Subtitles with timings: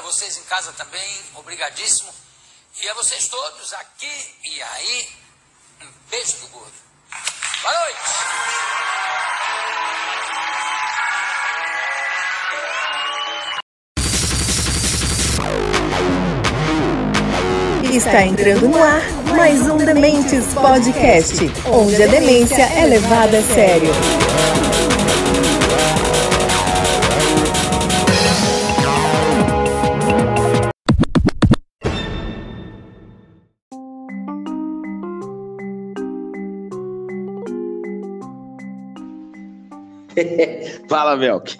[0.00, 2.10] A vocês em casa também, obrigadíssimo.
[2.80, 5.08] E a vocês todos aqui e aí,
[5.82, 6.72] um beijo do gordo.
[7.60, 7.98] Boa noite!
[17.94, 19.02] Está entrando no ar
[19.36, 21.36] mais um Dementes Podcast,
[21.66, 23.92] onde a demência é levada a sério.
[40.90, 41.56] Fala, Velk.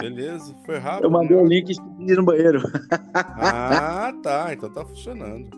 [0.00, 1.06] Beleza, foi rápido.
[1.06, 2.62] Eu mandei o link e no banheiro.
[3.12, 4.50] Ah, tá.
[4.52, 5.48] Então tá funcionando.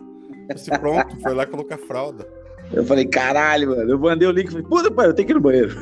[0.49, 2.27] Esse pronto, foi lá colocar fralda.
[2.73, 3.91] Eu falei, caralho, mano.
[3.91, 5.69] Eu mandei o link e falei, puta, pai, eu tenho que ir no banheiro.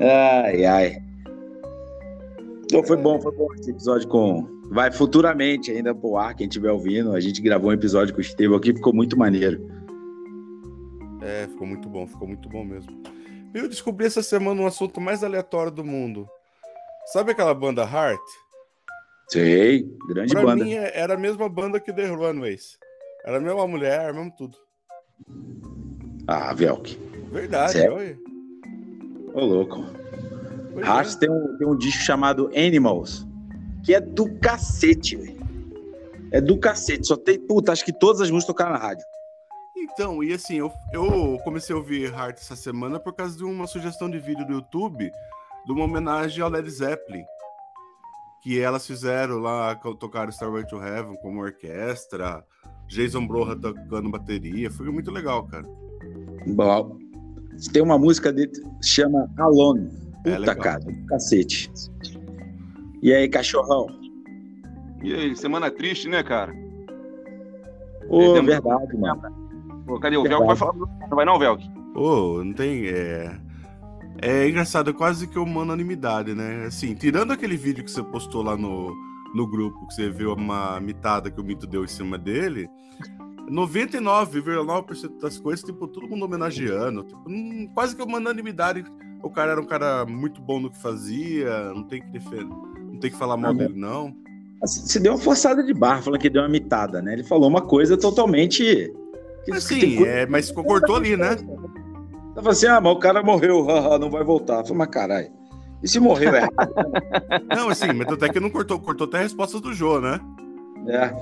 [0.00, 0.96] ai, ai.
[2.64, 4.48] Então foi bom, foi bom esse episódio com.
[4.68, 7.12] Vai futuramente ainda pro ar, quem estiver ouvindo.
[7.12, 9.64] A gente gravou um episódio com o Estevão aqui, ficou muito maneiro.
[11.20, 12.90] É, ficou muito bom, ficou muito bom mesmo.
[13.54, 16.28] Eu descobri essa semana um assunto mais aleatório do mundo.
[17.06, 18.20] Sabe aquela banda Heart?
[19.28, 20.64] Sei, grande pra banda.
[20.64, 22.78] mim era a mesma banda que The Runaways.
[23.24, 24.58] Era a mesma mulher, mesmo tudo.
[26.26, 26.96] Ah, Velk.
[27.30, 27.94] Verdade, Sério?
[27.94, 28.18] olha.
[29.34, 29.84] Ô, louco.
[30.72, 31.18] Pois Heart é.
[31.18, 33.26] tem um, tem um disco chamado Animals,
[33.84, 35.42] que é do cacete, velho.
[36.30, 37.06] É do cacete.
[37.06, 37.38] Só tem.
[37.38, 39.04] Puta, acho que todas as músicas tocaram na rádio.
[39.82, 43.66] Então, e assim, eu, eu comecei a ouvir Heart essa semana por causa de uma
[43.66, 45.10] sugestão de vídeo do YouTube
[45.66, 47.24] de uma homenagem ao Led Zeppelin.
[48.42, 52.44] Que elas fizeram lá, tocaram Starway to Heaven como orquestra,
[52.86, 54.70] Jason Broha tocando bateria.
[54.70, 55.66] Foi muito legal, cara.
[56.46, 56.96] Bom.
[57.72, 59.90] Tem uma música dele que chama Alone.
[60.24, 60.56] É, Puta, legal.
[60.56, 61.70] cara, cacete.
[63.02, 63.86] E aí, cachorrão?
[65.02, 66.52] E aí, semana triste, né, cara?
[68.08, 69.41] Ô, verdade, mano.
[69.86, 70.22] Pô, cadê o.
[70.22, 70.46] Velk?
[70.46, 70.74] Vai falar.
[70.74, 71.70] Não vai não, Velk?
[71.94, 72.86] Ô, não tem.
[72.86, 73.36] É...
[74.20, 76.66] é engraçado, é quase que uma unanimidade, né?
[76.66, 78.94] Assim, tirando aquele vídeo que você postou lá no,
[79.34, 82.68] no grupo, que você viu uma mitada que o Mito deu em cima dele,
[83.50, 87.04] 99,9% das coisas, tipo, todo mundo homenageando.
[87.04, 88.84] Tipo, hum, quase que uma unanimidade.
[89.22, 92.98] O cara era um cara muito bom no que fazia, não tem que defender, não
[92.98, 94.12] tem que falar mal Ah, dele, não.
[94.60, 97.12] Você deu uma forçada de barra, falando que deu uma mitada, né?
[97.12, 98.92] Ele falou uma coisa totalmente.
[99.44, 101.36] Que- que Assim, tem é, mas cortou ali, né?
[101.38, 103.66] Ela falou assim: ah, mas o cara morreu,
[104.00, 104.58] não vai voltar.
[104.60, 105.30] Eu falei, mas caralho.
[105.82, 106.46] E se morreu, é?
[107.54, 110.20] Não, assim, mas até que não cortou, cortou até a resposta do Jô, né?
[110.88, 111.12] é.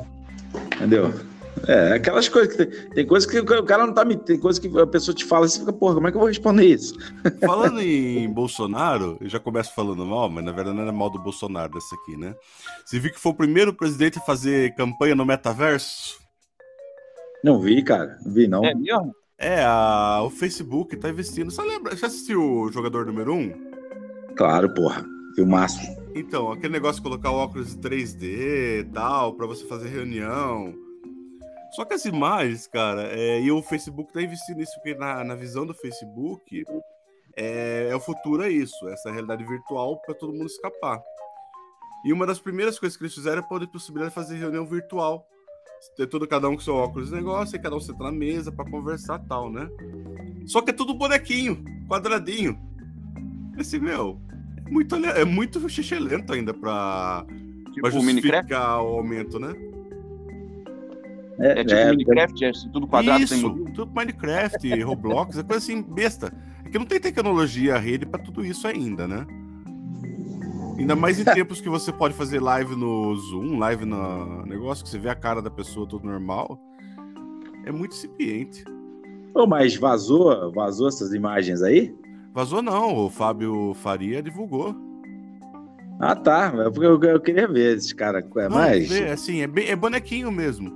[0.77, 1.13] Entendeu?
[1.67, 4.17] É, aquelas coisas que tem, tem coisas que o cara não tá me.
[4.17, 6.21] Tem coisas que a pessoa te fala e você fica, porra, como é que eu
[6.21, 6.95] vou responder isso?
[7.45, 11.19] Falando em Bolsonaro, eu já começo falando mal, mas na verdade não era mal do
[11.19, 12.35] Bolsonaro dessa aqui, né?
[12.85, 16.20] Você viu que foi o primeiro presidente a fazer campanha no metaverso?
[17.43, 18.19] Não vi, cara.
[18.25, 18.65] Não vi, não.
[18.65, 19.15] É mesmo?
[19.39, 21.51] É, a- o Facebook tá investindo.
[21.51, 21.97] Você lembra?
[21.97, 23.71] Você assistiu o jogador número 1?
[24.37, 25.05] Claro, porra.
[25.35, 25.79] Filmaço.
[26.15, 30.75] Então, aquele negócio de colocar o óculos 3D e tal, pra você fazer reunião.
[31.73, 35.37] Só que as imagens, cara, é, e o Facebook tá investindo nisso, porque na, na
[35.37, 36.65] visão do Facebook,
[37.37, 41.01] é, é o futuro, é isso, essa realidade virtual para todo mundo escapar.
[42.05, 45.25] E uma das primeiras coisas que eles fizeram é poder possibilitar fazer reunião virtual.
[45.97, 48.53] Ter todo cada um com seu óculos de negócio, e cada um senta na mesa
[48.53, 49.69] para conversar e tal, né?
[50.47, 52.59] Só que é tudo bonequinho, quadradinho.
[53.59, 54.21] Esse, meu,
[54.67, 57.25] é muito, é muito xixelento ainda pra,
[57.73, 59.55] Tipo pra o justificar o aumento, né?
[61.39, 63.75] É tipo é, Minecraft, é tudo quadrado, sem Isso, modelo.
[63.75, 66.33] tudo Minecraft, Roblox, é coisa assim, besta.
[66.65, 69.27] É que não tem tecnologia rede pra tudo isso ainda, né?
[70.81, 74.91] Ainda mais em tempos que você pode fazer live no Zoom, live no negócio, que
[74.91, 76.59] você vê a cara da pessoa tudo normal.
[77.67, 78.65] É muito incipiente.
[79.35, 81.95] Ô, mas vazou, vazou essas imagens aí?
[82.33, 84.75] Vazou não, o Fábio Faria divulgou.
[86.01, 86.53] Ah, tá.
[86.67, 88.25] É porque eu, eu queria ver esses caras.
[88.37, 88.89] É mais.
[88.89, 90.73] vê, assim, é, bem, é bonequinho mesmo.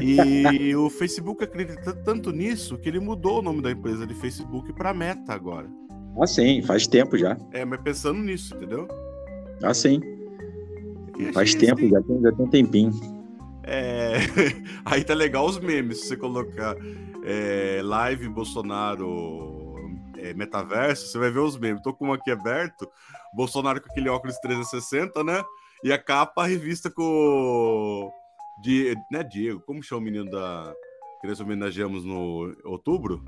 [0.00, 4.72] E o Facebook acredita tanto nisso que ele mudou o nome da empresa de Facebook
[4.72, 5.68] pra Meta agora.
[6.20, 7.36] Ah, sim, faz tempo já.
[7.52, 8.88] É, mas pensando nisso, entendeu?
[9.62, 10.00] Ah, sim.
[11.32, 13.18] Faz tempo, assim, já tem, já tem um tempinho.
[13.64, 14.18] É...
[14.84, 16.76] Aí tá legal os memes, se você colocar
[17.24, 19.76] é, live Bolsonaro
[20.16, 21.82] é, metaverso, você vai ver os memes.
[21.82, 22.88] Tô com um aqui aberto,
[23.34, 25.44] Bolsonaro com aquele óculos 360, né?
[25.82, 28.10] E a capa, a revista com o...
[28.62, 28.94] Die...
[29.12, 29.60] Né, Diego?
[29.60, 30.72] Como chama o menino da...
[31.20, 33.22] que nós homenageamos no outubro?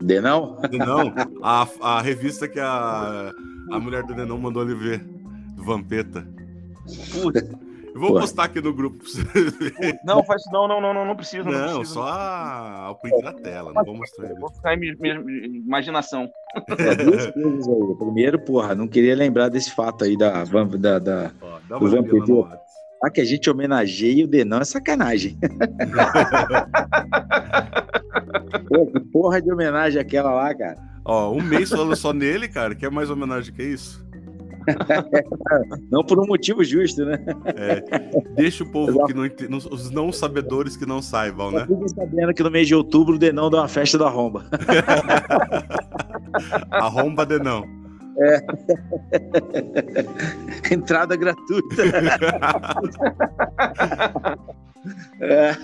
[0.00, 0.60] Denão?
[0.70, 3.32] Denão, a, a revista que a,
[3.70, 4.98] a mulher do Denão mandou ele ver,
[5.56, 6.26] do Vampeta.
[7.12, 7.42] Putz,
[7.94, 8.20] Eu vou Pô.
[8.20, 10.52] postar aqui no grupo pra não, faz isso.
[10.52, 11.44] Não, não, não, não, não precisa.
[11.44, 11.94] Não, Não, precisa.
[11.94, 14.40] só a, o print da tela, não vou mostrar ele.
[14.40, 14.82] Vou ficar em
[15.64, 16.28] imaginação.
[16.78, 17.94] É, duas coisas aí.
[17.98, 20.44] Primeiro, porra, não queria lembrar desse fato aí da.
[20.44, 21.30] da, da...
[21.40, 21.88] Ó, dá uma.
[21.88, 22.64] WhatsApp.
[23.02, 25.36] Ah, que a gente homenageia o Denão é sacanagem.
[28.66, 30.78] Pô, que porra de homenagem aquela lá, cara.
[31.04, 34.02] Ó, um mês falando só nele, cara, que é mais homenagem que isso.
[35.90, 37.18] Não por um motivo justo, né?
[38.34, 41.66] Deixa o povo que não entende, os não sabedores que não saibam, né?
[41.66, 44.46] fiquem sabendo que no mês de outubro o Denão dá uma festa da Romba.
[46.70, 47.66] Arromba Denão.
[50.70, 51.82] Entrada gratuita.
[55.20, 55.56] É, É,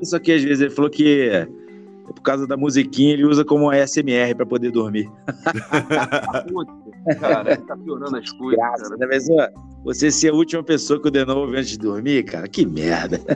[0.00, 1.46] isso aqui, às vezes, ele falou que
[2.08, 5.10] é por causa da musiquinha ele usa como ASMR pra poder dormir.
[6.48, 8.96] Putz, cara, tá piorando as coisas, Graça, cara.
[8.96, 9.06] né?
[9.10, 9.48] Mas, ó,
[9.84, 13.20] você ser a última pessoa que o Denão ouve antes de dormir, cara, que merda.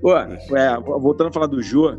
[0.00, 1.94] Pô, é, voltando a falar do Jô,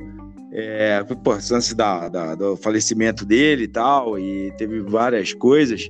[0.51, 5.87] é, pô, lance da, da- do falecimento dele e tal, e teve várias coisas.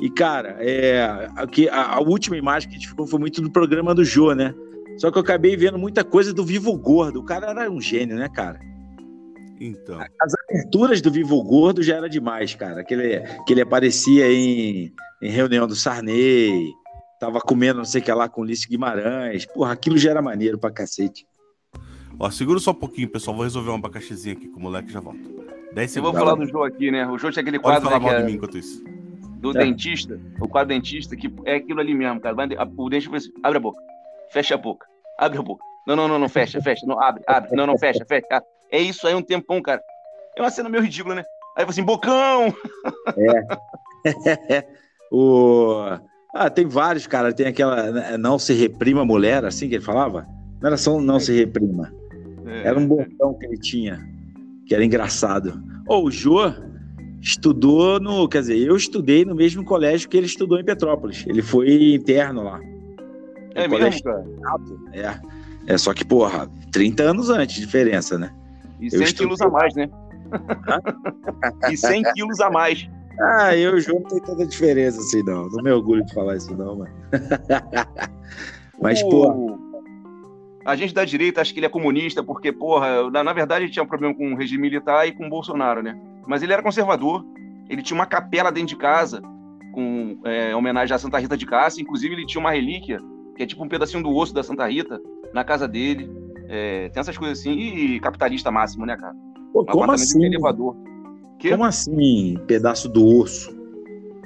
[0.00, 1.28] E, cara, é,
[1.70, 4.52] a- a última imagem que a gente ficou foi muito do programa do Jô, né?
[4.98, 7.20] Só que eu acabei vendo muita coisa do Vivo Gordo.
[7.20, 8.60] O cara era um gênio, né, cara?
[9.60, 12.82] Então, As aberturas do Vivo Gordo já era demais, cara.
[12.84, 14.92] Que ele, que ele aparecia em,
[15.22, 16.72] em reunião do Sarney,
[17.20, 19.46] tava comendo não sei o que lá com o Ulisses Guimarães.
[19.46, 21.24] Porra, aquilo já era maneiro pra cacete.
[22.18, 23.36] ó, segura só um pouquinho, pessoal.
[23.36, 25.20] Vou resolver um abacaxizinho aqui com o moleque e já volto.
[25.74, 26.18] 10 Eu vou segundos.
[26.18, 27.06] falar do Jô aqui, né?
[27.06, 28.82] O Jô tinha aquele Pode quadro falar né, mal de é mim enquanto isso.
[29.38, 29.64] do É.
[29.64, 32.34] dentista, o quadro dentista, que é aquilo ali mesmo, cara.
[32.76, 33.80] O dentista assim, abre a boca,
[34.32, 34.86] fecha a boca,
[35.18, 35.62] abre a boca.
[35.86, 38.26] Não, não, não, não, fecha, fecha, não, abre, abre, não, não, fecha, fecha.
[38.30, 39.82] Ah, É isso aí um tempão, cara.
[40.36, 41.24] É uma cena meio ridícula, né?
[41.56, 42.54] Aí assim, bocão!
[45.10, 45.98] o...
[46.34, 47.32] Ah, tem vários, cara.
[47.32, 50.26] Tem aquela né, não se reprima mulher, assim que ele falava.
[50.60, 51.92] Não era só um não se reprima.
[52.46, 54.00] É, Era um botão que ele tinha,
[54.66, 55.62] que era engraçado.
[55.86, 56.52] Ô, o Jô
[57.20, 58.28] estudou no.
[58.28, 61.26] Quer dizer, eu estudei no mesmo colégio que ele estudou em Petrópolis.
[61.26, 62.60] Ele foi interno lá.
[63.54, 64.24] É No mesmo, cara.
[64.92, 65.20] É.
[65.74, 68.30] É só que, porra, 30 anos antes de diferença, né?
[68.80, 69.26] E Eu 100 estudei.
[69.26, 69.88] quilos a mais, né?
[71.70, 72.88] e 100 quilos a mais.
[73.20, 75.48] Ah, eu e o João não tem tanta diferença assim, não.
[75.48, 76.90] Não me orgulho de falar isso, não, mano.
[78.80, 79.58] Mas, O- pô,
[80.64, 83.72] A gente da direita acha que ele é comunista, porque, porra, na, na verdade ele
[83.72, 85.96] tinha um problema com o regime militar e com o Bolsonaro, né?
[86.26, 87.24] Mas ele era conservador.
[87.68, 89.20] Ele tinha uma capela dentro de casa,
[89.72, 91.82] com é, homenagem à Santa Rita de Cássia.
[91.82, 92.98] Inclusive, ele tinha uma relíquia,
[93.36, 95.00] que é tipo um pedacinho do osso da Santa Rita,
[95.32, 96.10] na casa dele.
[96.48, 97.52] É, tem essas coisas assim.
[97.52, 99.14] E capitalista máximo, né, cara?
[99.52, 100.24] pô, Um como assim?
[100.24, 100.76] elevador.
[101.38, 101.50] Que?
[101.50, 103.56] Como assim, pedaço do osso?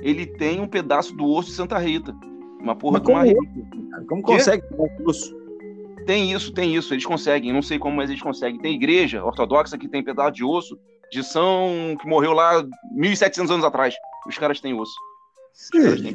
[0.02, 2.14] Ele tem um pedaço do osso de Santa Rita.
[2.60, 4.32] Uma porra Mas de uma como Quê?
[4.32, 5.34] consegue o osso?
[6.06, 8.60] Tem isso, tem isso, eles conseguem, não sei como, mas eles conseguem.
[8.60, 10.78] Tem igreja ortodoxa que tem pedaço de osso
[11.10, 13.94] de São que morreu lá 1700 anos atrás.
[14.26, 14.94] Os caras têm osso.
[15.54, 16.14] Os caras têm.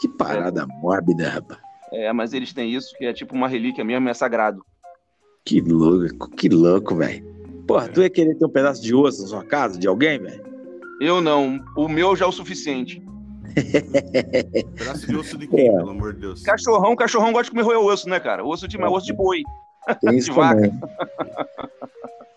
[0.00, 1.60] Que parada mórbida, rapaz.
[1.96, 4.64] É, mas eles têm isso, que é tipo uma relíquia mesmo, é sagrado.
[5.44, 7.24] Que louco, que louco, velho.
[7.66, 10.44] Porra, tu ia querer ter um pedaço de osso na sua casa, de alguém, velho?
[11.00, 13.02] Eu não, o meu já é o suficiente.
[14.76, 15.72] Pedaço de osso de quem, É.
[15.72, 16.42] pelo amor de Deus?
[16.42, 18.44] Cachorrão, cachorrão gosta de comer roer osso, né, cara?
[18.44, 19.42] Osso de, mas osso de boi.
[20.00, 20.70] Tem isso De vaca.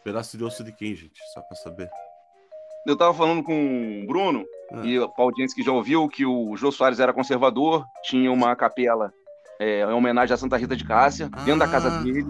[0.04, 1.20] Pedaço de osso de quem, gente?
[1.34, 1.90] Só pra saber.
[2.86, 4.82] Eu tava falando com o Bruno, Ah.
[4.86, 9.14] e pra audiência que já ouviu, que o Jô Soares era conservador, tinha uma capela
[9.60, 12.02] é, em homenagem à Santa Rita de Cássia, dentro da casa Ah.
[12.02, 12.26] dele,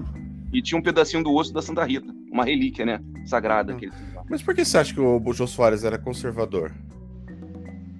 [0.51, 2.99] e tinha um pedacinho do osso da Santa Rita, uma relíquia, né?
[3.25, 3.73] Sagrada.
[3.73, 3.75] Ah.
[3.75, 4.23] que ele tinha lá.
[4.27, 6.71] Mas por que você acha que o Jô Soares era conservador?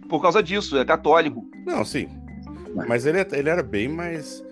[0.10, 1.46] Por causa disso, é católico.
[1.66, 2.10] Não, sim.
[2.88, 4.44] Mas ele, ele era bem mais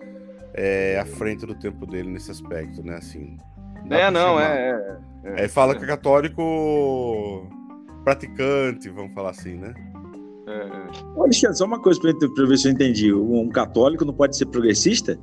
[0.53, 2.95] é, à frente do tempo dele nesse aspecto, né?
[2.97, 3.37] Assim.
[3.89, 4.97] É, não, é.
[5.23, 7.47] é, Aí fala que é católico
[8.03, 9.73] praticante, vamos falar assim, né?
[11.15, 13.13] Ô, Alexandre, só uma coisa eu ver se eu entendi.
[13.13, 15.19] Um católico não pode ser progressista?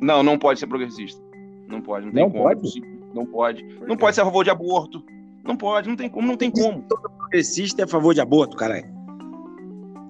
[0.00, 1.20] Não, não pode ser progressista.
[1.68, 2.44] Não pode, não tem Não como.
[2.44, 2.80] pode?
[3.14, 3.64] Não pode.
[3.86, 5.02] Não pode ser a favor de aborto.
[5.44, 6.82] Não pode, não tem como, não tem como.
[7.18, 8.86] Progressista é a favor de aborto, caralho.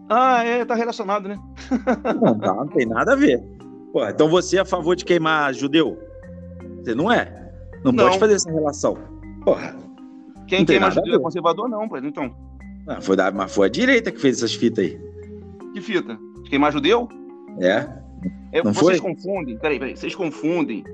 [0.08, 1.38] Ah, é, tá relacionado, né?
[2.22, 3.42] Não, tá, não tem nada a ver.
[3.92, 5.98] Pô, então você é a favor de queimar judeu?
[6.82, 7.52] Você não é?
[7.84, 8.04] Não, Não.
[8.04, 8.96] pode fazer essa relação.
[9.44, 9.74] Porra.
[10.46, 12.00] Quem queima judeu é conservador, não, pai.
[12.04, 12.34] Então,
[12.86, 15.00] Ah, foi da, mas foi a direita que fez essas fitas aí.
[15.72, 16.18] que fita?
[16.42, 17.08] De queimar judeu?
[17.60, 17.88] É?
[18.52, 19.14] É, Não vocês foi?
[19.14, 20.84] confundem, peraí, peraí, vocês confundem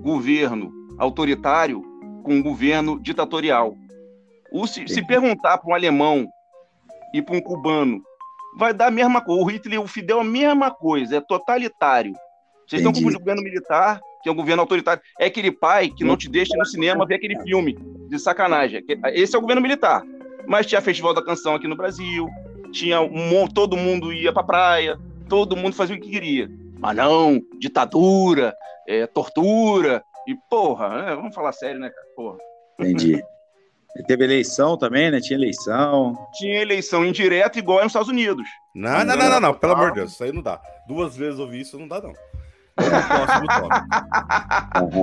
[0.00, 1.82] governo autoritário
[2.22, 3.76] com governo ditatorial.
[4.52, 6.28] O, se, se perguntar para um alemão
[7.14, 8.02] e para um cubano,
[8.56, 9.42] vai dar a mesma coisa.
[9.42, 12.12] O Hitler e o Fidel a mesma coisa, é totalitário.
[12.66, 15.02] Vocês estão confundindo o governo militar, que é um governo autoritário.
[15.18, 17.78] É aquele pai que não te deixa no cinema ver aquele filme
[18.08, 18.84] de sacanagem.
[19.14, 20.02] Esse é o governo militar.
[20.48, 22.26] Mas tinha Festival da Canção aqui no Brasil,
[22.72, 26.50] tinha um, todo mundo ia pra praia, todo mundo fazia o que queria.
[26.78, 28.56] Mas não, ditadura,
[28.88, 31.14] é, tortura, e porra, né?
[31.14, 32.06] vamos falar sério, né, cara?
[32.16, 32.38] Porra.
[32.80, 33.22] Entendi.
[34.06, 35.20] Teve eleição também, né?
[35.20, 36.16] Tinha eleição.
[36.34, 38.46] Tinha eleição indireta igual nos Estados Unidos.
[38.74, 40.60] Não, não, não, não, não, pelo amor de Deus, isso aí não dá.
[40.86, 42.12] Duas vezes ouvir isso não dá, não.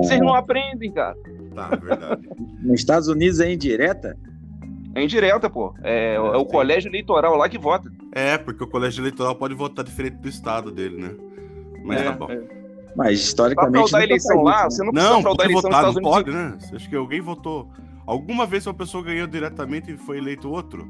[0.02, 1.16] Vocês não aprendem, cara.
[1.54, 2.28] Tá, verdade.
[2.62, 4.16] Nos Estados Unidos é indireta?
[4.96, 5.74] É indireta, pô.
[5.82, 7.92] É, é o colégio eleitoral lá que vota.
[8.12, 11.14] É, porque o colégio eleitoral pode votar diferente do estado dele, né?
[11.84, 12.30] Mas É, tá bom.
[12.30, 12.42] é.
[12.96, 13.72] Mas historicamente.
[13.72, 15.62] Pra fraudar a eleição lá, isso, você não Não, precisa fraudar a pode eleição nos
[15.62, 16.58] votar, não Estados Unidos.
[16.58, 16.76] pode, né?
[16.76, 17.68] Acha que alguém votou.
[18.06, 20.88] Alguma vez uma pessoa ganhou diretamente e foi eleito outro?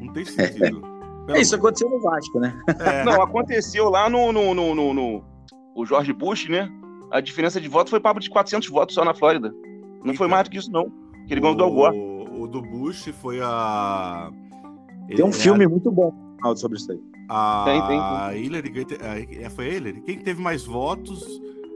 [0.00, 0.80] Não tem sentido.
[1.26, 2.54] Pelo É, isso amor- aconteceu no Vasco, né?
[2.78, 5.24] É, Não, aconteceu lá no, no, no, no- no-
[5.74, 6.68] o George Bush, né?
[7.10, 9.52] A diferença de voto foi papo de 400 votos só na Flórida.
[10.04, 10.90] Não foi mais do que isso, não.
[11.26, 12.09] Que ele ganhou do Al Gore.
[12.42, 14.30] O, do Bush foi a.
[15.08, 16.12] Tem um ele- filme muito bom
[16.56, 17.00] sobre isso aí.
[17.28, 18.72] A, Tem, tem, a Hillary.
[19.00, 20.00] a- é, foi a Hillary?
[20.02, 21.24] Quem teve mais votos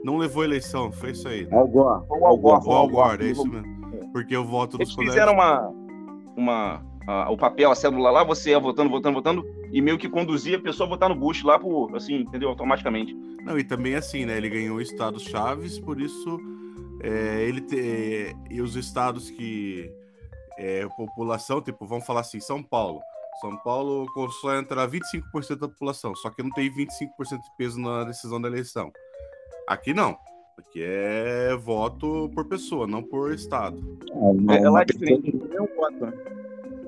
[0.03, 0.91] não levou a eleição.
[0.91, 1.45] Foi isso aí.
[1.45, 1.55] Né?
[1.57, 2.03] Al Gore.
[2.09, 2.67] O Al Gore.
[2.67, 3.75] O Al Gore, é isso mesmo.
[4.11, 5.71] Porque o voto dos Eles fizeram uma,
[6.35, 10.09] uma, a- o papel, a cédula lá, você ia votando, votando, votando, e meio que
[10.09, 12.49] conduzia a pessoa a votar no Bush lá por, assim, entendeu?
[12.49, 13.13] Automaticamente.
[13.45, 14.37] Não, e também assim, né?
[14.37, 16.37] Ele ganhou estados chaves, por isso
[17.01, 19.89] é, ele te- e os estados que
[20.57, 23.01] é, população, tipo, vamos falar assim, São Paulo.
[23.41, 28.39] São Paulo concentra 25% da população, só que não tem 25% de peso na decisão
[28.41, 28.91] da eleição.
[29.67, 30.17] Aqui não.
[30.57, 33.77] Aqui é voto por pessoa, não por estado.
[34.09, 35.31] É, Uma lá é diferente.
[35.31, 36.13] que ganhou um voto, né?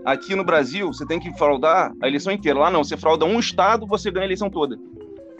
[0.05, 2.59] Aqui no Brasil, você tem que fraudar a eleição inteira.
[2.59, 4.79] Lá não, você frauda um estado, você ganha a eleição toda.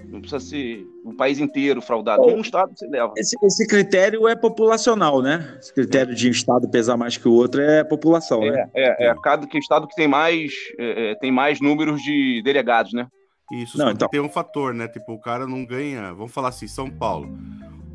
[0.07, 2.23] Não precisa ser o país inteiro fraudado.
[2.23, 3.13] Um estado você leva.
[3.17, 5.57] Esse, esse critério é populacional, né?
[5.59, 8.69] Esse critério de um estado pesar mais que o outro é população, né?
[8.73, 12.41] É, é, é cada que estado que tem mais, é, é, tem mais números de
[12.43, 13.07] delegados, né?
[13.51, 14.87] Isso Não, então- tem um fator, né?
[14.87, 16.13] Tipo, o cara não ganha.
[16.13, 17.37] Vamos falar assim, São Paulo.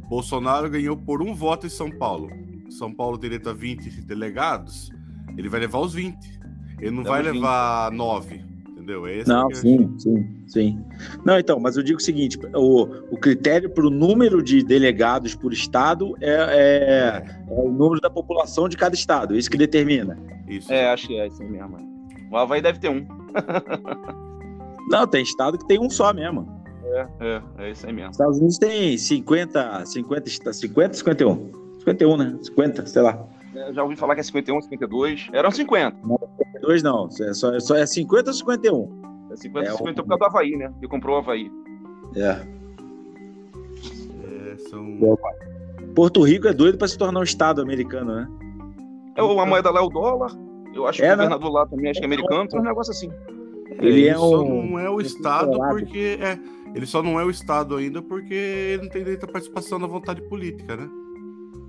[0.08, 2.30] Bolsonaro ganhou por um voto em São Paulo.
[2.70, 4.90] São Paulo direito a 20 delegados,
[5.36, 6.16] ele vai levar os 20.
[6.80, 7.34] Ele não vai os 20.
[7.34, 8.51] levar 9.
[8.82, 9.06] Entendeu?
[9.06, 10.84] É esse Não, é- sim, sim, sim.
[11.24, 15.34] Não, então, mas eu digo o seguinte: o, o critério para o número de delegados
[15.36, 20.18] por estado é, é- é o número da população de cada estado, isso que determina.
[20.48, 20.72] Isso.
[20.72, 21.76] É, acho que é isso aí mesmo.
[22.30, 23.06] O Havaí deve ter um.
[24.90, 26.60] Não, tem estado que tem um só mesmo.
[26.84, 28.10] É, é, é isso aí mesmo.
[28.10, 31.50] Estados Unidos tem 50, 50, esta- 50, 51.
[31.78, 32.36] 51, né?
[32.42, 33.24] 50, sei lá.
[33.54, 35.28] É, já ouvi falar que é 51, 52.
[35.32, 35.96] Eram 50.
[35.96, 39.02] 52 não, é, só, é só é 50 ou 51.
[39.32, 40.72] É 50, É, 50 por causa do Havaí, né?
[40.80, 41.50] Que comprou o Havaí.
[42.16, 42.40] É.
[44.24, 44.98] É, são...
[45.94, 48.28] Porto Rico é doido para se tornar um estado americano, né?
[49.16, 50.30] É, a moeda lá é o dólar.
[50.74, 51.24] Eu acho que É, o né?
[51.24, 52.48] governador lá também acho que é americano.
[52.48, 53.10] Tem um negócio assim.
[53.78, 55.76] Ele é só um- não é o estado controlado.
[55.80, 56.38] porque é,
[56.74, 59.86] ele só não é o estado ainda porque ele não tem direito à participação na
[59.86, 60.88] vontade política, né?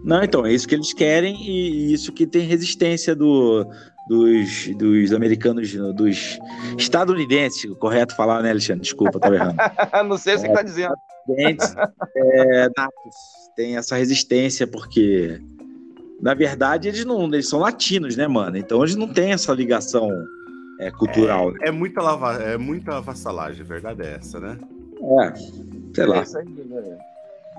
[0.03, 3.65] Não, então, é isso que eles querem e isso que tem resistência do,
[4.07, 6.37] dos, dos americanos, dos
[6.77, 8.81] estadunidenses, correto falar, né, Alexandre?
[8.81, 9.55] Desculpa, estava errando.
[10.07, 10.93] não sei se você tá dizendo.
[11.29, 11.75] Estadunidenses,
[12.15, 13.15] é, natos,
[13.55, 15.39] tem essa resistência porque,
[16.21, 18.57] na verdade, eles não eles são latinos, né, mano?
[18.57, 20.09] Então eles não têm essa ligação
[20.79, 21.51] é, cultural.
[21.53, 21.59] né?
[21.63, 24.57] É muita lava, é muita vassalagem, a verdade é essa, né?
[25.21, 25.35] É,
[25.93, 26.23] sei É lá.
[26.23, 26.97] isso aí, né?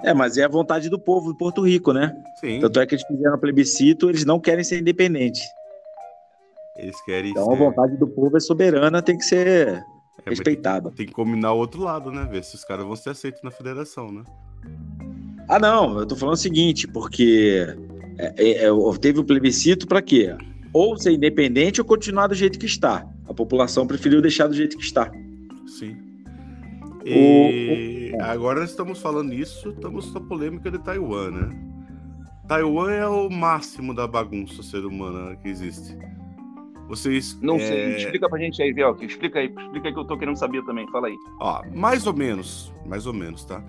[0.04, 2.14] É, mas é a vontade do povo de Porto Rico, né?
[2.40, 2.60] Sim.
[2.60, 5.42] Tanto é que eles fizeram plebiscito, eles não querem ser independentes.
[6.76, 9.82] Eles querem Então a ser- vontade do povo é soberana, tem que ser é,
[10.26, 10.90] respeitada.
[10.90, 12.28] Tem que combinar o outro lado, né?
[12.30, 14.22] Ver se os caras vão ser aceitos na federação, né?
[15.48, 17.66] Ah, não, eu tô falando o seguinte, porque
[18.18, 18.70] é, é, é,
[19.00, 20.34] teve o plebiscito para quê?
[20.72, 23.06] Ou ser independente ou continuar do jeito que está.
[23.28, 25.10] A população preferiu deixar do jeito que está.
[25.78, 25.96] Sim.
[27.04, 31.74] E agora nós estamos falando isso, estamos na polêmica de Taiwan, né?
[32.46, 35.96] Taiwan é o máximo da bagunça ser humana que existe.
[36.88, 37.38] Vocês.
[37.40, 37.96] Não é, sei.
[37.96, 39.04] Explica pra gente aí, Velk.
[39.04, 39.46] Explica aí.
[39.46, 40.86] Explica aí que eu tô querendo saber também.
[40.90, 41.16] Fala aí.
[41.40, 43.64] Ó, mais ou menos, mais ou menos, tá?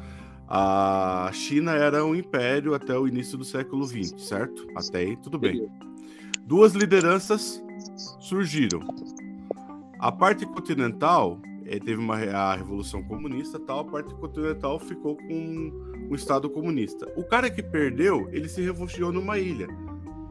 [0.48, 4.68] A China era um império até o início do século XX, certo?
[4.76, 5.68] Até aí, tudo bem.
[6.46, 7.64] Duas lideranças
[8.20, 8.82] surgiram.
[10.00, 15.72] A parte continental eh, teve uma, a Revolução Comunista tal, a parte continental ficou com
[16.10, 17.12] um Estado comunista.
[17.16, 19.68] O cara que perdeu, ele se refugiou numa ilha.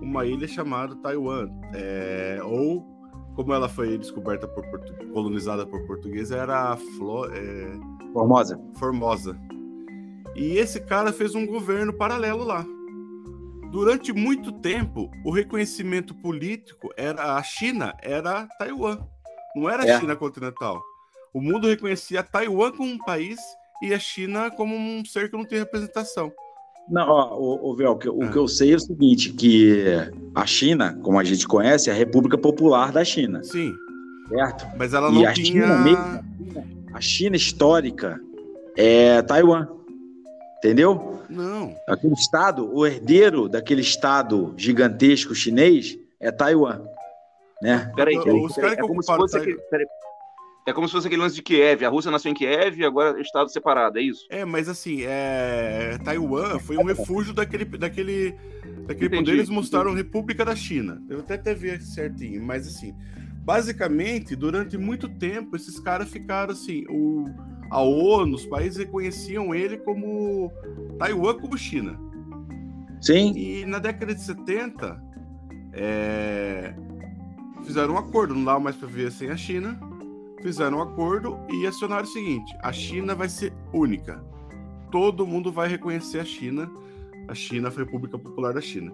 [0.00, 1.49] uma ilha chamada Taiwan.
[1.75, 2.87] É, ou,
[3.35, 4.64] como ela foi descoberta por
[5.12, 7.26] colonizada por portugueses, era Flo...
[7.26, 7.73] é...
[8.12, 8.61] Formosa.
[8.79, 9.37] Formosa.
[10.37, 12.64] E esse cara fez um governo paralelo lá.
[13.73, 18.99] Durante muito tempo, o reconhecimento político era a China, era Taiwan.
[19.57, 19.99] Não era a É.
[20.00, 20.81] China continental.
[21.35, 23.38] O mundo reconhecia Taiwan como um país
[23.83, 26.33] e a China como um ser que não tem representação.
[26.88, 28.29] Não, ó, o, o, Vel, o que- o Ah.
[28.31, 29.85] que eu sei é o seguinte, que
[30.35, 33.73] a China, como a gente conhece, é a República Popular da China, Sim,
[34.29, 34.67] certo?
[34.76, 35.47] mas ela E não a tinha.
[35.47, 36.25] China mesmo?
[36.93, 38.21] A China histórica
[38.76, 39.67] é Taiwan,
[40.59, 41.21] entendeu?
[41.29, 41.75] Não.
[41.88, 46.83] Aquele estado, o herdeiro daquele estado gigantesco chinês é Taiwan,
[47.62, 47.91] né?
[47.97, 48.76] Peraí, Os peraí, caras peraí.
[48.76, 49.33] que É como se ocuparam
[49.71, 49.87] peraí.
[50.66, 51.85] É como se fosse aquele lance de Kiev.
[51.85, 54.26] A Rússia nasceu em Kiev e agora é estado separado, é isso?
[54.30, 55.99] É, mas assim, é...
[56.02, 58.35] Taiwan foi um refúgio daquele, daquele,
[58.87, 59.33] daquele Entendi, poder.
[59.33, 61.02] Eles mostraram República da China.
[61.09, 62.94] Eu até até ver certinho, mas assim,
[63.44, 67.26] basicamente, durante muito tempo, esses caras ficaram assim, o,
[67.71, 70.50] a ONU, os países reconheciam ele como
[70.99, 71.99] Taiwan como China.
[73.02, 74.99] Sim, E na década de 70,
[75.75, 76.75] é,
[77.64, 79.78] fizeram um acordo, não dava mais para viver sem a China.
[80.44, 84.22] Fizeram um acordo e acionaram o seguinte: a China vai ser única.
[84.92, 86.70] Todo mundo vai reconhecer a China.
[87.26, 88.92] A China, a República Popular da China.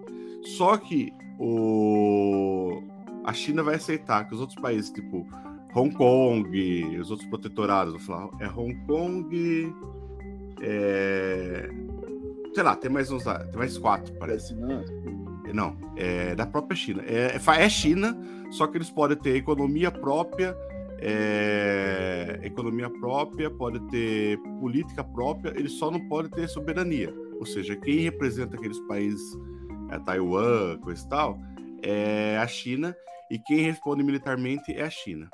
[0.57, 2.81] Só que o...
[3.25, 5.27] a China vai aceitar que os outros países, tipo
[5.75, 9.75] Hong Kong, os outros protetorados, vou falar, é Hong Kong,
[10.61, 11.69] é...
[12.53, 14.55] sei lá, tem mais uns tem mais quatro, parece.
[15.53, 17.03] Não, é da própria China.
[17.05, 18.17] É, fa- é China,
[18.51, 20.55] só que eles podem ter economia própria,
[21.01, 27.13] é, economia própria, pode ter política própria, eles só não podem ter soberania.
[27.39, 29.35] Ou seja, quem representa aqueles países,
[29.89, 31.39] é Taiwan, coisa e tal,
[31.81, 32.95] é a China,
[33.31, 35.27] e quem responde militarmente é a China.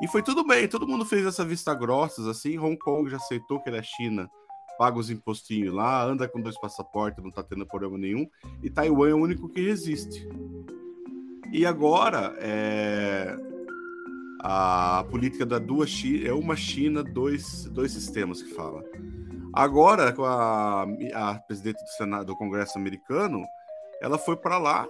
[0.00, 3.60] E foi tudo bem, todo mundo fez essa vista grossas, assim, Hong Kong já aceitou
[3.60, 4.28] que ele é China,
[4.78, 8.26] paga os impostinhos lá, anda com dois passaportes, não tá tendo problema nenhum,
[8.62, 10.26] e Taiwan é o único que resiste.
[11.52, 13.36] E agora, é,
[14.42, 18.82] a política da duas China, é uma China, dois, dois sistemas que fala.
[19.52, 23.44] Agora, com a, a presidente do Senado, do Congresso americano,
[24.00, 24.88] ela foi para lá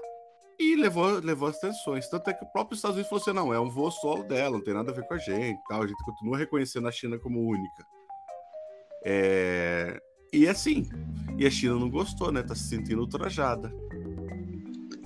[0.59, 2.09] e levou, levou as tensões.
[2.09, 4.57] Tanto é que o próprio Estados Unidos falou assim: não, é um voo solo dela,
[4.57, 5.83] não tem nada a ver com a gente, tal.
[5.83, 7.85] a gente continua reconhecendo a China como única.
[9.05, 10.01] É,
[10.33, 10.89] E assim,
[11.37, 12.43] e a China não gostou, né?
[12.43, 13.73] Tá se sentindo ultrajada.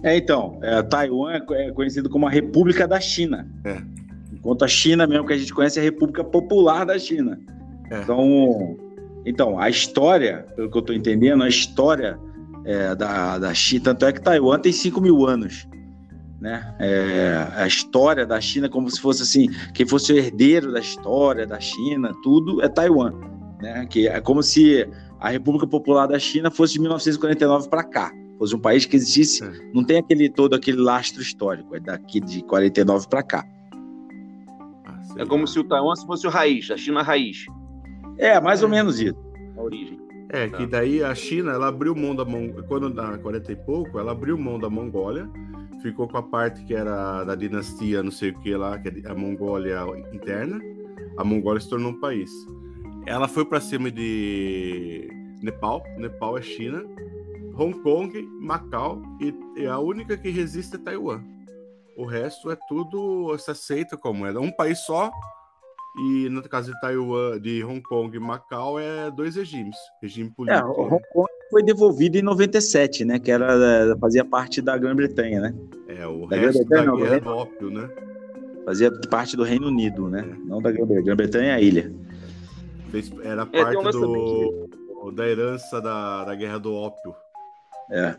[0.02, 3.50] É, então, é, Taiwan é conhecido como a República da China.
[3.64, 3.95] É.
[4.46, 7.36] Enquanto a China mesmo que a gente conhece é a República Popular da China.
[7.90, 8.00] É.
[8.00, 8.76] Então,
[9.26, 12.16] então, a história, pelo que eu estou entendendo, a história
[12.64, 15.66] é, da, da China, tanto é que Taiwan tem 5 mil anos.
[16.40, 16.76] Né?
[16.78, 21.44] É, a história da China, como se fosse assim, quem fosse o herdeiro da história
[21.44, 23.14] da China, tudo é Taiwan.
[23.60, 23.84] Né?
[23.90, 28.12] Que é como se a República Popular da China fosse de 1949 para cá.
[28.38, 29.50] Fosse um país que existisse, É.
[29.74, 33.44] não tem aquele todo aquele lastro histórico, é daqui de 49 para cá.
[35.18, 37.46] É como se o Taiwan fosse o raiz, a China raiz,
[38.18, 39.16] É, mais ou menos isso.
[39.56, 39.98] a origem.
[40.30, 43.98] É, que daí a China, ela abriu mão da Mongólia, quando na 40 e pouco,
[43.98, 45.28] ela abriu mão da Mongólia,
[45.80, 49.10] ficou com a parte que era da dinastia não sei o que lá, que é
[49.10, 49.78] a Mongólia
[50.12, 50.60] interna,
[51.16, 52.30] a Mongólia se tornou um país.
[53.06, 55.08] Ela foi para cima de
[55.40, 56.84] Nepal, Nepal é China,
[57.56, 61.22] Hong Kong, Macau, e, e a única que resiste é Taiwan.
[61.96, 65.10] O resto é tudo, se aceita como é um país só,
[65.98, 69.76] e no caso de Taiwan, de Hong Kong e Macau, é dois regimes.
[70.02, 70.68] Regime É, político.
[70.68, 73.18] o Hong Kong foi devolvido em 97, né?
[73.18, 75.54] Que era, fazia parte da Grã-Bretanha, né?
[75.88, 77.20] É, o Da resto da não, guerra né?
[77.20, 77.88] do ópio, né?
[78.66, 80.20] Fazia parte do Reino Unido, né?
[80.20, 80.36] É.
[80.46, 81.02] Não da Grã-Bretanha.
[81.02, 81.90] Grã-Bretanha é a ilha.
[83.24, 87.14] Era um parte lance do, da herança da, da guerra do ópio.
[87.90, 88.16] É.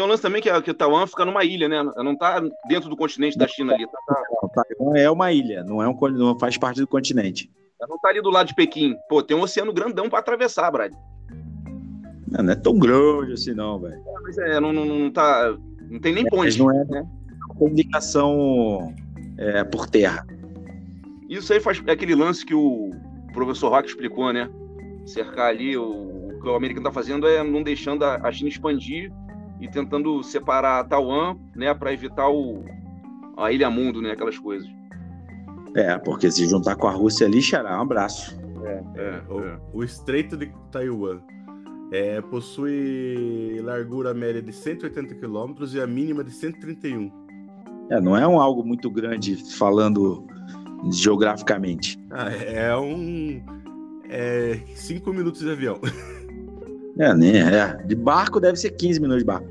[0.00, 1.82] Tem um lance também que, a- que o Taiwan fica numa ilha, né?
[1.82, 3.86] Não tá dentro do continente da China ali.
[3.86, 7.50] tá- tá- O Taiwan é uma ilha, não, é um, não faz parte do continente.
[7.78, 8.94] ela não tá ali do lado de Pequim.
[9.10, 10.90] Pô, tem um oceano grandão pra atravessar, Brad.
[12.28, 14.02] Não, não é tão grande assim, não, velho.
[14.22, 15.54] Mas é, não, não, não tá.
[15.90, 16.58] Não tem nem Mas ponte.
[16.60, 17.06] não é né?
[17.58, 18.94] comunicação
[19.36, 20.26] é, por terra.
[21.28, 22.90] Isso aí faz é aquele lance que o
[23.34, 24.48] professor Rock explicou, né?
[25.04, 28.48] Cercar ali, o, o que o americano tá fazendo é não deixando a, a China
[28.48, 29.12] expandir
[29.60, 32.64] e tentando separar Taiwan, né, para evitar o
[33.36, 34.68] a ilha mundo, né, aquelas coisas.
[35.74, 38.38] É, porque se juntar com a Rússia ali, xará, um abraço.
[38.96, 41.20] É, o, o Estreito de Taiwan.
[41.92, 47.10] É, possui largura média de 180 km e a mínima de 131.
[47.90, 50.24] É, não é um algo muito grande falando
[50.92, 51.98] geograficamente.
[52.10, 53.42] Ah, é um.
[54.08, 55.80] É cinco minutos de avião.
[56.98, 57.76] É, nem é.
[57.86, 59.46] De barco deve ser 15 minutos de barco.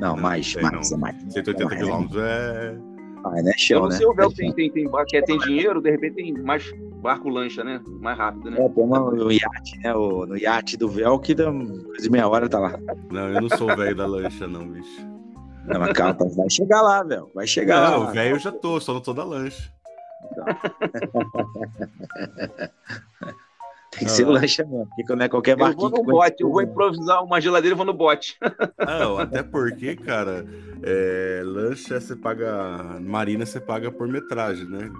[0.00, 0.98] Não, Não, mais, sei mais, não.
[0.98, 1.16] é mais.
[1.32, 2.76] 180 é, km é.
[3.24, 3.96] Ah, né, Eu chão, não né?
[3.96, 6.70] sei o Véu É, tem, tem, tem, barco é- tem dinheiro, de repente tem mais
[7.00, 7.80] barco lancha, né?
[8.00, 8.60] Mais rápido, né?
[8.62, 9.94] É, tem uma- no iate, né?
[9.94, 12.78] O, no iate do véu que dá coisa de meia hora tá lá.
[13.10, 15.06] Não, eu não sou velho da lancha, não, bicho.
[15.66, 17.30] Não, mas calma, tá- vai chegar lá, velho.
[17.34, 18.10] Vai chegar Não, lá.
[18.10, 19.72] velho eu já tô, só não tô da lancha.
[23.98, 24.30] Tem que ser Ah.
[24.30, 25.90] lancha mesmo, porque não é qualquer Eu vou barquinho.
[25.90, 28.36] no bote, eu vou improvisar uma geladeira e vou no bote.
[28.78, 30.44] Não, até porque, cara,
[30.82, 32.98] é, lancha você paga.
[33.00, 34.90] Marina você paga por metragem, né?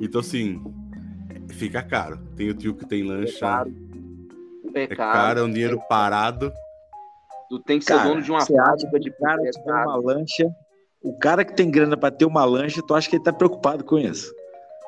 [0.00, 0.62] Então, assim,
[1.50, 2.18] fica caro.
[2.36, 3.40] Tem o tio que tem lancha.
[3.40, 3.72] caro.
[4.74, 5.12] É É caro.
[5.12, 6.52] caro, é um dinheiro parado.
[7.48, 9.96] Tu tem que ser Cara, dono de uma fábrica de cara é que tem uma
[9.96, 10.50] lancha,
[11.02, 13.84] o cara que tem grana pra ter uma lancha, tu acha que ele tá preocupado
[13.84, 14.32] com isso?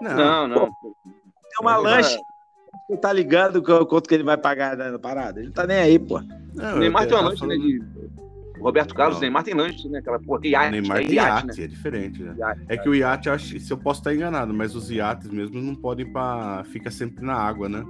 [0.00, 0.60] Não, Não, não.
[0.66, 0.72] Tem
[1.60, 2.18] uma lancha,
[2.88, 5.38] você tá ligado quanto que ele vai pagar na parada?
[5.40, 6.20] Ele não tá nem aí, pô.
[6.54, 7.56] não O Neymar tem uma tava lancha, né?
[7.56, 7.82] De...
[8.58, 9.18] O Roberto Carlos, Não.
[9.18, 9.98] o Neymar tem lanche, né?
[9.98, 11.64] Aquela porra, que iate, Neymar é tem iate, iate, né?
[11.64, 12.34] é diferente, né?
[12.38, 15.60] Iate, É que o iate, acho se eu posso estar enganado, mas os iates mesmo
[15.60, 17.84] não podem para fica sempre na água, né?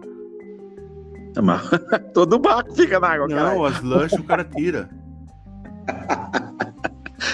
[1.37, 1.63] Não, mas
[2.15, 3.55] Todo barco fica na água, cara.
[3.55, 4.89] Não, as lanchas o cara tira.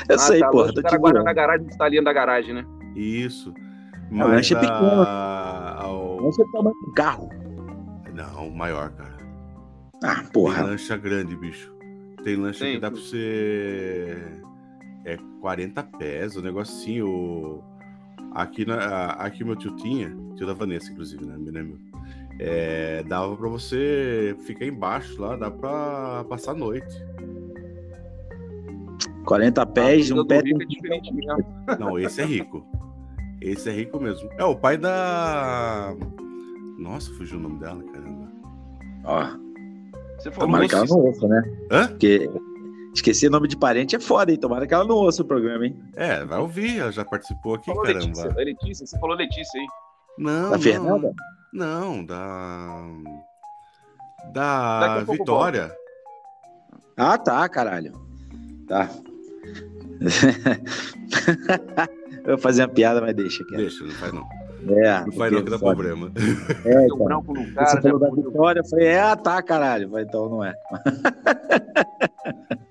[0.08, 0.66] Eu sei, tá, porra.
[0.66, 2.64] lanche O cara guarda na garagem, está ali da garagem, né?
[2.96, 3.54] Isso.
[4.18, 5.02] A lancha é pequena.
[5.04, 7.30] a- ao- Lancha é o tamanho do carro.
[8.14, 9.16] Não, maior, cara.
[10.02, 10.62] Ah, Tem porra.
[10.62, 11.72] lancha grande, bicho.
[12.24, 12.74] Tem lancha Tem.
[12.74, 14.16] que dá pra você.
[15.04, 17.62] É 40 pés, o negocinho.
[18.34, 21.36] Aqui, na, aqui meu tio tinha, tio da Vanessa, inclusive, né?
[21.36, 21.78] né, meu?
[22.38, 26.94] É, dava pra você ficar embaixo lá, dá pra passar a noite.
[29.24, 31.76] 40 pés, um pé rico tem é.
[31.78, 32.66] Não, esse é rico.
[33.40, 34.28] Esse é rico mesmo.
[34.38, 35.94] É o pai da.
[36.78, 38.01] Nossa, fugiu o nome dela, caramba.
[39.04, 39.24] Ó,
[40.18, 41.42] Você falou tomara que ela não ouça, né?
[41.70, 41.88] Hã?
[41.88, 42.30] Porque
[42.94, 44.38] esquecer nome de parente é foda, hein?
[44.38, 45.76] Tomara que ela não ouça o programa, hein?
[45.96, 48.04] É, vai ouvir, ela já participou aqui, Falou caramba.
[48.06, 49.66] Letícia, é Letícia, você falou Letícia aí.
[50.18, 50.60] Não, Da não.
[50.60, 51.14] Fernanda?
[51.52, 52.86] Não, da.
[54.32, 55.72] Da Vitória.
[56.96, 57.92] Ah, tá, caralho.
[58.68, 58.88] Tá.
[62.24, 63.56] Eu vou fazer uma piada, mas deixa aqui.
[63.56, 64.24] Deixa, não faz não.
[64.68, 66.12] É, Não faz não que dá problema.
[66.64, 66.98] É, então.
[67.04, 68.10] branco no Você cara, já falou da.
[68.10, 69.84] Vitória, eu falei, é, ah, tá, caralho.
[69.84, 70.54] Eu falei, então não é.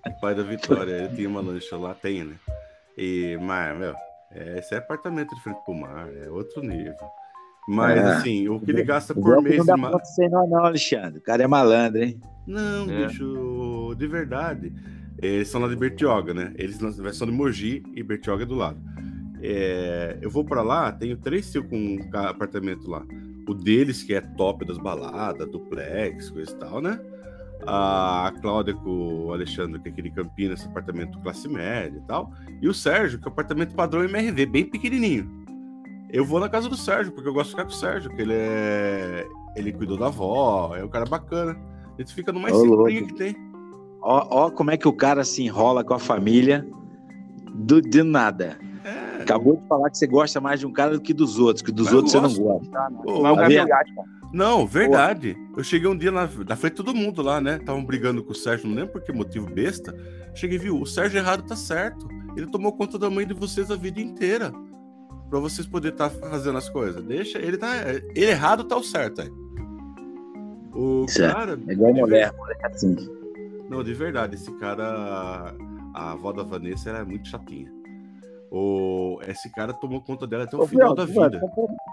[0.07, 2.35] O pai da Vitória, ele tinha uma lancha lá, tem, né?
[2.97, 3.93] E, mas, meu,
[4.31, 6.93] é, esse é apartamento de frente pro mar, é outro nível.
[7.67, 8.03] Mas, É.
[8.13, 9.91] assim, o que ele gasta por mês não dá ma...
[9.91, 11.19] conta sem nós, não, Alexandre.
[11.19, 12.19] O cara é malandro, hein?
[12.47, 13.05] Não, É.
[13.07, 14.73] bicho, de verdade.
[15.21, 16.51] Eles são lá de Bertioga, né?
[16.57, 18.79] Eles não- são de Mogi e Bertioga é do lado.
[19.41, 23.03] É, eu vou pra lá, tenho três tios com um apartamento lá.
[23.47, 26.99] O deles, que é top das baladas, duplex, coisa e tal, né?
[27.65, 32.31] A Cláudia com o Alexandre, que é aquele Campinas, apartamento classe média e tal.
[32.61, 35.29] E o Sérgio, que é o apartamento padrão MRV, bem pequenininho.
[36.11, 38.21] Eu vou na casa do Sérgio, porque eu gosto de ficar com o Sérgio, que
[38.21, 39.27] ele é.
[39.55, 41.57] Ele cuidou da avó, é um cara bacana.
[41.97, 42.85] A gente fica no mais louco.
[42.87, 43.35] que tem.
[44.01, 46.65] Ó, ó como é que o cara se enrola com a família
[47.53, 48.57] do, de nada.
[49.21, 51.61] É, Acabou de falar que você gosta mais de um cara do que dos outros,
[51.61, 52.91] que dos Mas outros você não gosta.
[53.03, 53.49] Pô, Mas o tá vendo?
[53.49, 54.07] tem iate, cara.
[54.33, 55.35] Não, verdade.
[55.57, 57.57] Eu cheguei um dia na, na frente de todo mundo lá, né?
[57.57, 59.93] Estavam brigando com o Sérgio, não lembro por que motivo besta.
[60.33, 62.07] Cheguei e vi, o Sérgio errado tá certo.
[62.35, 64.53] Ele tomou conta da mãe de vocês a vida inteira.
[65.29, 67.03] Pra vocês poderem estar fazendo as coisas.
[67.03, 67.69] Deixa, ele tá.
[68.15, 69.29] Ele errado tá o certo aí.
[70.73, 71.31] O Isso é.
[71.31, 71.59] cara.
[71.67, 72.95] É igual mulher, mulher é assim.
[73.69, 75.53] Não, de verdade, esse cara.
[75.93, 77.69] A avó da Vanessa era muito chatinha.
[78.53, 81.41] O, esse cara tomou conta dela até o Ô, final Fel, da vida.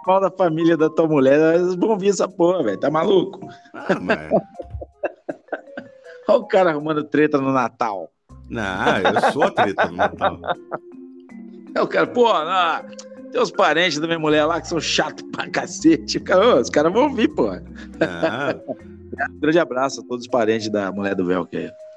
[0.05, 2.81] mal da família da tua mulher, eles vão vir essa porra, velho.
[2.81, 3.39] Tá maluco?
[3.73, 4.19] Ah, mas.
[6.29, 8.11] Olha o cara arrumando treta no Natal.
[8.51, 10.39] Não, eu sou a treta no Natal.
[11.75, 12.83] É o cara, pô, não,
[13.31, 16.19] tem uns parentes da minha mulher lá que são chatos pra cacete.
[16.19, 17.53] Cara, ô, os caras vão vir, pô.
[17.53, 17.63] Não,
[19.41, 21.37] Grande abraço a todos os parentes da mulher do é.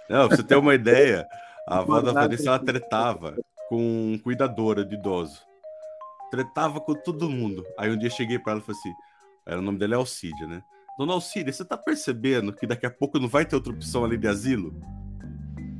[0.09, 1.25] Não, pra você ter uma ideia,
[1.67, 2.27] a avó da Nada.
[2.27, 3.35] Vanessa ela tretava
[3.71, 5.39] com cuidadora de idoso.
[6.29, 7.63] Tretava com todo mundo.
[7.79, 8.93] Aí um dia eu cheguei pra ela e falei assim:
[9.47, 10.61] era, o nome dela é Alcídia, né?
[10.97, 14.17] Dona Alcídia, você tá percebendo que daqui a pouco não vai ter outra opção ali
[14.17, 14.75] de asilo?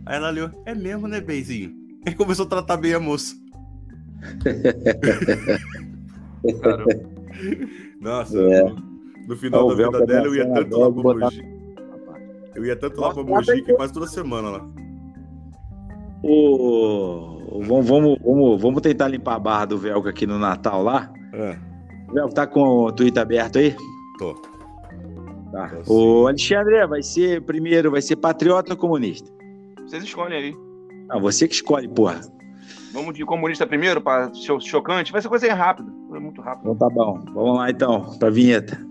[0.05, 1.73] Aí ela olhou: é mesmo, né, Benzinho?
[2.07, 3.35] Aí começou a tratar bem a moça.
[7.99, 8.63] Nossa, É.
[8.63, 8.75] no,
[9.27, 11.43] no final da vida dela eu ia tanto lá botar- Mogi.
[12.55, 14.67] Eu ia tanto lá pra Mogi que quase toda semana lá.
[16.23, 17.30] O...
[17.51, 21.11] Vamos, vamos, vamos, vamos tentar limpar a barra do Velcro aqui no Natal lá.
[21.33, 21.57] É,
[22.13, 23.75] Velcro, tá com o Twitter aberto aí?
[24.17, 24.33] tô.
[25.51, 25.69] Tá.
[25.85, 29.29] Tô O Alexandre, vai ser primeiro, vai ser patriota ou comunista?
[29.85, 30.55] Vocês escolhem aí.
[31.09, 32.21] Ah, você que escolhe, porra.
[32.93, 35.11] Vamos de comunista primeiro, para chocante.
[35.11, 35.91] Vai ser coisa rápida.
[36.13, 36.71] É muito rápido.
[36.71, 37.19] Então tá bom.
[37.33, 38.90] Vamos lá então, pra vinheta.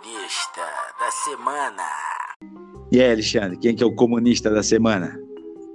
[0.00, 0.62] Comunista
[0.98, 1.82] da semana.
[2.90, 5.18] E aí, Alexandre, quem que é o comunista da semana?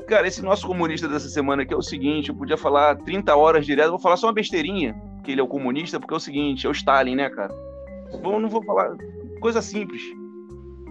[0.07, 3.65] Cara, esse nosso comunista dessa semana aqui é o seguinte: eu podia falar 30 horas
[3.65, 6.65] direto, vou falar só uma besteirinha, que ele é o comunista, porque é o seguinte:
[6.65, 7.53] é o Stalin, né, cara?
[8.21, 8.95] Vou, não vou falar.
[9.39, 10.01] Coisa simples.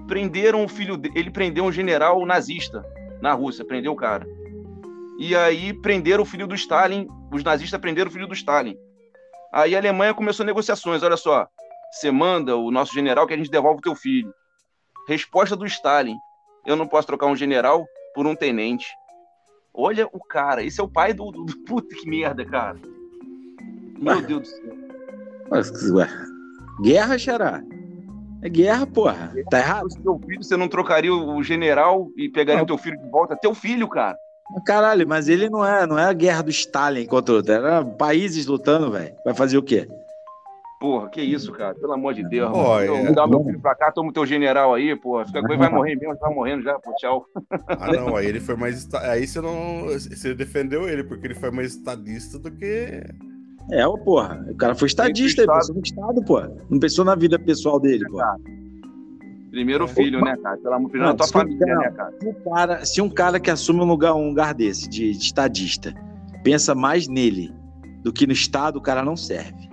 [0.07, 1.15] Prenderam o filho dele.
[1.17, 2.85] Ele prendeu um general nazista
[3.21, 4.27] na Rússia, prendeu o cara.
[5.19, 7.09] E aí prenderam o filho do Stalin.
[7.33, 8.77] Os nazistas prenderam o filho do Stalin.
[9.53, 11.03] Aí a Alemanha começou negociações.
[11.03, 11.49] Olha só,
[11.95, 14.33] você manda o nosso general que a gente devolve o teu filho.
[15.09, 16.17] Resposta do Stalin:
[16.67, 18.87] eu não posso trocar um general por um tenente.
[19.73, 21.31] Olha o cara, esse é o pai do.
[21.31, 22.79] do, do- puta que merda, cara.
[24.01, 24.77] Meu Deus do céu.
[25.51, 26.09] Mas, ué,
[26.83, 27.63] Guerra, Xará?
[28.43, 29.33] É guerra, porra.
[29.51, 29.91] Tá errado?
[29.91, 33.37] Se teu filho, você não trocaria o general e pegaria o teu filho de volta?
[33.37, 34.17] Teu filho, cara.
[34.67, 37.53] Caralho, mas ele não é, não é a guerra do Stalin contra outro.
[37.53, 39.15] Era países lutando, velho.
[39.25, 39.89] Vai fazer o quê?
[40.85, 41.75] Porra, que isso, cara?
[41.75, 42.51] Pelo amor de Deus.
[42.53, 42.81] Ó, mano.
[42.83, 42.89] é.
[42.89, 45.25] Eu Vou dar meu filho pra cá, toma o teu general aí, porra.
[45.25, 47.25] Fica com ele, vai morrer mesmo, vai morrendo já, pô, tchau.
[47.69, 48.87] Ah, não, aí ele foi mais.
[48.97, 49.87] Aí você não.
[49.87, 53.03] Você defendeu ele, porque ele foi mais estadista do que.
[53.73, 54.45] É, porra.
[54.51, 55.59] O cara foi estadista, ele Estado.
[55.61, 56.53] pensou no Estado, porra.
[56.69, 58.37] Não pensou na vida pessoal dele, porra.
[59.51, 60.59] Primeiro filho, né, cara?
[60.59, 61.81] Pelo amor de Deus, Não, na tua família, não.
[61.81, 62.13] né, cara?
[62.21, 65.25] Se, o cara, se um cara que assume um lugar, um lugar desse, de, de
[65.25, 65.95] estadista,
[66.43, 67.51] pensa mais nele
[68.03, 69.64] do que no Estado, o cara não serve.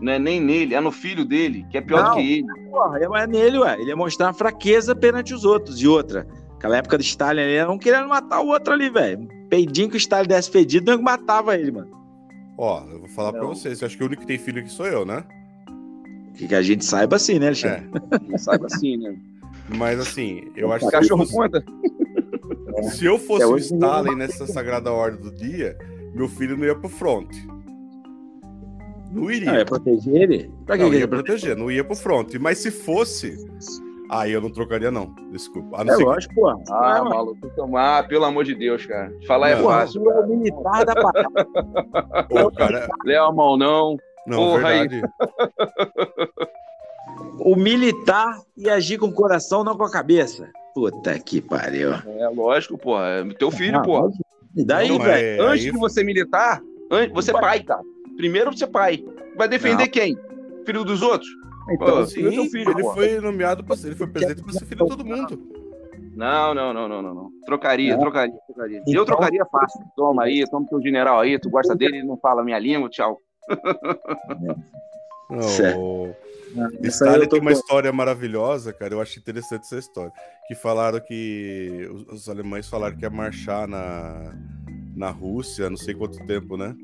[0.00, 2.10] Não é nem nele, é no filho dele, que é pior Não.
[2.10, 2.46] do que ele.
[2.70, 3.74] Porra, é mais nele, ué.
[3.80, 5.80] Ele ia mostrar fraqueza perante os outros.
[5.80, 9.20] E outra, aquela época do Stalin ali, era um querendo matar o outro ali, velho.
[9.20, 11.90] Um Peidinho que o Stalin desse fedido, não matava ele, mano.
[12.56, 13.48] Ó, eu vou falar pra Não.
[13.48, 13.80] vocês.
[13.80, 15.24] Eu acho que o único que tem filho aqui sou eu, né?
[16.34, 17.48] Que, que a gente saiba assim, né, É.
[17.48, 18.38] Alexandre?
[18.38, 19.16] Saiba assim, né?
[19.76, 21.64] Mas assim, eu acho que se Cachorro eu fosse, conta?
[22.90, 25.76] se eu fosse É, o em dia Stalin nessa sagrada ordem do dia,
[26.14, 27.28] meu filho não ia pro front.
[29.10, 29.52] Não iria.
[29.52, 30.50] Não, é proteger ele?
[30.66, 31.56] Pra que Não, que ele ia ia proteger?
[31.56, 32.34] não ia pro front.
[32.40, 33.36] Mas se fosse,
[34.10, 35.14] aí eu não trocaria, não.
[35.30, 35.82] Desculpa.
[35.82, 36.56] É ser que- lógico, porra.
[36.70, 39.12] Ah, Não, maluco, tomar, pelo amor de Deus, cara.
[39.26, 39.62] Falar é Não.
[39.62, 40.10] porra, fácil.
[40.10, 41.46] é o militar da parada.
[42.46, 43.96] Ô, cara, Leva a mão, não.
[44.26, 44.88] não, Porra aí.
[44.88, 45.12] verdade.
[47.40, 50.50] O militar ia agir com o coração, não com a cabeça.
[50.74, 51.92] Puta que pariu.
[51.92, 53.04] É lógico, porra.
[53.06, 54.10] É teu filho, Ah, porra.
[54.56, 55.42] E daí, velho?
[55.42, 56.60] é, Antes aí- de você militar,
[57.14, 57.80] você é pai, cara.
[58.18, 59.02] Primeiro você é pai.
[59.36, 59.90] Vai defender Não.
[59.90, 60.18] quem?
[60.66, 61.30] Filho dos outros?
[61.70, 62.92] Então, Pô, Sim, filho filho, ele pô.
[62.94, 65.38] foi nomeado pra ser, ele foi presidente pra ser filho de todo mundo.
[66.16, 67.30] Não, não, não, não, não, não.
[67.46, 68.00] Trocaria, Não.
[68.00, 68.78] trocaria, trocaria.
[68.78, 69.80] Então- Eu trocaria fácil.
[69.96, 72.88] Toma aí, toma teu general aí, tu gosta dele, ele não fala a minha língua,
[72.90, 73.20] tchau.
[75.30, 76.14] Não, Certo.
[76.84, 78.94] Stalin tem uma com- história maravilhosa, cara.
[78.94, 80.10] Eu acho interessante essa história.
[80.46, 81.86] Que falaram que.
[81.92, 84.32] Os, os alemães falaram que ia marchar na,
[84.96, 86.74] na Rússia, não sei quanto tempo, né?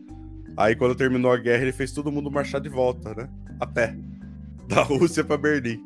[0.57, 3.29] Aí quando terminou a guerra, ele fez todo mundo marchar de volta, né?
[3.61, 3.97] A pé.
[4.69, 5.79] Da Rússia pra Berlim.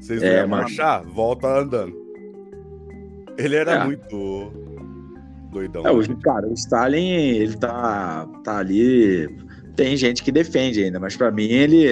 [0.00, 0.62] Vocês não É, iam mano.
[0.62, 1.04] marchar?
[1.04, 1.94] Volta andando.
[3.36, 3.84] Ele era É.
[3.84, 4.50] muito
[5.52, 5.82] doidão.
[5.86, 6.14] É, né?
[6.14, 9.28] o, cara, o Stalin, ele tá, tá ali.
[9.76, 11.84] Tem gente que defende ainda, mas pra mim ele,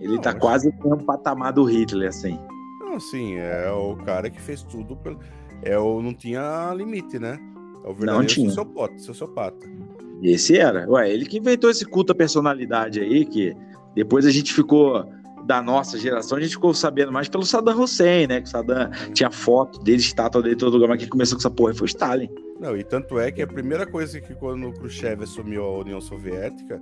[0.00, 2.38] ele Não, tá quase no patamar do Hitler, assim.
[2.80, 4.96] Não, assim, é o cara que fez tudo.
[4.96, 5.18] Pelo...
[5.62, 7.38] É o não tinha limite, né?
[7.84, 8.48] É o verdadeiro tinha.
[8.48, 8.98] sociopata.
[8.98, 9.66] sociopata.
[10.22, 10.88] Esse era.
[10.90, 13.54] Ué, ele que inventou esse culto à personalidade aí, que
[13.94, 15.04] depois a gente ficou,
[15.46, 18.40] da nossa geração, a gente ficou sabendo mais pelo Saddam Hussein, né?
[18.40, 21.50] Que o Saddam tinha foto dele, estátua dele todo lugar, mas quem começou com essa
[21.50, 22.28] porra foi o Stalin.
[22.60, 26.00] Não, e tanto é que a primeira coisa que quando o Khrushchev assumiu a União
[26.00, 26.80] Soviética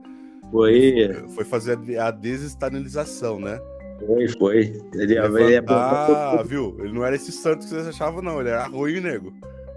[0.51, 3.61] Foi, foi fazer a desestalinização, né?
[4.05, 4.59] foi, foi.
[4.95, 6.77] Ele, ele é Ah, viu?
[6.81, 8.41] Ele não era esse santo que vocês achavam, não.
[8.41, 9.33] Ele era ruim e nego.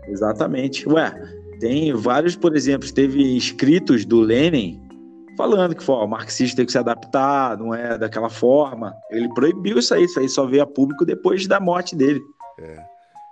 [0.08, 0.88] Exatamente.
[0.88, 1.13] Ué,
[1.62, 4.82] tem vários, por exemplo, teve escritos do Lenin
[5.38, 8.93] falando que ó, o marxista tem que se adaptar, não é daquela forma.
[9.10, 12.19] Ele proibiu isso aí, isso aí só veio a público depois da morte dele.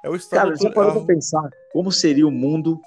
[0.03, 0.39] É o Estado.
[0.43, 2.79] Cara, você parou pra pensar como seria o mundo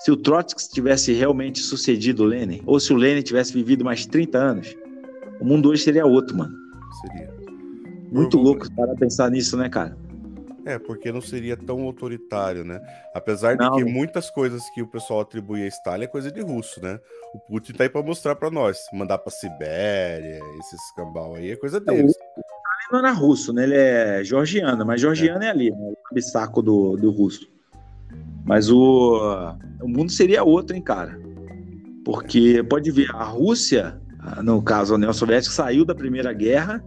[0.00, 2.62] se o Trotsky tivesse realmente sucedido o Lenin?
[2.64, 4.76] Ou se o Lenin tivesse vivido mais 30 anos?
[5.40, 6.54] O mundo hoje seria outro, mano.
[7.00, 7.34] Seria.
[8.12, 9.96] Muito Eu- louco para pensar nisso, né, cara?
[10.68, 12.78] É, porque não seria tão autoritário, né?
[13.14, 13.76] Apesar de Não.
[13.76, 17.00] que muitas coisas que o pessoal atribui a Stalin é coisa de russo, né?
[17.34, 18.76] O Putin tá aí pra mostrar pra nós.
[18.92, 22.14] Mandar pra Sibéria, esses cambal aí, é coisa deles.
[22.14, 23.62] Ele não era russo, né?
[23.62, 25.94] Ele é georgiano, mas georgiano é, ali, né?
[26.10, 27.50] o bissaco do, do russo.
[28.44, 31.18] Mas o, o mundo seria outro, hein, cara?
[32.04, 33.98] Porque pode ver, a Rússia,
[34.42, 36.84] no caso a União Soviética, saiu da Primeira Guerra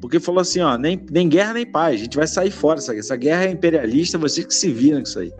[0.00, 2.78] porque falou assim, ó, nem, nem guerra nem paz, a gente vai sair fora.
[2.78, 5.32] Essa, essa guerra é imperialista, vocês que se viram com isso aí.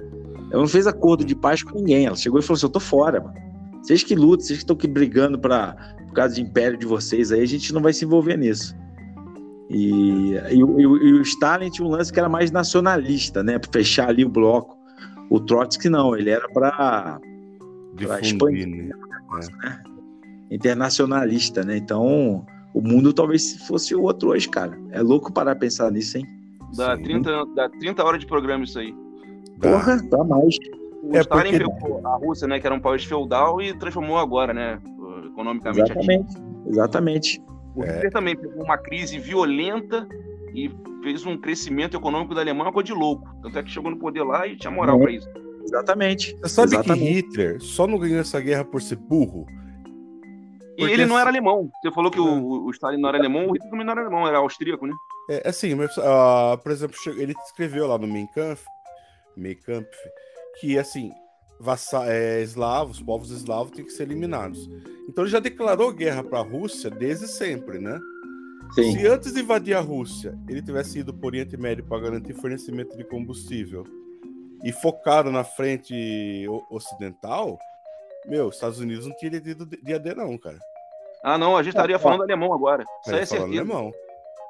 [0.50, 2.06] Ela não fez acordo de paz com ninguém.
[2.06, 3.34] Ela chegou e falou assim: eu tô fora, mano.
[3.82, 7.30] Vocês que lutam, vocês que estão aqui brigando pra, por causa de império de vocês
[7.32, 8.74] aí, a gente não vai se envolver nisso.
[9.68, 13.58] E, e, o- e e o Stalin tinha um lance que era mais nacionalista, né?
[13.58, 14.76] Pra fechar ali o bloco.
[15.30, 17.18] O Trotsky não, ele era pra
[18.06, 19.82] pra Difundir, né?
[20.50, 21.76] internacionalista, né?
[21.76, 24.78] Então, o mundo talvez fosse o outro hoje, cara.
[24.90, 26.26] É louco parar a pensar nisso, hein?
[26.76, 27.02] Dá Sim.
[27.04, 28.94] 30, an- dá 30 horas de programa isso aí.
[29.60, 30.56] Porra, dá mais.
[31.02, 34.52] O É, Stalin pegou a Rússia, né, que era um país feudal, e transformou agora,
[34.52, 34.78] né,
[35.26, 35.80] economicamente.
[35.90, 36.34] Exatamente.
[36.66, 37.42] Exatamente.
[37.74, 37.94] O É.
[37.94, 40.06] Hitler também pegou uma crise violenta
[40.54, 40.70] e
[41.02, 43.26] fez um crescimento econômico da Alemanha, uma coisa de louco.
[43.42, 45.02] Tanto é que chegou no poder lá e tinha moral É.
[45.02, 45.28] pra isso.
[45.62, 46.36] Exatamente.
[46.42, 47.04] Você sabe Exatamente.
[47.06, 49.46] que Hitler só não ganhou essa guerra por ser burro?
[50.76, 51.70] E Porque ele não era alemão.
[51.82, 54.28] Você falou que o, o Stalin não era alemão, o Hitler também não era alemão,
[54.28, 54.92] era austríaco, né?
[55.28, 58.64] É assim, mas, ah, por exemplo, ele escreveu lá no Mein Kampf,
[59.36, 59.96] Mein Kampf
[60.60, 61.12] que assim,
[61.60, 64.68] vassa, é, eslavos, povos eslavos têm que ser eliminados.
[65.08, 67.98] Então ele já declarou guerra para a Rússia desde sempre, né?
[68.74, 68.92] Sim.
[68.92, 72.34] Se antes de invadir a Rússia ele tivesse ido para o Oriente Médio para garantir
[72.34, 73.84] fornecimento de combustível
[74.64, 77.58] e focado na frente ocidental,
[78.28, 80.58] meu, os Estados Unidos não teria ido de de AD não, cara.
[81.24, 82.82] Ah, não, a gente estaria falando alemão agora.
[83.02, 83.44] Isso é falando certeza.
[83.62, 83.92] alemão.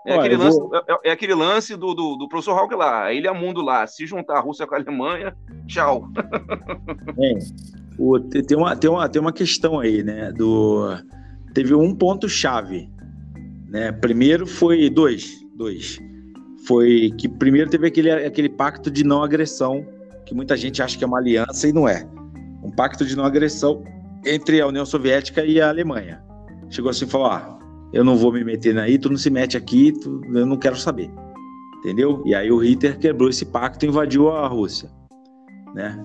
[0.06, 3.04] É Olha, aquele, lance, vou- é, é aquele lance do, do, do professor Hauck lá,
[3.06, 3.86] a Ilha Mundo lá.
[3.88, 5.36] Se juntar a Rússia com a Alemanha,
[5.66, 6.08] tchau.
[7.16, 7.38] Bem,
[7.98, 10.30] o- te- tem, uma, tem, uma, tem uma questão aí, né?
[10.32, 10.96] Do,
[11.54, 12.88] teve um ponto-chave.
[13.68, 13.90] Né?
[13.90, 15.32] Primeiro foi dois.
[15.56, 15.98] Dois.
[16.68, 19.84] Foi que primeiro teve aquele, aquele pacto de não agressão,
[20.24, 22.06] que muita gente acha que é uma aliança e não é.
[22.66, 23.85] Um pacto de não agressão
[24.24, 26.20] entre a União Soviética e a Alemanha.
[26.68, 27.59] Chegou assim e falou: ah,
[27.92, 30.76] eu não vou me meter aí, tu não se mete aqui, tu- eu não quero
[30.76, 31.09] saber.
[31.79, 32.22] Entendeu?
[32.26, 34.90] E aí o Hitler quebrou esse pacto e invadiu a Rússia.
[35.72, 36.05] Né?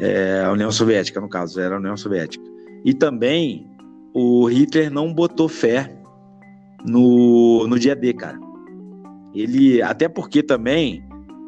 [0.00, 2.44] É, a União Soviética, no caso, era a União Soviética.
[2.84, 3.70] E também
[4.12, 5.94] o Hitler não botou fé
[6.84, 8.38] no, no dia D, cara.
[9.32, 11.04] Ele, até porque também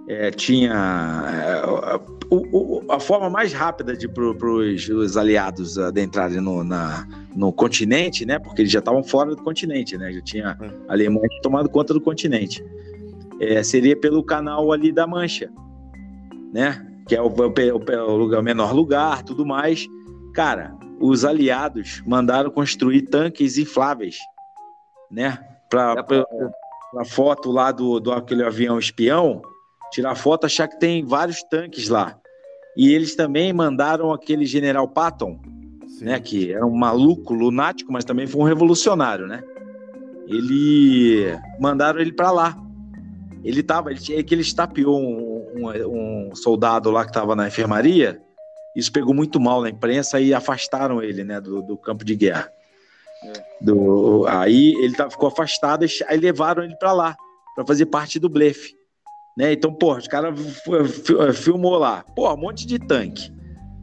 [0.09, 6.64] é, tinha é, o- o- a forma mais rápida de para os aliados adentrarem no,
[6.64, 8.38] na, no continente, né?
[8.38, 10.12] Porque eles já estavam fora do continente, né?
[10.12, 12.64] Já tinha a Alemanha tinha tomado conta do continente.
[13.40, 15.51] É, seria pelo canal ali da Mancha,
[16.53, 16.87] né?
[17.09, 19.87] Que é o, o- o menor lugar, tudo mais.
[20.35, 24.16] Cara, os aliados mandaram construir tanques infláveis,
[25.11, 25.38] né?
[25.68, 26.05] Para
[26.99, 29.42] a foto lá do, do aquele avião espião,
[29.90, 32.18] tirar foto, achar que tem vários tanques lá.
[32.76, 35.38] E eles também mandaram aquele general Patton,
[35.87, 36.04] Sim.
[36.06, 36.20] né?
[36.20, 39.42] Que era um maluco, lunático, mas também foi um revolucionário, né?
[40.26, 41.26] Ele
[41.61, 42.56] mandaram ele para lá.
[43.44, 47.48] Ele tava, ele, tinha- que ele estapeou um, um- um soldado lá que estava na
[47.48, 48.20] enfermaria.
[48.74, 52.50] Isso pegou muito mal na imprensa e afastaram ele, né, do, do campo de guerra.
[53.61, 57.16] Do, aí ele tá, ficou afastado, aí levaram ele para lá
[57.54, 58.74] para fazer parte do blefe.
[59.37, 59.53] Né?
[59.53, 63.33] Então, pô, os caras f- filmou lá, pô, um monte de tanque.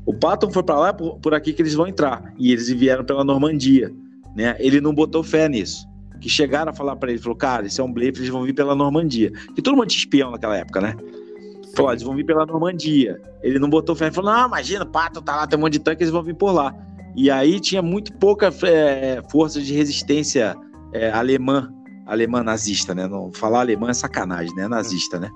[0.05, 2.33] O Patton foi para lá, por, por aqui que eles vão entrar.
[2.37, 3.91] E eles vieram pela Normandia.
[4.35, 4.55] Né?
[4.59, 5.87] Ele não botou fé nisso.
[6.21, 8.53] Que chegaram a falar para ele, falou, cara, isso é um blefe, eles vão vir
[8.53, 9.31] pela Normandia.
[9.57, 10.95] E todo mundo tinha espião naquela época, né?
[11.75, 13.21] Falou, eles vão vir pela Normandia.
[13.41, 15.73] Ele não botou fé, ele falou, não, imagina, o Patton tá lá, tem um monte
[15.73, 16.75] de tanque, eles vão vir por lá.
[17.15, 20.55] E aí tinha muito pouca é, força de resistência
[20.93, 21.71] é, alemã,
[22.05, 23.07] alemã nazista, né?
[23.07, 24.67] Não falar alemã é sacanagem, né?
[24.67, 25.29] Nazista, né?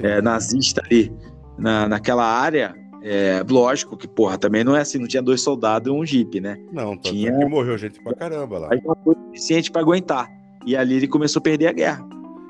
[0.00, 1.12] É, nazista ali
[1.58, 2.74] na, naquela área.
[3.04, 6.40] É, lógico que, porra, também não é assim, não tinha dois soldados e um jipe,
[6.40, 6.56] né?
[6.72, 8.68] Não, tanto tinha- é que morreu gente pra caramba lá.
[8.70, 10.28] Aí não foi suficiente para aguentar.
[10.64, 12.06] E ali ele começou a perder a guerra.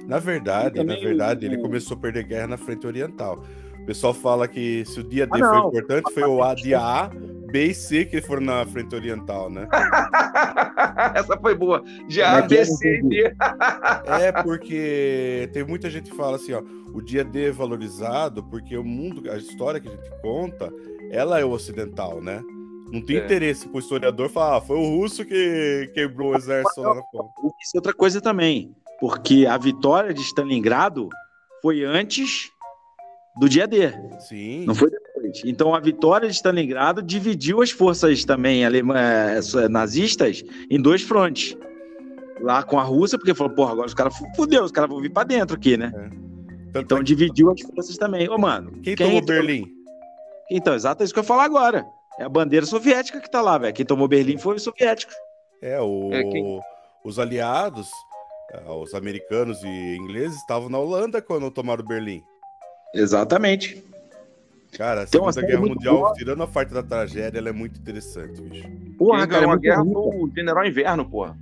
[0.06, 3.42] Na verdade, na verdade, ele começou a perder guerra na frente oriental.
[3.82, 6.78] O pessoal fala que se o dia D Ah, foi importante, foi o A, dia
[6.80, 7.08] A,
[7.50, 9.68] B e C que foram na frente oriental, né?
[11.14, 11.82] Essa foi boa.
[12.08, 12.40] Já?
[12.42, 13.34] B, C e D.
[14.06, 16.62] É porque tem muita gente que fala assim, ó,
[16.94, 20.72] o dia D é valorizado porque o mundo, a história que a gente conta,
[21.10, 22.42] ela é o ocidental, né?
[22.92, 23.24] Não tem É.
[23.24, 27.30] interesse pro historiador falar, ah, foi o russo que quebrou o exército lá na ponta.
[27.62, 28.74] Isso é outra coisa também.
[29.00, 31.08] Porque a vitória de Stalingrado
[31.62, 32.50] foi antes
[33.40, 33.92] do dia D.
[34.20, 34.64] Sim.
[34.66, 35.42] Não foi depois.
[35.44, 41.56] Então a vitória de Stalingrado dividiu as forças também alemãs, nazistas em dois frontes.
[42.40, 45.10] Lá com a Rússia, porque falou, porra, agora os caras fudeu, os caras vão vir
[45.12, 45.90] pra dentro aqui, né?
[46.72, 48.28] Tanto Então é que- dividiu as forças também.
[48.28, 48.72] Ô, mano.
[48.82, 49.66] quem, tomou entrou- Berlim?
[50.50, 51.86] Então, exato, é isso que eu ia falar agora.
[52.18, 53.72] É a bandeira soviética que tá lá, velho.
[53.72, 55.14] Quem tomou Berlim foi os soviéticos.
[55.62, 56.60] É, o, É, quem-
[57.04, 57.88] os aliados,
[58.52, 62.22] ah, os americanos e ingleses estavam na Holanda quando tomaram Berlim.
[62.94, 63.82] Exatamente.
[64.76, 66.12] Cara, a uma Segunda Guerra Mundial, boa.
[66.14, 68.66] tirando a parte da tragédia, ela é muito interessante, bicho.
[68.96, 69.92] Porra, Quem cara, ganhou é a muito guerra rica.
[69.92, 71.36] foi o General Inverno, porra.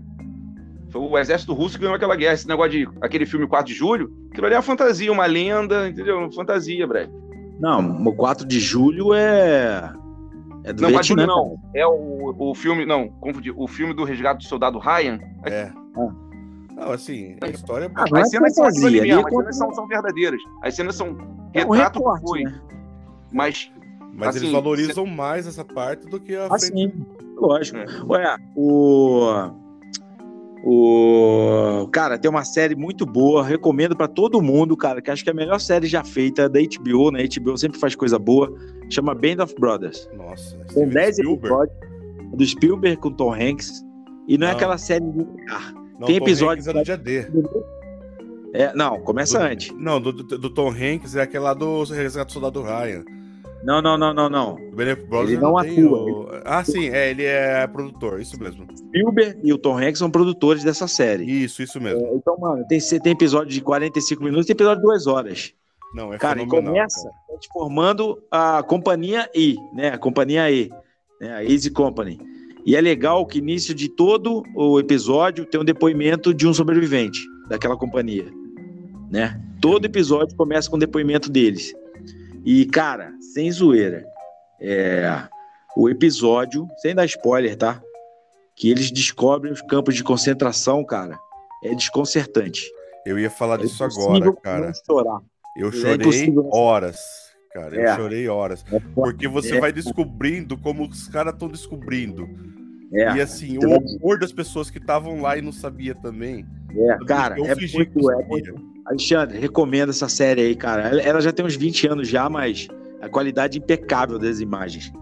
[0.90, 2.34] Foi o exército russo que ganhou aquela guerra.
[2.34, 5.88] Esse negócio de aquele filme 4 de julho, aquilo ali é uma fantasia, uma lenda,
[5.88, 6.18] entendeu?
[6.18, 7.08] Uma fantasia, Brad.
[7.60, 9.92] Não, o 4 de julho é.
[10.64, 11.56] É do Não, 4 de julho Vietnã, não.
[11.74, 13.52] É o, o filme, não, confundi.
[13.56, 15.20] O filme do resgate do soldado Ryan.
[15.44, 15.70] É.
[16.80, 19.30] Não, assim, a história é Ah, é as cenas são aquilo ali mesmo, é as
[19.34, 20.40] cenas são, são verdadeiras.
[20.62, 21.16] As cenas são
[21.52, 22.42] É um retrato do que recorte, foi.
[22.44, 22.60] né?
[23.32, 23.70] Mas
[24.14, 26.64] Mas eles assim, valorizam mais essa parte do que a frente.
[26.64, 26.92] Assim,
[27.36, 27.78] lógico.
[27.78, 27.86] É.
[28.08, 29.50] Ué, o.
[30.62, 31.88] O.
[31.90, 35.32] Cara, tem uma série muito boa, recomendo pra todo mundo, cara, que acho que é
[35.32, 37.24] a melhor série já feita da HBO, né?
[37.26, 38.52] HBO sempre faz coisa boa.
[38.90, 40.08] Chama Band of Brothers.
[40.14, 41.46] Nossa, Tem Steven 10 Spielberg.
[41.46, 41.76] episódios
[42.36, 43.82] do Spielberg com Tom Hanks.
[44.28, 44.56] E não, é Não.
[44.56, 45.74] aquela série linear.
[46.00, 47.26] Não, tem Tom episódio- Hanks é do dia D.
[48.52, 49.72] É, não, começa Do- antes.
[49.78, 53.04] Não, do, do, do Tom Hanks é aquela do Resgate do Soldado Ryan.
[53.62, 54.56] Não, não, não, não, não.
[54.58, 58.66] Ele não tem atua, o- Ah, sim, é, ele é produtor, isso mesmo.
[58.74, 61.24] Spielberg e o Tom Hanks são produtores dessa série.
[61.30, 62.08] Isso, isso mesmo.
[62.14, 65.52] Então, mano, tem, tem episódio de 45 minutos tem episódio de 2 horas.
[65.94, 66.72] Não, é Cara, e fenomenal.
[66.72, 67.38] começa cara.
[67.52, 69.88] formando a companhia E, né?
[69.90, 70.70] A companhia E,
[71.20, 71.34] né?
[71.34, 72.18] A Easy Company.
[72.64, 77.18] E é legal que início de todo o episódio tem um depoimento de um sobrevivente
[77.48, 78.26] daquela companhia,
[79.10, 79.40] né?
[79.60, 81.72] Todo episódio começa com o depoimento deles.
[82.44, 84.04] E, cara, sem zoeira,
[84.60, 85.10] é,
[85.76, 87.82] o episódio, sem dar spoiler, tá?
[88.56, 91.18] Que eles descobrem os campos de concentração, cara,
[91.64, 92.62] é desconcertante.
[93.06, 94.72] Eu ia falar É disso agora, cara.
[94.86, 95.20] chorar.
[95.56, 96.98] Eu é chorei não- horas.
[97.52, 97.96] Cara, eu É.
[97.96, 98.64] chorei horas.
[98.72, 99.60] É Porque você É.
[99.60, 102.28] vai descobrindo como os caras estão descobrindo.
[102.92, 106.44] É, E assim, o horror das pessoas que estavam lá e não sabia também.
[106.76, 108.54] é, cara, eu é fingi que muito, é muito.
[108.86, 110.88] Alexandre, recomendo essa série aí, cara.
[111.00, 112.66] Ela, já tem uns 20 anos já, mas
[113.00, 114.92] a qualidade impecável das imagens.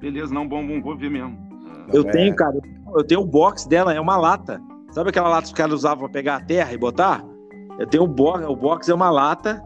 [0.00, 1.36] beleza, não, bom, bom, vou ver mesmo.
[1.92, 2.10] eu é.
[2.12, 2.58] tenho, cara,
[2.94, 4.60] eu tenho o box dela, é uma lata.
[4.90, 7.24] Sabe aquela lata que os caras usavam pra pegar a terra e botar?
[7.78, 9.62] Eu tenho o box, o box é uma lata,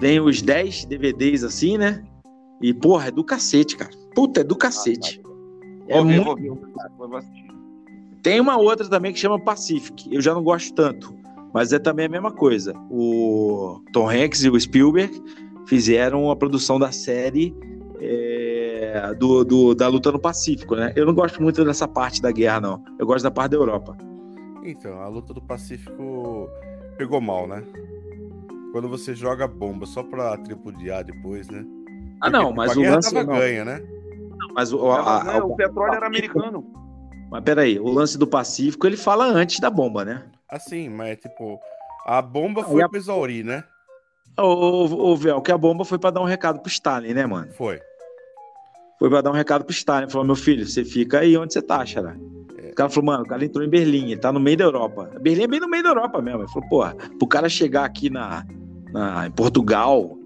[0.00, 2.02] tem os 10 DVDs assim, né?
[2.60, 3.90] E, porra, é do cacete, cara.
[4.14, 5.20] Puta, é do cacete.
[5.88, 6.58] É Vou ver, muito
[6.98, 7.22] vou ver.
[8.22, 10.12] Tem uma outra também que chama Pacific.
[10.12, 11.14] Eu já não gosto tanto,
[11.54, 12.74] mas é também a mesma coisa.
[12.90, 15.22] O Tom Hanks e o Spielberg
[15.66, 17.54] fizeram a produção da série
[17.98, 20.92] é, do, do- da luta no Pacífico, né?
[20.96, 22.84] Eu não gosto muito dessa parte da guerra, não.
[22.98, 23.96] Eu gosto da parte da Europa.
[24.62, 26.48] Então, a luta do Pacífico
[26.98, 27.62] pegou mal, né?
[28.72, 31.64] Quando você joga bomba só pra tripudiar depois, né?
[32.20, 33.38] Ah, não, Porque, mas tipo, o a lance tava não.
[33.38, 33.82] ganha, né?
[34.54, 36.64] Mas o, Não, a- não, a- o petróleo era americano.
[37.30, 40.24] mas peraí, o lance do Pacífico ele fala antes da bomba, né?
[40.48, 41.58] Assim, mas tipo,
[42.06, 43.64] a bomba foi a- pra exaurir, né?
[44.38, 47.52] Ô, Vel, que a bomba foi pra dar um recado pro Stalin, né, mano?
[47.52, 47.80] Foi.
[48.98, 50.08] Foi pra dar um recado pro Stalin.
[50.08, 52.14] Falou, meu filho, você fica aí onde você tá, Xará.
[52.70, 55.10] O cara falou, mano, o cara entrou em Berlim, ele tá no meio da Europa.
[55.20, 56.40] Berlim é bem no meio da Europa mesmo.
[56.42, 58.46] Ele falou, porra, pro cara chegar aqui na,
[58.92, 60.16] na- em Portugal,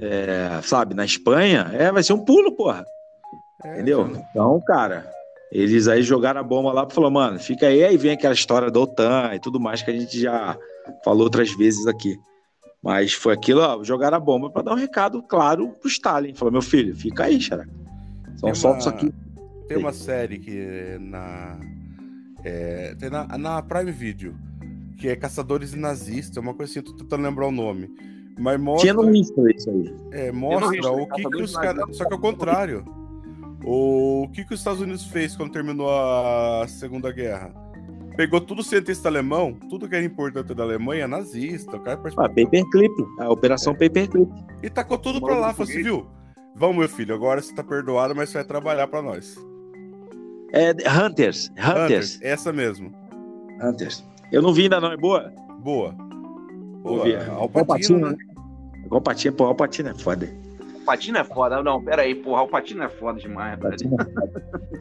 [0.00, 2.84] é, sabe, na Espanha, é, vai ser um pulo, porra.
[3.64, 4.10] É, Entendeu?
[4.30, 5.08] Então, cara,
[5.50, 8.70] eles aí jogaram a bomba lá e falou, mano, fica aí, aí vem aquela história
[8.70, 10.56] da OTAN e tudo mais que a gente já
[11.04, 12.16] falou outras vezes aqui.
[12.82, 16.34] Mas foi aquilo, ó, jogaram a bomba pra dar um recado claro pro Stalin.
[16.34, 17.64] Falou, meu filho, fica aí, Xará.
[18.36, 19.14] Só Tem solta uma- isso aqui.
[19.68, 21.60] Tem uma série que na.
[22.44, 24.34] é, tem na, na Prime Video,
[25.02, 27.92] que é Caçadores e Nazistas, uma coisa assim, eu tô tentando lembrar o nome.
[28.38, 29.92] Mas mostra, Tinha no Insta isso aí.
[30.12, 31.96] é, mostra o que, que os caras.
[31.96, 32.84] Só que ao contrário.
[33.64, 37.52] O que, que os Estados Unidos fez quando terminou a Segunda Guerra?
[38.16, 42.24] Pegou tudo cientista alemão, tudo que era importante da Alemanha, nazista, o cara participou.
[42.24, 42.94] Ah, Paperclip.
[43.18, 44.30] A operação Paperclip.
[44.62, 46.06] E tacou tudo pra lá, falou assim, viu?
[46.54, 49.36] Vamos, meu filho, agora você tá perdoado, mas você vai trabalhar pra nós.
[50.52, 51.50] É Hunters.
[51.58, 52.20] Hunters.
[52.22, 52.92] essa mesmo.
[53.62, 54.04] Hunters.
[54.32, 55.32] Eu não vi ainda não, é boa?
[55.60, 55.94] Boa.
[56.82, 57.04] Boa.
[57.04, 57.28] ver.
[57.30, 58.16] Alpatino, Alpatino, né?
[58.84, 60.28] Igual Patinha, pô, Alpatino é foda.
[60.84, 61.62] Patino é foda.
[61.62, 62.42] Não, pera aí, porra.
[62.42, 63.76] O Patino é foda demais, velho.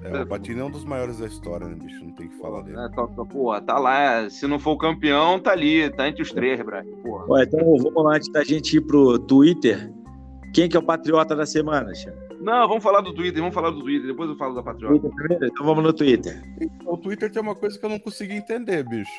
[0.04, 2.04] É, o Patino é um dos maiores da história, né, bicho?
[2.04, 2.80] Não tem que falar dele.
[2.80, 4.28] É, tá, tá, porra, tá lá.
[4.30, 5.89] Se não for o campeão, tá ali.
[5.91, 6.88] Tá entre os três, Brad.
[7.04, 7.26] Porra.
[7.30, 9.93] Ó, então vamos lá, antes da gente ir pro Twitter.
[10.54, 12.14] Quem que é o patriota da semana, Xan?
[12.41, 14.08] Não, vamos falar do Twitter, vamos falar do Twitter.
[14.08, 15.08] Depois eu falo da Patriota.
[15.41, 16.41] Então vamos no Twitter.
[16.86, 19.12] O Twitter tem uma coisa que eu não consegui entender, bicho.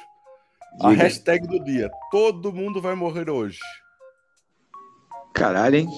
[0.81, 1.03] A Diga.
[1.03, 1.91] hashtag do dia.
[2.11, 3.59] Todo mundo vai morrer hoje.
[5.35, 5.89] Caralho, hein?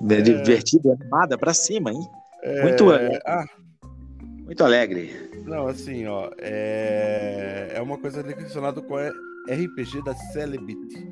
[0.00, 2.00] Divertida, animada pra cima, hein?
[2.42, 3.20] É, Muito alegre.
[3.26, 3.44] Ah,
[4.44, 5.30] Muito alegre.
[5.44, 6.30] não, assim, ó.
[6.38, 9.08] É, é uma coisa relacionada com a
[9.50, 11.06] RPG da Celebrity.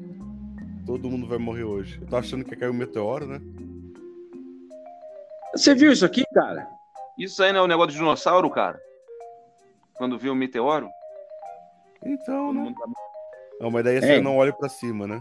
[0.85, 1.99] Todo mundo vai morrer hoje.
[2.01, 3.41] Eu tô achando que caiu um meteoro, né?
[5.53, 6.69] Você viu isso aqui, cara?
[7.19, 8.79] Isso aí não é o negócio do dinossauro, cara?
[9.95, 10.89] Quando viu o meteoro?
[12.07, 12.75] Então, né?
[12.79, 12.87] tá-
[13.61, 14.01] Não, mas daí É.
[14.01, 15.21] você não olha pra cima, né?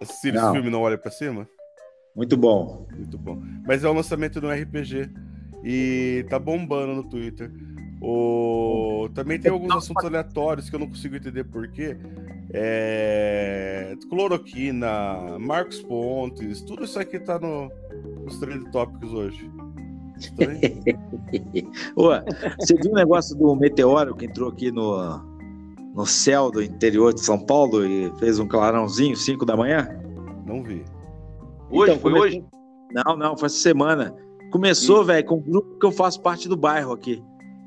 [0.00, 1.48] Assistir esse filme não olha pra cima?
[2.14, 2.86] Muito bom.
[2.96, 3.42] Muito bom.
[3.66, 5.10] Mas é o lançamento do RPG.
[5.64, 7.50] E tá bombando no Twitter.
[8.00, 9.08] O...
[9.12, 11.96] Também tem alguns assuntos aleatórios que eu não consigo entender porquê.
[12.52, 13.94] É...
[14.08, 17.70] Cloroquina, Marcos Pontes, tudo isso aqui tá no...
[18.24, 19.50] nos trend tópicos hoje.
[21.96, 22.08] Ô,
[22.58, 25.18] você viu o negócio do meteoro que entrou aqui no,
[25.94, 29.88] no céu do interior de São Paulo e fez um clarãozinho, 5 da manhã?
[30.48, 30.82] não vi.
[31.70, 31.92] Hoje?
[31.92, 32.44] Então, foi come- hoje?
[32.92, 34.14] Não, não, foi essa semana.
[34.50, 37.22] Começou, velho, com um grupo que eu faço parte do bairro aqui.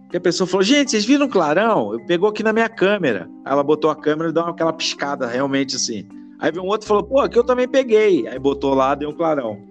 [0.09, 1.93] Que a pessoa falou, gente, vocês viram o clarão?
[1.93, 3.29] Eu pegou aqui na minha câmera.
[3.45, 6.07] Aí ela botou a câmera e deu aquela piscada, realmente assim.
[6.39, 8.27] Aí veio um outro e falou, pô, aqui eu também peguei.
[8.27, 9.61] Aí botou lá, deu um clarão.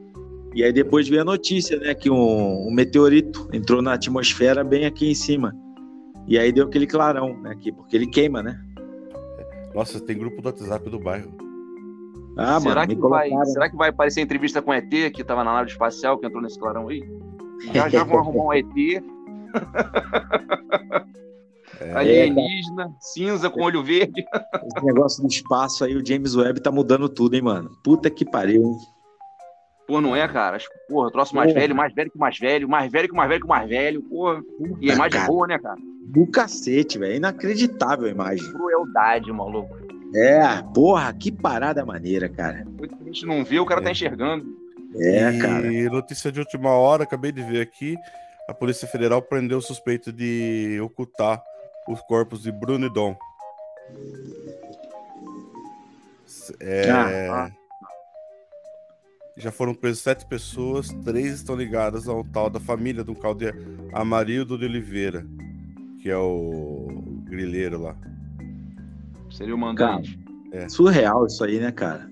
[0.55, 4.85] E aí depois veio a notícia, né, que um, um meteorito entrou na atmosfera bem
[4.85, 5.55] aqui em cima.
[6.27, 8.61] E aí deu aquele clarão, né, aqui, porque ele queima, né?
[9.75, 11.33] Nossa, tem grupo do WhatsApp do bairro.
[12.37, 15.45] Ah, será, mano, que vai, será que vai aparecer entrevista com o ET, que tava
[15.45, 17.03] na nave espacial, que entrou nesse clarão aí?
[17.73, 18.67] Já já vão arrumar um ET,
[21.81, 24.23] É, alienígena, cinza com olho verde.
[24.23, 27.71] Esse negócio do espaço aí, o James Webb tá mudando tudo, hein, mano?
[27.83, 28.77] Puta que pariu, hein?
[29.91, 30.57] Pô, não é, cara?
[30.89, 31.61] Porra, eu trouxe mais Porra.
[31.61, 34.03] velho, mais velho que mais velho, mais velho que mais velho que mais velho.
[34.03, 34.41] Porra.
[34.81, 35.33] E a imagem é cara.
[35.33, 35.77] boa, né, cara?
[36.05, 37.17] Do cacete, velho.
[37.17, 38.53] Inacreditável a imagem.
[38.53, 39.77] Crueldade, maluco.
[40.15, 42.65] É, porra, que parada maneira, cara.
[43.01, 43.93] A gente não vê, o cara tá É.
[43.93, 44.45] enxergando.
[44.97, 45.71] É, e cara.
[45.91, 47.97] notícia de última hora, acabei de ver aqui.
[48.49, 51.43] A Polícia Federal prendeu o suspeito de ocultar
[51.89, 53.17] os corpos de Bruno e Dom.
[56.61, 56.91] É,
[57.29, 57.51] Ah,
[59.41, 63.47] Já foram presas sete pessoas, três estão ligadas ao tal da família do tal de
[63.93, 65.27] Amarildo de Oliveira,
[66.03, 66.87] que é o
[67.25, 67.97] grileiro lá.
[69.31, 70.19] Seria o mandante.
[70.69, 72.11] Surreal isso aí, né, cara?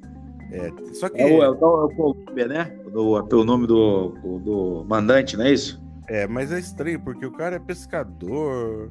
[0.51, 2.65] É, só que É o, é o, tal- é o Colômbia, né?
[2.93, 4.09] Do, pelo nome do,
[4.43, 5.79] do mandante, não é isso?
[6.09, 8.91] É, mas é estranho, porque o cara é pescador.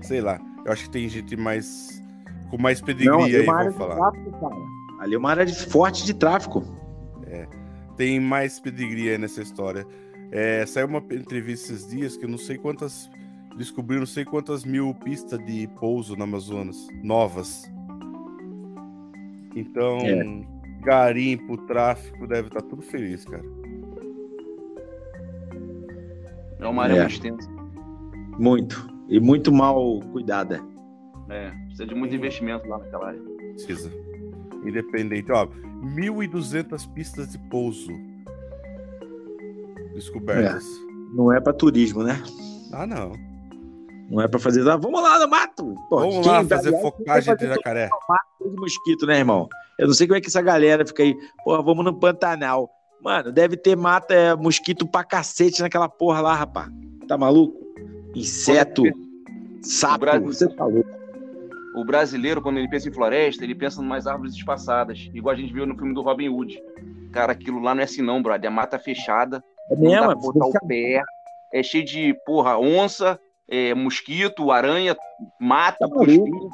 [0.00, 0.40] Sei lá.
[0.64, 2.02] Eu acho que tem gente mais.
[2.48, 3.94] com mais pedigree ali é aí, uma vou área de falar.
[3.96, 4.56] tráfico, cara.
[5.00, 6.64] Ali é uma área de- forte de tráfico.
[7.96, 9.86] Tem mais pedigree aí nessa história.
[10.30, 13.10] É, saiu uma entrevista esses dias que eu não sei quantas.
[13.56, 16.86] Descobriram não sei quantas mil pistas de pouso no Amazonas.
[17.02, 17.70] Novas.
[19.54, 20.24] Então, É.
[20.80, 23.44] garimpo, tráfico, deve estar tudo feliz, cara.
[26.60, 27.00] É uma área É.
[27.00, 27.50] muito extensa.
[28.38, 28.88] Muito.
[29.08, 30.60] E muito mal cuidada.
[31.28, 33.20] É, precisa de muito investimento lá naquela área.
[33.52, 33.90] Precisa.
[34.64, 35.30] Independente.
[35.32, 37.90] Ó, 1.200 pistas de pouso
[39.94, 40.64] descobertas.
[41.14, 42.22] Não é pra turismo, né?
[42.72, 43.12] Ah, não.
[44.10, 44.66] Não é pra fazer.
[44.68, 45.74] Ah, vamos lá no mato.
[45.88, 47.88] Pô, Vamos lá vai- fazer aliás, focagem de jacaré.
[48.06, 49.48] fazer de mosquito, né, irmão?
[49.78, 51.14] Eu não sei como é que essa galera fica aí.
[51.44, 52.70] Porra, vamos no Pantanal.
[53.02, 56.68] Mano, deve ter mata é, mosquito pra cacete naquela porra lá, rapaz.
[57.08, 57.58] Tá maluco?
[58.14, 58.82] Inseto,
[59.62, 60.88] sapo, Brasil- você tá louco.
[61.74, 65.38] O brasileiro, quando ele pensa em floresta, ele pensa em umas árvores espaçadas, igual a
[65.38, 66.62] gente viu no filme do Robin Hood.
[67.12, 68.50] Cara, aquilo lá não é assim não, brother.
[68.50, 70.06] É mata fechada, É não dá mesmo?
[70.06, 71.02] pra botar o pé.
[71.52, 73.18] É cheio de, porra, onça,
[73.48, 74.96] é, mosquito, aranha,
[75.40, 76.50] mato, Tá espinho.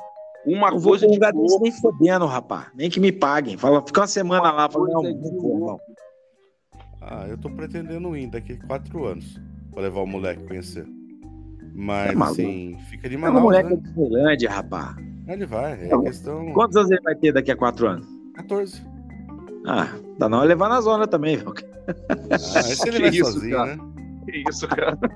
[0.47, 2.69] Uma Eu vou coisa um de desse nem fodendo, rapaz.
[2.75, 3.57] Nem que me paguem.
[3.59, 4.71] Fala, fica uma semana lá.
[4.71, 5.81] Fala, não, não vou.
[7.03, 9.39] Ah, eu tô pretendendo ir daqui a quatro anos
[9.73, 10.87] pra levar o moleque a conhecer.
[11.75, 13.77] Mas, É assim, fica de É um Manaus, moleque né?
[13.77, 14.97] de Disneylândia, rapaz.
[15.27, 16.03] Ele vai, é Tá bom.
[16.05, 18.07] questão Quantos anos ele vai ter daqui a quatro anos?
[18.35, 18.83] 14.
[19.67, 19.89] Ah,
[20.19, 21.53] dá não é levar na zona também, velho.
[22.31, 23.77] Ah, esse ele vai isso, sozinho, cara?
[23.77, 23.83] né?
[24.25, 24.99] Que isso, cara?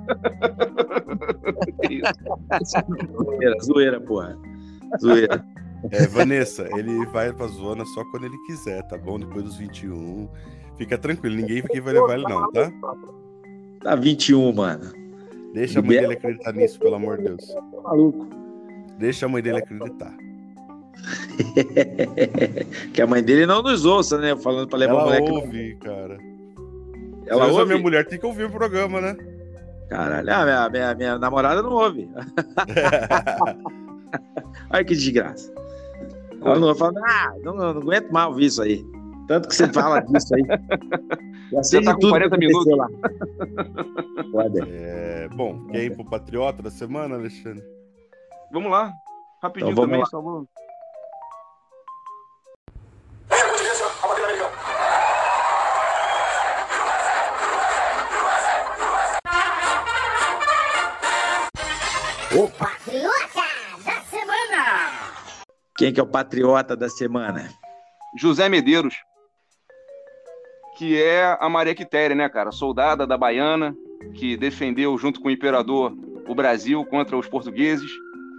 [1.82, 3.24] Que isso?
[3.24, 4.38] Zoeira, zoeira, porra.
[5.00, 5.44] Zoeira.
[5.90, 9.18] É, Vanessa, ele vai pra zona só quando ele quiser, tá bom?
[9.18, 10.28] Depois dos 21.
[10.76, 12.70] Fica tranquilo, ninguém aqui vai levar ele, não, tá?
[13.82, 14.92] Tá 21, mano.
[15.52, 17.54] Deixa a mãe dele acreditar nisso, pelo amor de Deus.
[17.82, 18.28] Maluco.
[18.98, 20.14] Deixa a mãe dele acreditar.
[22.92, 24.36] que a mãe dele não nos ouça, né?
[24.36, 25.30] Falando pra levar Ela o moleque.
[25.30, 26.18] ouve, cara.
[27.26, 27.66] Ela ouve?
[27.66, 29.16] minha mulher, tem que ouvir o programa, né?
[29.88, 32.08] Caralho, ah, minha, minha, minha namorada não ouve.
[34.70, 35.52] Olha que desgraça.
[36.40, 38.84] Ela não fala, ah, não, não, não aguento mais ouvir isso aí.
[39.32, 40.42] Tanto que você fala disso aí.
[41.50, 42.88] Já sei tá com tudo que 40 aconteceu lá.
[44.30, 44.68] Foda.
[44.68, 47.64] É, bom, quer ir pro Patriota da semana, Alexandre?
[48.52, 48.92] Vamos lá.
[49.42, 50.06] Rapidinho Então, vamos também, lá.
[50.06, 50.46] só vou...
[62.34, 63.42] O Patriota
[63.82, 64.90] da Semana.
[65.78, 67.48] Quem que é o patriota da semana?
[68.18, 68.94] José Medeiros,
[70.76, 72.50] que é a Maria Quitéria, né, cara?
[72.52, 73.76] Soldada da Baiana,
[74.14, 75.92] que defendeu junto com o imperador
[76.28, 77.90] o Brasil contra os portugueses.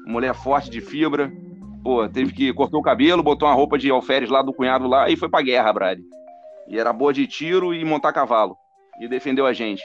[0.05, 1.31] Mulher forte de fibra.
[1.84, 5.09] Pô, teve que cortou o cabelo, botou uma roupa de alferes lá do cunhado lá
[5.09, 5.99] e foi pra guerra, Brad.
[6.67, 8.55] E era boa de tiro e montar cavalo.
[9.01, 9.84] E defendeu a gente.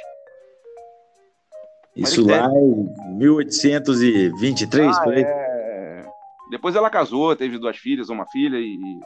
[1.96, 5.22] Isso lá em 1823, Ah, por aí.
[5.22, 6.04] é.
[6.50, 8.98] Depois ela casou, teve duas filhas, uma filha e e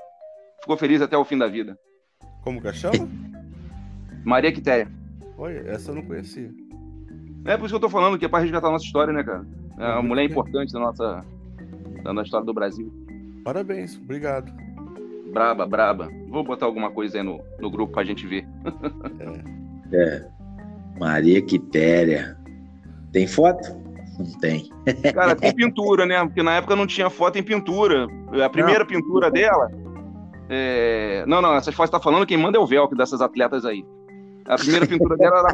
[0.65, 1.77] ficou feliz até o fim da vida.
[2.45, 2.93] Como que chama?
[4.25, 4.89] Maria Quitéria.
[5.37, 6.51] Olha, essa eu não conhecia.
[7.45, 9.23] É por isso que eu tô falando que é pra resgatar a nossa história, né,
[9.25, 9.45] cara?
[9.79, 11.25] É uma Muito mulher importante da nossa,
[12.05, 12.93] da nossa história do Brasil.
[13.45, 14.53] Parabéns, obrigado.
[15.33, 16.09] Braba, braba.
[16.29, 18.47] Vou botar alguma coisa aí no, no grupo pra gente ver.
[19.93, 20.25] É.
[21.01, 22.37] Maria Quitéria.
[23.13, 23.83] Tem foto?
[24.19, 24.71] Não tem.
[25.15, 26.23] Cara, tem pintura, né?
[26.25, 28.07] Porque na época não tinha foto em pintura.
[28.45, 29.71] A primeira pintura dela.
[30.49, 33.85] é, Não, não, essas fotos tá falando, quem manda é o Velcro dessas atletas aí.
[34.47, 35.49] A primeira pintura dela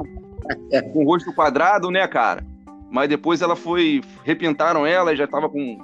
[0.72, 2.44] era com o rosto quadrado, né, cara?
[2.90, 4.00] Mas depois ela foi.
[4.24, 5.78] Repintaram ela e já tava com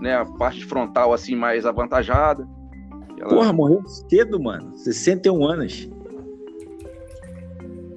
[0.00, 2.46] né, a parte frontal assim mais avantajada.
[3.16, 4.74] E ela- Porra, morreu cedo, mano.
[4.76, 5.88] 61 anos.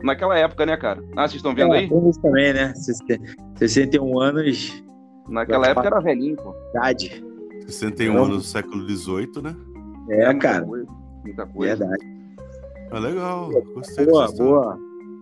[0.03, 1.03] Naquela época, né, cara?
[1.15, 1.85] Ah, vocês estão vendo É, aí?
[2.09, 2.73] isso também, né?
[3.55, 4.83] 61 anos
[5.27, 6.51] Naquela época era velhinho, pô.
[6.51, 7.25] de idade.
[7.67, 8.23] 61 Não.
[8.25, 9.55] anos do século XVIII, né?
[10.09, 10.65] É, muita cara.
[10.65, 11.75] muita coisa.
[11.85, 12.18] Verdade.
[12.91, 13.49] Ah, legal.
[13.73, 14.77] Gostei Boa, boa.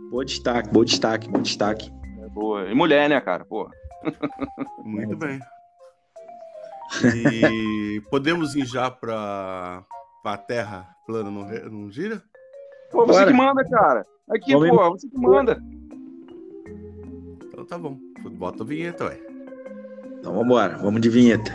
[0.09, 1.91] Boa destaque, boa destaque, bom destaque.
[2.33, 2.69] Boa.
[2.69, 3.43] E mulher, né, cara?
[3.45, 3.69] Pô.
[4.83, 5.39] Muito bem.
[7.03, 9.83] E podemos ir já para
[10.23, 12.23] a Terra plana, não, não gira?
[12.89, 13.31] Pô, você Bora.
[13.31, 14.05] que manda, cara.
[14.29, 15.61] Aqui, Vamos pô, você que manda.
[17.45, 17.97] Então tá bom.
[18.37, 19.19] Bota a vinheta, ué.
[20.17, 21.51] Então vambora, vamos de vinheta.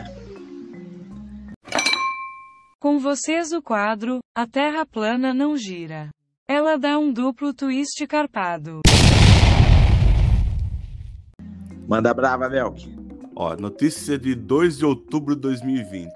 [2.82, 6.10] Com vocês o quadro A Terra Plana Não Gira.
[6.48, 8.80] Ela dá um duplo twist carpado.
[11.86, 12.92] Manda brava, Melk.
[13.36, 16.12] Ó, notícia de 2 de outubro de 2020.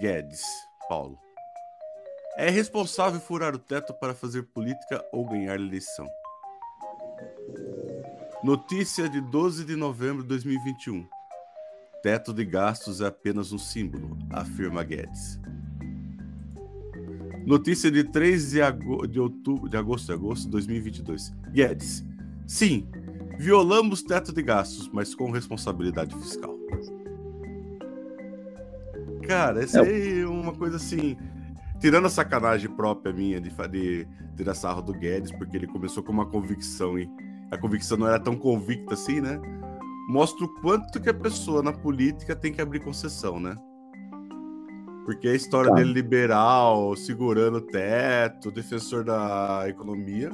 [0.00, 0.40] Guedes,
[0.88, 1.18] Paulo.
[2.38, 6.08] É responsável furar o teto para fazer política ou ganhar eleição.
[8.42, 11.06] Notícia de 12 de novembro de 2021.
[12.02, 15.38] Teto de gastos é apenas um símbolo, afirma Guedes.
[17.46, 21.32] Notícia de 3 de, ago- de outubro, de agosto de agosto de 2022.
[21.52, 22.04] Guedes.
[22.46, 22.86] Sim,
[23.38, 26.56] violamos teto de gastos, mas com responsabilidade fiscal.
[29.26, 29.82] Cara, essa É.
[29.88, 31.16] aí é uma coisa assim.
[31.80, 36.12] Tirando a sacanagem própria minha de, de tirar sarro do Guedes, porque ele começou com
[36.12, 37.08] uma convicção e
[37.50, 39.40] a convicção não era tão convicta assim, né?
[40.08, 43.56] Mostra o quanto que a pessoa na política tem que abrir concessão, né?
[45.04, 45.76] Porque a história Tá.
[45.76, 50.30] dele liberal, segurando o teto, defensor da economia,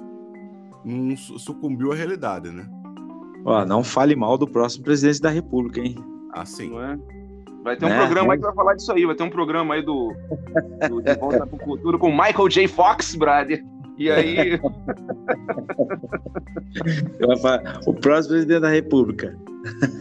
[0.85, 2.67] não su- sucumbiu à realidade, né?
[3.45, 5.97] Ó, não fale mal do próximo presidente da República, hein?
[6.33, 6.69] Assim.
[6.71, 6.99] Não é?
[7.65, 7.99] Vai ter um Né?
[7.99, 9.05] programa aí que vai falar disso aí.
[9.07, 10.13] Vai ter um programa aí do,
[10.89, 12.69] do De Volta pro Futuro com Michael J.
[12.69, 13.65] Fox, brother.
[13.99, 14.55] E aí,
[17.87, 19.37] o próximo presidente da República.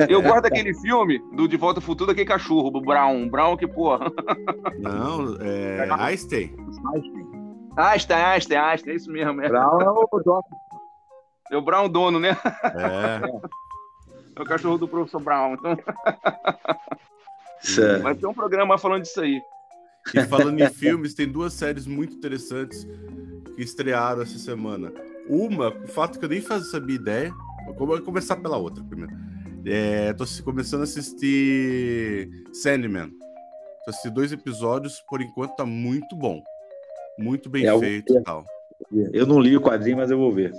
[0.07, 3.27] eu gosto daquele filme do De Volta ao Futuro, daquele cachorro, o Brown.
[3.27, 4.11] Brown que, porra.
[4.79, 5.87] Não, é.
[5.91, 6.55] Einstein.
[7.75, 9.41] Einstein, Einstein, Einstein, é isso mesmo.
[9.41, 10.45] É, Brown é o Doc.
[11.51, 12.37] é o Brown dono, né?
[12.63, 13.19] É.
[14.35, 15.53] É o cachorro do professor Brown.
[15.55, 15.75] Então,
[17.63, 19.41] Isso- vai ter um programa falando disso aí.
[20.13, 22.87] E falando em filmes, tem duas séries muito interessantes
[23.55, 24.91] que estrearam essa semana.
[25.27, 27.33] Uma, o fato que eu nem fazia sabia ideia.
[27.67, 29.13] Eu vou começar pela outra primeiro.
[29.65, 33.09] É, tô começando a assistir Sandman.
[33.83, 36.41] Tô assistindo dois episódios, por enquanto tá muito bom.
[37.17, 38.45] Muito bem É feito e tal.
[39.11, 40.53] Eu não li o quadrinho, mas eu vou ver.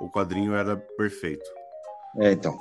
[0.00, 1.44] O quadrinho era perfeito.
[2.18, 2.56] É, então.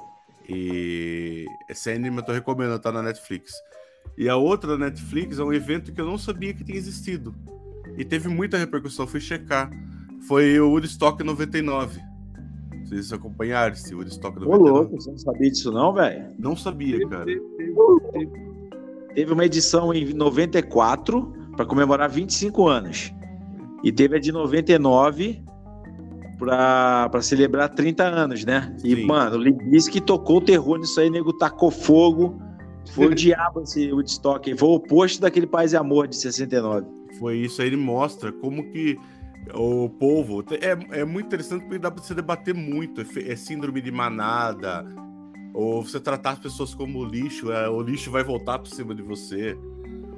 [0.47, 3.51] E esse anime eu tô recomendando, tá na Netflix.
[4.18, 7.34] E a outra da Netflix é um evento que eu não sabia que tinha existido.
[7.97, 9.72] E teve muita repercussão, fui checar.
[10.28, 11.99] Foi o Woodstock 99.
[12.84, 14.70] Vocês acompanharam esse Woodstock Ô, 99?
[14.72, 16.26] louco, você não sabia disso não, velho?
[16.38, 17.26] Não sabia, cara.
[19.16, 23.14] Teve uma edição em 94 para comemorar 25 anos.
[23.84, 25.43] E teve a de 99
[26.38, 28.76] pra, pra celebrar 30 anos, né?
[28.84, 29.06] E, Sim.
[29.06, 32.39] mano, o Libisky tocou o terror nisso aí, nego tacou fogo.
[32.91, 34.55] Foi o diabo esse Woodstock.
[34.57, 36.86] Foi o oposto daquele Paz e Amor de 69.
[37.19, 38.97] Foi isso aí, ele mostra como que
[39.53, 40.43] o povo.
[40.51, 43.01] É, é muito interessante porque dá pra você debater muito.
[43.01, 44.86] É, é síndrome de manada,
[45.53, 49.01] ou você tratar as pessoas como lixo, é, o lixo vai voltar por cima de
[49.01, 49.57] você.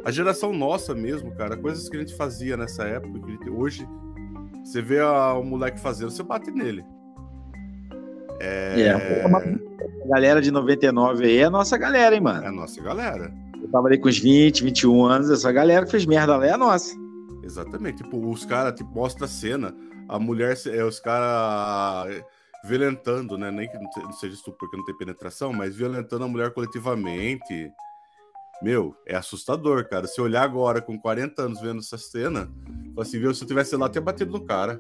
[0.03, 3.87] A geração nossa mesmo, cara, coisas que a gente fazia nessa época, que hoje
[4.63, 6.85] você vê o moleque fazendo, você bate nele.
[8.39, 9.25] É, É,
[10.03, 12.47] A galera de 99 aí é a nossa galera, hein, é mano?
[12.47, 13.33] a nossa galera.
[13.61, 16.51] Eu tava ali com uns 20, 21 anos, essa galera que fez merda lá é
[16.51, 16.95] a nossa.
[17.43, 18.03] Exatamente.
[18.03, 19.73] Tipo, os caras tipo, mostra a cena,
[20.07, 22.21] a mulher, é, os caras
[22.63, 23.51] violentando, né?
[23.51, 26.51] Nem que não se- não seja estupro porque não tem penetração, mas violentando a mulher
[26.53, 27.71] coletivamente.
[28.61, 30.07] Meu, é assustador, cara.
[30.07, 32.49] Se olhar agora com 40 anos vendo essa cena,
[32.97, 34.79] assim, viu, se eu tivesse lá, eu teria batido no cara.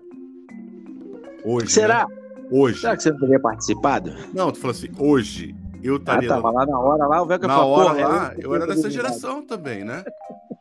[1.43, 1.67] Hoje.
[1.71, 2.07] Será?
[2.07, 2.24] né?
[2.51, 2.79] Hoje.
[2.81, 4.13] Será que você não teria participado?
[4.33, 7.39] Não, tu falou assim, hoje eu Ah, estaria tava lá na hora, lá o velho
[7.39, 10.03] que na falou, hora lá, eu- eu era dessa geração também, né?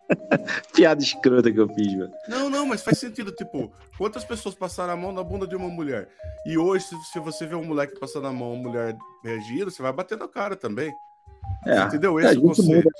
[0.75, 2.11] Piada escrota que eu fiz, velho.
[2.29, 3.33] Não, não, mas faz sentido.
[3.33, 6.09] Tipo, quantas pessoas passaram a mão na bunda de uma mulher?
[6.47, 9.93] E hoje, se, você vê um moleque passando a mão, uma mulher reagindo, você vai
[9.93, 10.93] bater na cara também.
[11.67, 11.83] É.
[11.85, 12.19] Entendeu?
[12.19, 12.69] a Esse é o conceito.
[12.75, 12.91] muda.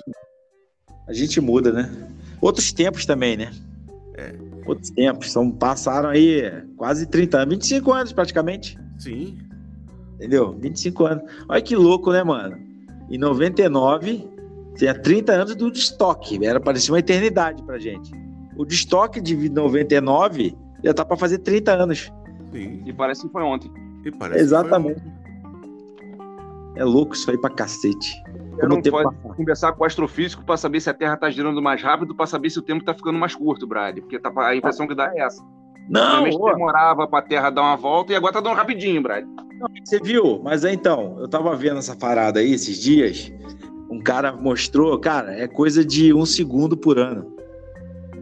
[1.07, 1.91] A gente muda, né?
[2.41, 3.53] Outros tempos também, né?
[4.17, 4.35] É.
[4.67, 5.31] Outros tempos.
[5.33, 6.43] São, passaram aí
[6.77, 8.79] quase 30 anos, 25 anos praticamente.
[8.99, 9.37] Sim.
[10.17, 10.57] Entendeu?
[10.61, 11.25] 25 anos.
[11.49, 12.57] Olha que louco, né, mano?
[13.11, 14.29] Em 99,
[14.77, 16.45] tinha 30 anos do estoque.
[16.45, 18.11] Era parecia uma eternidade pra gente.
[18.57, 22.13] O de estoque de 99 já tá pra fazer 30 anos.
[22.53, 22.83] Sim.
[22.87, 23.71] E parece que foi ontem.
[24.05, 25.01] E parece que Exatamente.
[25.01, 25.24] foi um-
[26.77, 28.15] É louco isso aí pra cacete.
[28.55, 29.35] Eu Como não tempo pode passa.
[29.35, 32.51] conversar com o astrofísico para saber se a Terra tá girando mais rápido, para saber
[32.51, 33.99] se o tempo tá ficando mais curto, Brad.
[33.99, 35.43] Porque tá, a impressão que dá é essa.
[35.89, 39.25] Não, ô, demorava pra Terra dar uma volta e agora tá dando rapidinho, Brad.
[39.85, 40.41] Você viu?
[40.43, 43.33] Mas aí, então, eu tava vendo essa parada aí esses dias.
[43.91, 47.33] Um cara mostrou, cara, é coisa de um segundo por ano.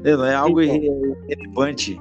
[0.05, 0.77] Não é algo Então.
[0.77, 2.01] irre- irrelevante.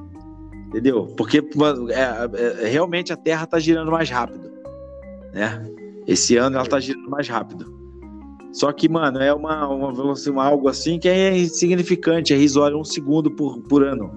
[0.68, 1.06] Entendeu?
[1.18, 4.52] Porque é- é- realmente a Terra tá girando mais rápido.
[5.34, 5.64] Né?
[6.08, 7.80] Esse ano ela tá girando mais rápido.
[8.52, 12.78] Só que, mano, é uma, uma, velocidade- uma- algo assim que é insignificante, é risório
[12.78, 14.12] um segundo por, por ano.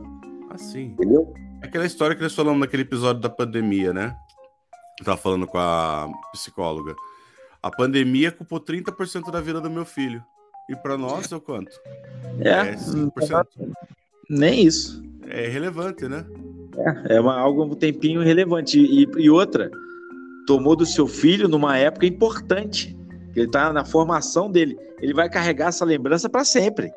[0.51, 0.87] Assim.
[0.87, 1.33] Entendeu?
[1.63, 4.15] Aquela história que nós falamos naquele episódio da pandemia, né?
[4.99, 6.95] Eu tava falando com a psicóloga.
[7.63, 10.23] A pandemia culpou 30% da vida do meu filho.
[10.69, 11.71] E pra nós é o quanto?
[12.41, 13.47] É, 5%.
[14.29, 15.03] nem isso.
[15.27, 16.25] É irrelevante, né?
[17.09, 18.79] É uma, algo um tempinho relevante.
[18.79, 19.71] E, e outra,
[20.47, 22.97] tomou do seu filho numa época importante.
[23.35, 24.79] Ele tá na formação dele.
[25.01, 26.93] Ele vai carregar essa lembrança para sempre.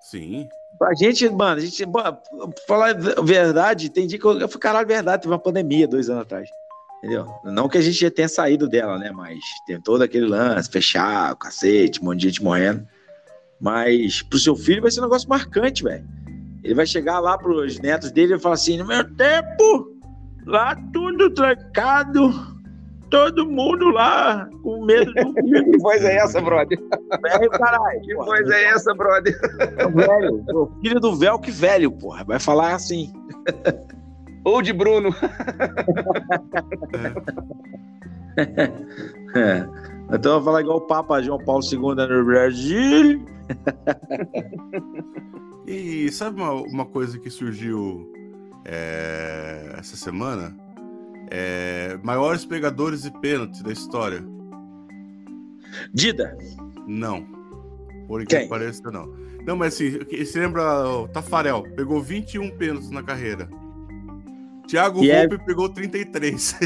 [0.00, 0.48] Sim.
[0.78, 2.18] Pra gente, mano, a gente, mano,
[2.66, 6.08] falar a verdade, tem dia que eu, eu falei, caralho, verdade, teve uma pandemia dois
[6.08, 6.48] anos atrás.
[6.98, 7.26] Entendeu?
[7.44, 9.10] Não que a gente já tenha saído dela, né?
[9.10, 12.86] Mas tem todo aquele lance, fechar, o cacete, um monte de gente morrendo.
[13.60, 16.04] Mas pro seu filho vai ser um negócio marcante, velho.
[16.62, 19.96] Ele vai chegar lá pros netos dele e falar assim: no meu tempo,
[20.46, 22.57] lá tudo trancado,
[23.10, 26.78] todo mundo lá com medo do Que voz é essa, brother?
[27.22, 28.00] velho, caralho.
[28.02, 28.26] Que porra.
[28.26, 29.34] voz é essa, brother?
[29.94, 32.24] velho, o filho do véu que velho, porra.
[32.24, 33.12] Vai falar assim.
[34.44, 35.14] Ou de Bruno.
[39.34, 39.66] É.
[40.10, 43.24] Então eu vou falar igual o Papa João Paulo II no Brasil.
[45.66, 48.10] E sabe uma, uma coisa que surgiu
[48.64, 50.56] é, essa semana?
[51.30, 54.24] É, maiores pegadores de pênalti da história.
[55.92, 56.36] Dida.
[56.86, 57.26] Não.
[58.06, 59.06] Por que pareça, não.
[59.46, 61.62] Não, mas assim, você lembra o Tafarel?
[61.76, 63.48] Pegou 21 pênaltis na carreira.
[64.66, 66.58] Thiago E é- pegou 33.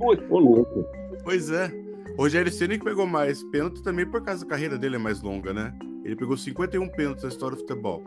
[0.00, 0.84] Ô, louco.
[1.24, 1.72] pois é.
[2.16, 5.52] Rogério Ceni que pegou mais pênalti também por causa da carreira dele é mais longa,
[5.54, 5.72] né?
[6.04, 8.02] Ele pegou 51 pênaltis na história do futebol.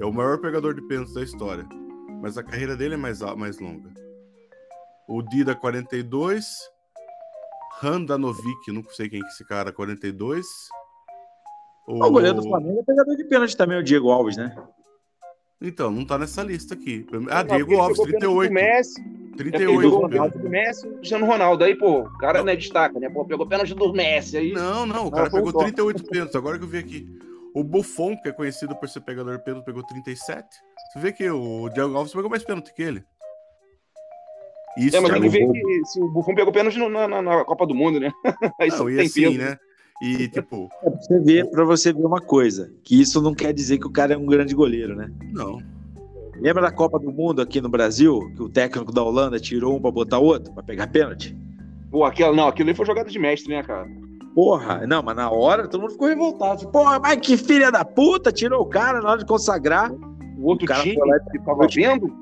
[0.00, 1.66] É o maior pegador de pênaltis da história.
[2.22, 3.90] Mas a carreira dele é mais, mais longa.
[5.08, 6.46] O Dida, 42.
[7.82, 10.46] Handanovic, não sei quem que é esse cara, 42.
[11.86, 14.54] O goleiro do Flamengo é pegador de pênalti também, o Diego Alves, né?
[15.60, 17.06] Então, não tá nessa lista aqui.
[17.30, 18.48] Ah, Não, Diego Alves, pegou pênalti 38.
[18.48, 19.80] do Messi, é porque ele 38.
[19.80, 20.38] pegou o pênalti.
[20.38, 21.64] do Messi e o Cristiano Ronaldo.
[21.64, 23.08] Aí, pô, o cara né, destaca, né?
[23.08, 24.52] Pô, pegou pênalti do Messi aí.
[24.52, 25.64] Não, não, o cara um pegou toque.
[25.66, 26.36] 38 pênaltis.
[26.36, 27.08] Agora que eu vi aqui.
[27.54, 30.46] O Buffon, que é conhecido por ser pegador de pênalti, pegou 37.
[30.92, 33.04] Você vê que o Diego Alves pegou mais pênalti que ele.
[34.78, 37.22] Isso É, mas cara, tem que ver que se o Buffon pegou pênalti na, na-
[37.22, 38.10] na Copa do Mundo, né?
[38.60, 39.38] Aí não, isso e tem assim, peso.
[39.38, 39.56] né?
[40.02, 43.52] E tipo, É pra você ver, pra você ver uma coisa, que isso não quer
[43.52, 45.10] dizer que o cara é um grande goleiro, né?
[45.32, 45.58] não.
[46.40, 49.80] Lembra da Copa do Mundo aqui no Brasil, que o técnico da Holanda tirou um
[49.80, 51.36] pra botar outro, pra pegar pênalti?
[51.88, 53.86] Pô, aquilo, não, aquilo ali foi jogada de mestre, né, cara?
[54.34, 56.66] Porra, não, mas na hora todo mundo ficou revoltado.
[56.68, 59.92] Porra, mas que filha da puta, tirou o cara na hora de consagrar.
[59.92, 60.96] O outro O cara time
[61.30, 62.12] que tava vendo,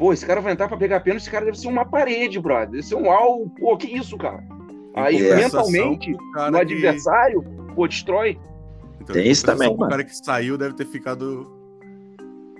[0.00, 2.70] pô, esse cara vai entrar pra pegar pênalti, esse cara deve ser uma parede, brother.
[2.70, 3.46] Deve ser um al...
[3.60, 4.42] Pô, que isso, cara?
[4.94, 5.36] Aí, É.
[5.36, 6.18] mentalmente, no
[6.52, 7.44] que- adversário,
[7.76, 8.38] pô, destrói.
[9.00, 9.90] Então, Tem isso compensação também, mano.
[9.90, 11.46] cara que saiu deve ter ficado.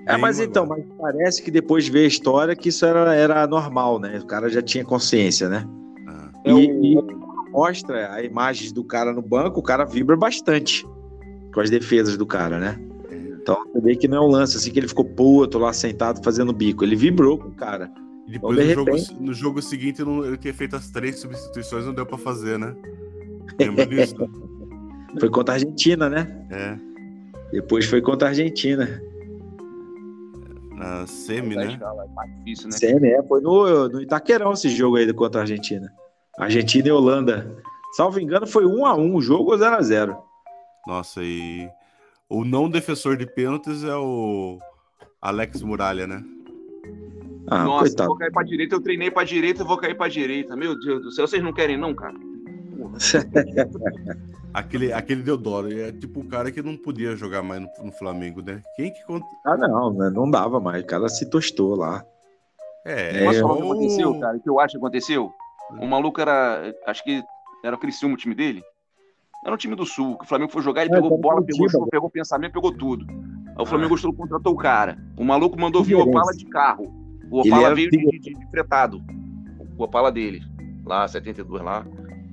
[0.06, 3.46] É, mas então, mas parece que depois de ver a história que isso era, era
[3.46, 4.18] normal, né?
[4.22, 5.64] O cara já tinha consciência, né?
[6.08, 10.16] Ah, É E, o- e mostra a imagem do cara no banco, o cara vibra
[10.16, 10.86] bastante
[11.52, 12.76] com as defesas do cara, né?
[13.42, 16.22] Então você vê que não é um lance assim que ele ficou puto lá sentado
[16.22, 16.84] fazendo bico.
[16.84, 17.90] Ele vibrou com o cara.
[18.26, 20.90] E depois Então, de no, jogo, repente- no jogo seguinte não, ele tinha feito as
[20.90, 22.74] três substituições, não deu pra fazer, né?
[23.58, 24.14] Lembra disso?
[25.18, 26.46] Foi contra a Argentina, né?
[26.50, 26.78] É,
[27.50, 29.02] Depois foi contra a Argentina.
[30.76, 31.78] na semi, né?
[31.82, 32.76] é mais difícil, né?
[32.76, 35.92] Sério, é, foi no, no Itaquerão esse jogo aí contra a Argentina.
[36.38, 37.56] Argentina e Holanda.
[37.96, 40.16] Salvo engano, foi 1 a 1 o jogo ou 0 a 0
[40.86, 41.68] Nossa, e
[42.30, 44.58] o não defensor de pênaltis é o
[45.20, 46.22] Alex Muralha, né?
[47.48, 48.08] Ah, Nossa, eu coitado.
[48.08, 50.54] vou cair pra direita, eu treinei pra direita, eu vou cair pra direita.
[50.56, 52.14] Meu Deus do céu, vocês não querem não, cara?
[54.52, 58.42] Aquele, aquele Deodoro é tipo o cara que não podia jogar mais no, no Flamengo,
[58.42, 58.60] né?
[58.74, 59.24] Quem que conta?
[59.46, 60.82] Ah, não, né, não dava mais.
[60.82, 62.04] O cara se tostou lá.
[62.84, 64.36] É, É, o que aconteceu, cara?
[64.36, 65.32] O que eu acho que aconteceu?
[65.80, 66.74] O maluco era.
[66.84, 67.22] Acho que
[67.62, 68.60] era o Criciúma o time dele.
[69.44, 70.16] Era um time do Sul.
[70.18, 72.72] que O Flamengo foi jogar, ele É, pegou tá bola, pegou chuva, pegou pensamento, pegou
[72.72, 73.06] tudo.
[73.08, 73.66] Aí o.
[73.66, 74.98] Flamengo gostou, contratou o cara.
[75.16, 76.00] O maluco mandou vir o.
[76.00, 76.92] Opala de carro.
[77.30, 79.02] O Opala era veio de, de, de fretado.
[79.78, 80.42] O Opala dele.
[80.84, 81.86] Lá, 72 lá.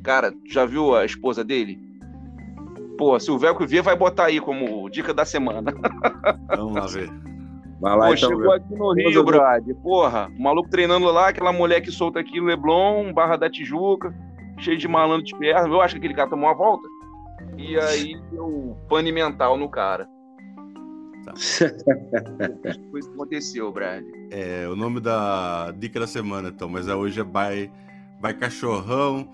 [0.03, 1.80] Cara, tu já viu a esposa dele?
[2.97, 5.72] Pô, se o Velcro ver, vai botar aí como dica da semana.
[6.55, 7.10] Vamos lá ver.
[7.80, 8.30] Vai lá, Pô, então.
[8.30, 9.76] chegou aqui no Rio, brother.
[9.76, 14.14] Porra, o maluco treinando lá, aquela mulher que solta aqui, Leblon, Barra da Tijuca,
[14.58, 15.68] cheio de malandro de perna.
[15.68, 16.88] Eu acho que aquele cara tomou uma volta.
[17.58, 20.08] E aí deu pane mental no cara.
[22.89, 24.05] Foi isso que aconteceu, brother.
[24.32, 27.72] É, o nome da dica da semana, então, mas é hoje é Vai,
[28.22, 29.28] vai Cachorrão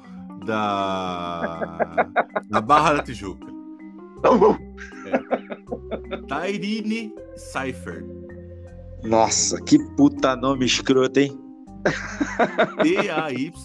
[0.46, 2.08] da,
[2.50, 3.48] da Barra da Tijuca.
[6.28, 8.06] Tairine Cypher.
[9.04, 11.38] Nossa, que puta nome escroto, hein?
[12.82, 13.64] T-A-Y-R-E-R-I-N-E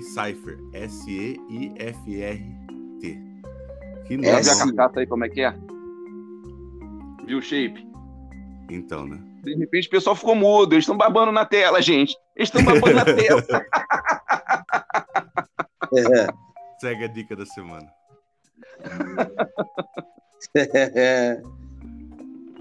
[0.00, 0.58] e Cypher.
[0.72, 2.50] S-E-I-F-R-T.
[4.06, 4.42] Que Já nome.
[4.42, 5.54] viu a carcaça aí como é que é?
[7.26, 7.86] Viu o shape?
[8.70, 9.20] Então, né?
[9.44, 10.74] De repente o pessoal ficou mudo.
[10.74, 12.16] Eles estão babando na tela, gente.
[12.34, 13.44] Eles estão babando na tela.
[15.92, 16.28] É.
[16.80, 17.90] Segue a dica da semana.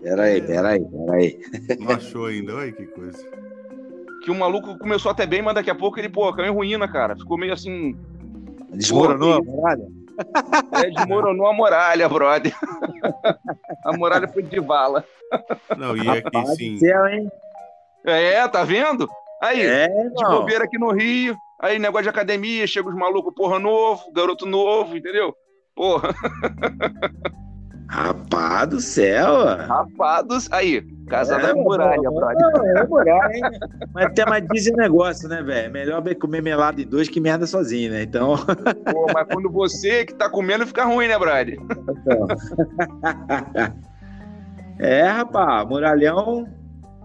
[0.01, 1.39] Peraí, peraí, peraí.
[1.79, 2.55] Não achou ainda?
[2.55, 3.23] Olha que coisa.
[4.23, 6.87] Que o maluco começou até bem, mas daqui a pouco ele, pô, caiu em ruína,
[6.87, 7.15] cara.
[7.15, 7.95] Ficou meio assim.
[8.71, 9.87] Desmoronou a muralha?
[10.73, 12.53] É, desmoronou a muralha, brother.
[13.85, 15.03] a muralha foi de vala.
[15.77, 16.73] Não, e aqui Rapaz sim.
[16.73, 17.29] do céu, hein?
[18.05, 19.07] É, tá vendo?
[19.41, 21.35] Aí, É, de bobeira aqui no Rio.
[21.61, 25.33] Aí, negócio de academia, chega os malucos, porra, novo, garoto novo, entendeu?
[25.75, 26.13] Porra,
[27.89, 29.45] Rapaz do céu.
[29.67, 30.51] rapados.
[30.51, 32.37] Aí, casada É, é, muralha, não, brother.
[32.39, 33.41] Não, é muralha, hein?
[33.93, 35.73] Mas tem mais dizem negócio, né, velho?
[35.73, 38.03] Melhor bem comer melado em dois que merda sozinho, né?
[38.03, 38.35] Então.
[38.91, 41.57] Pô, mas quando você que tá comendo fica ruim, né, brother?
[44.79, 46.47] é, rapaz, muralhão.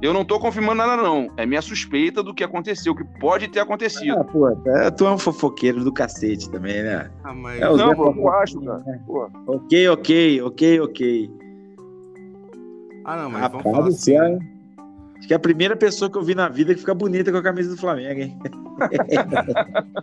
[0.02, 1.30] Eu não tô confirmando nada, não.
[1.36, 4.18] É minha suspeita do que aconteceu, que pode ter acontecido.
[4.18, 7.10] Ah, pô, é, tu é um fofoqueiro do cacete também, né?
[7.22, 8.82] Ah, mas É, não, pô, eu acho, cara.
[9.06, 11.30] Pô, Ok, ok, ok, ok.
[13.04, 14.32] Ah, não, mas Rapaz vamos falar do céu, assim.
[14.34, 14.38] hein?
[15.18, 17.38] Acho que é a primeira pessoa que eu vi na vida que fica bonita com
[17.38, 18.38] a camisa do Flamengo, hein?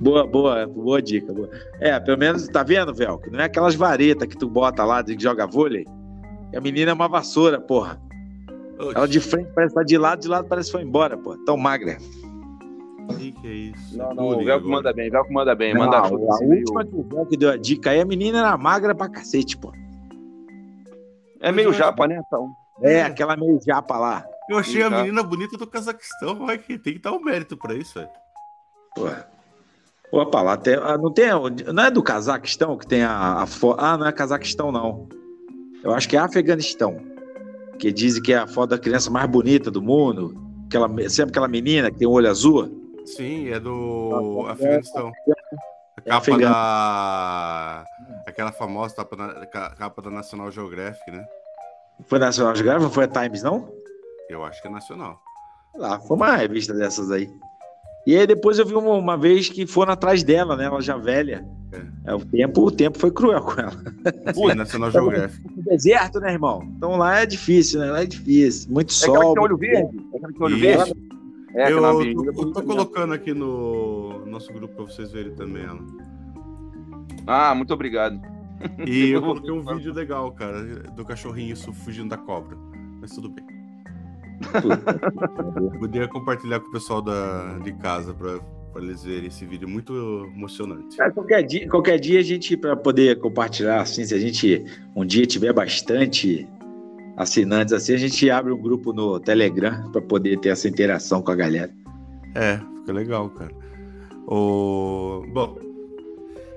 [0.00, 1.32] boa, boa, boa dica.
[1.32, 1.48] Boa.
[1.80, 3.18] É, pelo menos, tá vendo, Vel?
[3.18, 5.86] Que não é aquelas varetas que tu bota lá de que joga vôlei.
[6.54, 8.00] A menina é uma vassoura, porra.
[8.94, 11.36] Ela de frente parece que tá de lado, de lado parece que foi embora, pô.
[11.44, 11.96] Tão magra.
[13.08, 13.96] O que, que é isso?
[13.98, 14.76] Não, não, o Bullying Velcro agora.
[14.82, 15.74] manda bem, o Velcro manda bem.
[15.74, 18.38] Não, Manda a foto meio- última que o que deu a dica aí, a menina
[18.38, 19.72] era magra pra cacete, pô.
[21.40, 22.20] É meio japa, né?
[22.26, 22.52] Então.
[22.82, 24.24] É, aquela meio japa lá.
[24.48, 24.98] Eu achei a Tá.
[25.02, 28.08] menina bonita do Cazaquistão, vai que tem que dar um mérito pra isso, velho.
[28.94, 29.08] Pô.
[30.20, 31.26] Opa, lá tem, ah, não tem.
[31.72, 33.80] Não é do Cazaquistão que tem a, a foto.
[33.80, 35.08] Ah, não é Cazaquistão, não.
[35.82, 36.96] Eu acho que é Afeganistão.
[37.78, 40.36] Que dizem que é a foto da criança mais bonita do mundo.
[40.66, 42.81] Aquela, sempre aquela menina que tem o olho azul.
[43.06, 45.12] Sim, é do Afeganistão.
[45.28, 47.84] A É capa da.
[48.26, 51.24] Aquela famosa capa da, ca- capa da National Geographic, né?
[52.06, 52.82] Foi National Geographic?
[52.84, 53.68] Não foi a Times, não?
[54.28, 55.20] Eu acho que é nacional.
[55.76, 57.28] Lá, foi uma revista dessas aí.
[58.06, 60.64] E aí depois eu vi uma, uma vez que foram atrás dela, né?
[60.64, 61.46] Ela já velha.
[62.04, 63.72] É, o, tempo, o tempo foi cruel com ela.
[64.50, 65.42] É National Geographic.
[65.56, 66.62] No deserto, né, irmão?
[66.76, 67.90] Então lá é difícil, né?
[67.90, 68.70] Lá é difícil.
[68.72, 69.34] Muito É aquela que sol.
[69.34, 69.96] tem olho verde?
[70.12, 70.62] É aquela que tem olho Isso.
[70.86, 70.94] verde?
[71.54, 75.64] É, eu, tô, menina eu tô colocando aqui no nosso grupo pra vocês verem também
[75.64, 75.80] ela.
[77.26, 78.20] Ah, muito obrigado.
[78.86, 82.56] E eu coloquei um vídeo legal, cara, do cachorrinho fugindo da cobra.
[83.00, 83.44] Mas tudo bem.
[85.78, 88.38] Podia compartilhar com o pessoal da, de casa pra,
[88.72, 89.94] pra eles verem esse vídeo muito
[90.34, 90.96] emocionante.
[90.96, 94.64] Cara, qualquer, dia, qualquer dia a gente, para poder compartilhar, assim, se a gente
[94.96, 96.48] um dia tiver bastante
[97.16, 101.30] assinantes assim, a gente abre um grupo no Telegram para poder ter essa interação com
[101.30, 101.72] a galera.
[102.34, 103.52] É, fica legal, cara.
[104.26, 105.24] O...
[105.32, 105.58] Bom,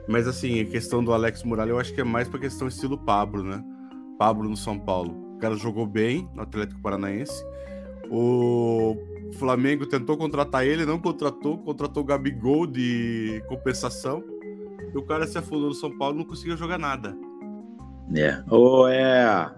[0.08, 2.98] mas assim, a questão do Alex Muralha eu acho que é mais pra questão estilo
[2.98, 3.64] Pablo, né?
[4.18, 5.14] Pablo no São Paulo.
[5.36, 7.44] O cara jogou bem no Atlético Paranaense.
[8.10, 8.96] O
[9.34, 14.24] Flamengo tentou contratar ele, não contratou, contratou o Gabigol de compensação.
[14.94, 17.18] E o cara se afundou no São Paulo e não conseguiu jogar nada.
[18.16, 18.42] É.
[18.50, 19.52] Ou é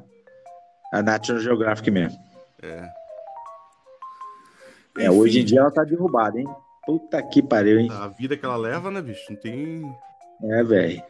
[0.92, 2.20] a National Geographic mesmo.
[2.62, 2.90] É.
[5.00, 6.48] É, hoje em dia ela tá derrubada, hein?
[6.86, 7.90] Puta que pariu, hein?
[7.92, 9.22] A vida que ela leva, né, bicho?
[9.30, 9.96] Não tem.
[10.44, 11.04] É, velho.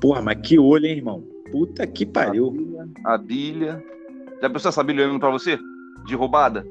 [0.00, 1.22] Porra, mas que olho, hein, irmão?
[1.50, 2.88] Puta que pariu.
[3.04, 3.82] A bilha.
[4.40, 5.58] Já pensou essa bilha olhando pra você?
[6.04, 6.66] De roubada?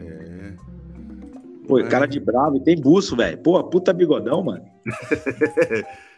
[0.00, 0.54] É.
[1.66, 3.38] Pô, cara de bravo, e tem buço, velho.
[3.38, 4.64] Pô, puta bigodão, mano.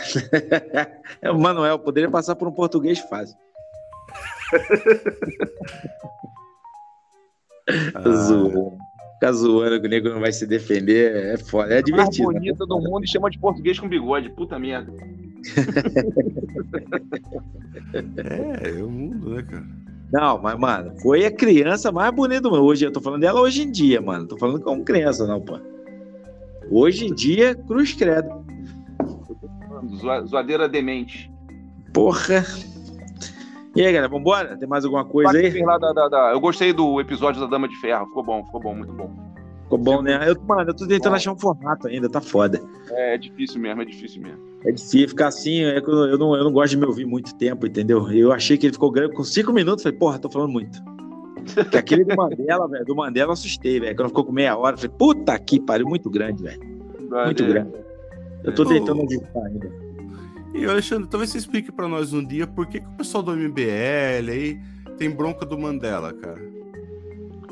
[1.22, 3.36] é o Manuel, poderia passar por um português fácil.
[7.94, 8.72] Ah, Zoando.
[9.14, 11.66] Ficar zoando que o nego não vai se defender é foda.
[11.66, 12.32] É mais divertido.
[12.32, 14.30] bonita do mundo e chama de português com bigode.
[14.30, 14.92] Puta merda.
[17.92, 19.66] É, é o mundo, né, cara?
[20.12, 22.64] Não, mas, mano, foi a criança mais bonita do mundo.
[22.64, 24.26] Hoje, eu tô falando dela hoje em dia, mano.
[24.26, 25.58] Tô falando como criança, não, pô.
[26.70, 28.44] Hoje em dia, cruz credo.
[29.96, 31.30] Zoa- Zoadeira demente.
[31.92, 32.44] Porra.
[33.74, 34.56] E aí, galera, vambora?
[34.56, 35.50] Tem mais alguma coisa aí?
[35.50, 35.78] Fez lá
[36.32, 38.06] Eu gostei do episódio da Dama de Ferro.
[38.06, 39.10] Ficou bom, ficou bom, muito bom.
[39.62, 40.28] Ficou bom, né?
[40.28, 42.60] Eu, mano, eu tô tentando achar um formato ainda, tá foda.
[42.90, 44.40] É, é difícil mesmo, é difícil mesmo.
[44.64, 47.66] É difícil ficar assim, é eu, não, eu não gosto de me ouvir muito tempo,
[47.66, 48.10] entendeu?
[48.10, 50.82] Eu achei que ele ficou grande com cinco minutos, falei, porra, tô falando muito.
[51.70, 53.94] Que aquele do Mandela, velho, do Mandela eu assustei, velho.
[53.96, 56.60] Quando ficou com meia hora, falei, puta que pariu, muito grande, velho.
[57.24, 57.70] Muito grande.
[58.44, 59.70] Eu tô tentando ajustar ainda.
[60.54, 63.36] E Alexandre, talvez você explique pra nós um dia por que, que o pessoal do
[63.36, 64.60] MBL aí
[64.98, 66.40] tem bronca do Mandela, cara.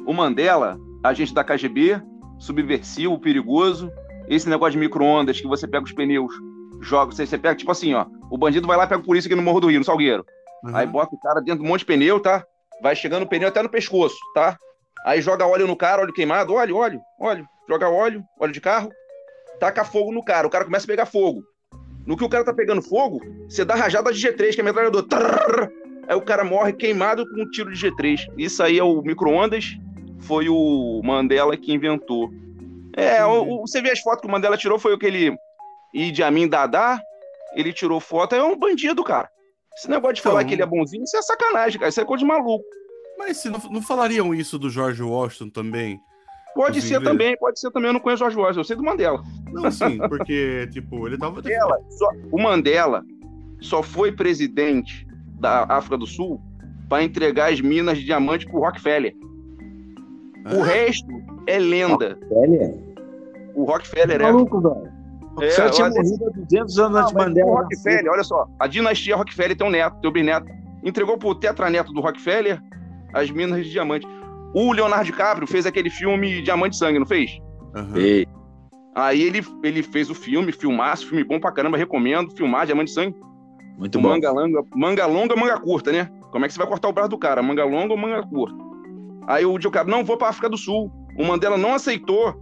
[0.05, 2.03] O Mandela, agente da KGB,
[2.39, 3.91] subversivo, perigoso.
[4.29, 6.33] Esse negócio de micro-ondas que você pega os pneus,
[6.81, 8.07] joga, você, você pega, tipo assim, ó.
[8.31, 10.27] O bandido vai lá e pega por isso aqui no Morro do Rio, no Salgueiro.
[10.65, 10.77] Uhum.
[10.77, 12.45] Aí bota o cara dentro de um monte de pneu, tá?
[12.83, 14.59] Vai chegando o pneu até no pescoço, tá?
[15.07, 17.47] Aí joga óleo no cara, óleo queimado, óleo, óleo, óleo.
[17.69, 18.91] Joga óleo, óleo de carro,
[19.59, 20.47] taca fogo no cara.
[20.47, 21.43] O cara começa a pegar fogo.
[22.07, 25.03] No que o cara tá pegando fogo, você dá rajada de G3, que é metralhador.
[25.03, 25.69] Trrr!
[26.09, 28.33] Aí o cara morre queimado com um tiro de G3.
[28.39, 29.77] Isso aí é o micro-ondas.
[30.21, 32.31] Foi o Mandela que inventou.
[32.97, 35.37] É, o- o- você vê as fotos que o Mandela tirou, foi aquele
[35.95, 36.99] Idi Amin Dada.
[37.55, 39.29] Ele tirou foto, é um bandido, cara.
[39.77, 41.91] Esse negócio de falar Então- que ele é bonzinho, isso é sacanagem, cara.
[41.91, 42.65] Isso é coisa de maluco.
[43.19, 45.99] Mas se não, não falariam isso do George Washington também?
[46.55, 47.89] Pode ser também, pode ser também.
[47.89, 49.23] Eu não conheço o George Washington, eu sei do Mandela.
[49.53, 51.37] Não, assim, porque, tipo, ele tava.
[51.37, 53.05] Mandela, só- o Mandela
[53.61, 55.07] só foi presidente
[55.39, 56.41] da África do Sul
[56.89, 59.15] para entregar as minas de diamante pro Rockefeller.
[60.53, 61.07] O Ah, resto
[61.47, 62.19] é lenda.
[62.29, 62.83] Velho,
[63.55, 64.25] O Rockefeller é.
[64.25, 64.99] maluco, velho.
[65.37, 67.51] O É, tinha morrido há 200 anos antes de Mandela.
[67.51, 70.47] O Rockefeller, olha só, a dinastia Rockefeller tem um neto, tem o bisneto.
[70.83, 72.61] Entregou pro tetraneto do Rockefeller
[73.13, 74.07] as minas de diamante.
[74.55, 77.39] O Leonardo DiCaprio fez aquele filme Diamante e Sangue, não fez?
[77.75, 77.97] aham.
[77.97, 78.27] Ei,
[78.95, 82.95] Aí ele, ele fez o filme, filmaço, filme bom pra caramba, recomendo, filmar Diamante e
[82.95, 83.15] Sangue.
[83.79, 84.09] muito bom.
[84.09, 86.11] Manga longa, manga longa, manga curta, né?
[86.33, 87.41] Como é que você vai cortar o braço do cara?
[87.43, 88.57] Manga longa ou manga curta?
[89.29, 90.91] Aí o DiCaprio, não, vou pra África do Sul.
[91.17, 92.35] O Mandela não aceitou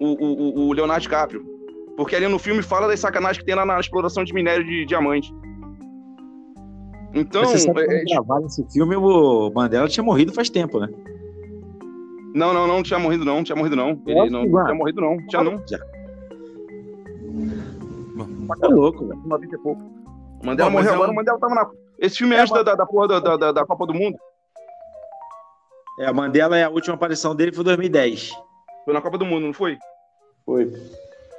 [0.00, 1.42] o, o, o- Leonardo DiCaprio.
[1.96, 4.84] Porque ali no filme fala das sacanagens que tem lá na exploração de minério de
[4.86, 5.32] diamante.
[7.14, 10.78] Então, Você sabe que é, quando gravaram esse filme, o Mandela tinha morrido faz tempo,
[10.80, 10.88] né?
[12.34, 13.90] Não, não, não, não tinha morrido não, não tinha morrido não.
[14.06, 15.62] Ele Lógico não, tinha morrido não, tinha não.
[15.66, 15.78] Já.
[18.60, 19.20] Tá louco, velho.
[19.24, 19.82] 90 e pouco.
[20.42, 21.70] O Mandela Bom, morreu é agora, um- o Mandela tava na...
[21.98, 24.16] Esse filme é É, antes da, da, da porra da, da, da- Copa do Mundo.
[25.98, 28.32] É, a Mandela, é a última aparição dele foi em 2010.
[28.84, 29.78] Foi na Copa do Mundo, não foi?
[30.44, 30.64] Foi.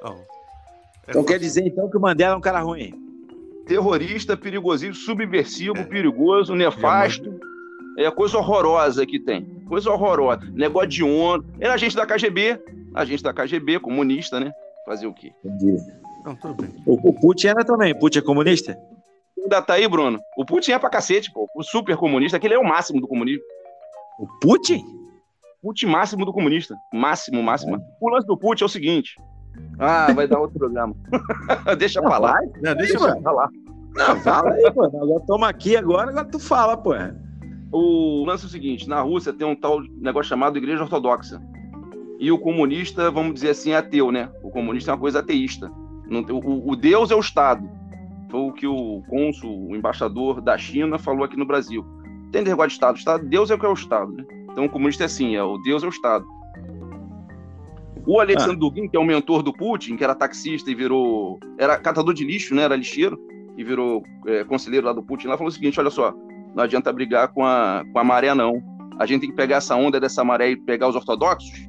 [0.02, 0.14] Não.
[0.14, 2.94] É Então quer dizer então que o Mandela é um cara ruim.
[3.68, 7.40] Terrorista, perigosíssimo, subversivo, perigoso, nefasto.
[7.98, 9.46] É coisa horrorosa que tem.
[9.74, 10.44] Coisa horrorosa.
[10.54, 11.44] Negócio de ONU.
[11.60, 12.62] Era agente da KGB.
[12.94, 14.52] Agente da KGB, comunista, né?
[14.86, 15.34] Fazer o quê?
[15.44, 15.82] Entendi.
[16.24, 16.70] Não, tudo bem.
[16.86, 17.92] O, o Putin era também.
[17.92, 18.78] O Putin é comunista?
[19.36, 20.20] Ainda tá aí, Bruno?
[20.38, 21.50] O Putin é pra cacete, pô.
[21.56, 23.42] O super comunista, aquele é o máximo do comunismo.
[24.20, 24.86] O Putin?
[25.60, 26.76] Putin máximo do comunista.
[26.94, 27.84] Máximo, máximo.
[28.00, 29.16] O lance do Putin é o seguinte.
[29.80, 30.96] Ah, vai dar outro programa.
[31.80, 32.40] Deixa pra lá.
[32.62, 33.22] Não, deixa eu...
[33.24, 33.50] Pra lá.
[33.96, 34.84] Não, fala aí, pô.
[34.84, 36.94] Agora toma aqui agora, agora tu fala, pô.
[37.74, 41.42] O lance é o seguinte: na Rússia tem um tal negócio chamado Igreja Ortodoxa.
[42.20, 44.30] E o comunista, vamos dizer assim, é ateu, né?
[44.44, 45.72] O comunista é uma coisa ateísta.
[46.32, 47.68] O, o Deus é o Estado.
[48.30, 51.84] Foi o que o cônsul, o embaixador da China, falou aqui no Brasil.
[52.32, 52.98] Tem negócio de Estado.
[52.98, 54.24] Estado Deus é o que é o Estado, né?
[54.52, 56.26] Então o comunista é assim: é o Deus é o Estado.
[58.06, 61.40] O Alexandre Dugin, que é o mentor do Putin, que era taxista e virou.
[61.58, 62.64] Era catador de lixo, né?
[62.64, 63.18] Era lixeiro,
[63.58, 66.14] e virou é, conselheiro lá do Putin, lá falou o seguinte: olha só,
[66.56, 68.62] não adianta brigar com a, com a maré, não.
[69.00, 71.68] A gente tem que pegar essa onda dessa maré e pegar os ortodoxos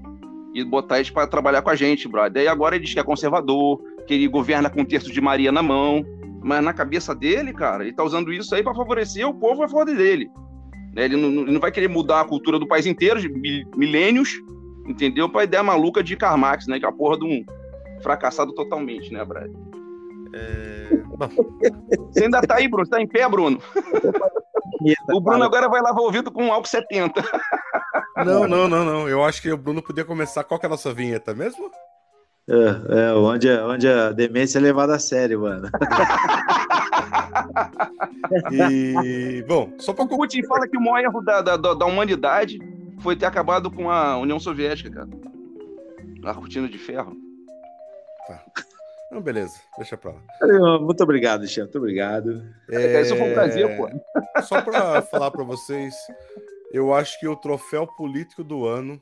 [0.54, 2.44] e botar eles para trabalhar com a gente, brother.
[2.44, 5.50] E agora ele diz que é conservador, que ele governa com o terço de Maria
[5.50, 6.04] na mão,
[6.42, 9.68] mas na cabeça dele, cara, ele tá usando isso aí para favorecer o povo a
[9.68, 10.28] favor dele.
[10.94, 13.66] Né, Ele não, ele não vai querer mudar a cultura do país inteiro, de mil-
[13.74, 14.30] milênios,
[14.86, 15.28] entendeu?
[15.28, 16.78] Pra ideia maluca de Karl Marx, né?
[16.78, 17.44] Que é a porra de um
[18.02, 19.50] fracassado totalmente, né, brother?
[20.34, 20.96] É...
[21.16, 21.28] Bom,
[22.12, 22.84] Você ainda tá aí, Bruno?
[22.84, 23.58] Você tá em pé, Bruno?
[25.12, 25.46] O Bruno Fala.
[25.46, 27.22] agora vai lavar o ouvido com um álcool 70.
[28.24, 29.08] Não, não, não, não.
[29.08, 30.44] Eu acho que o Bruno podia começar.
[30.44, 31.68] Qual que é a nossa vinheta mesmo?
[32.48, 35.68] É, é, onde, a- onde a demência é levada a sério, mano.
[38.52, 42.58] E, bom, só pra O Putin fala que o maior erro da, da, da humanidade
[43.00, 45.08] foi ter acabado com a União Soviética, cara.
[46.24, 47.16] A cortina de ferro.
[49.14, 50.78] Não, beleza, deixa pra lá.
[50.80, 51.62] Muito obrigado, Xan.
[51.62, 52.44] Muito obrigado.
[52.68, 53.00] É...
[53.00, 53.88] Isso foi um prazer, pô.
[54.42, 55.94] Só pra falar pra vocês,
[56.72, 59.00] eu acho que o troféu político do ano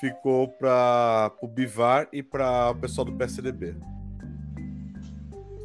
[0.00, 3.76] ficou para o Bivar e para o pessoal do PSDB.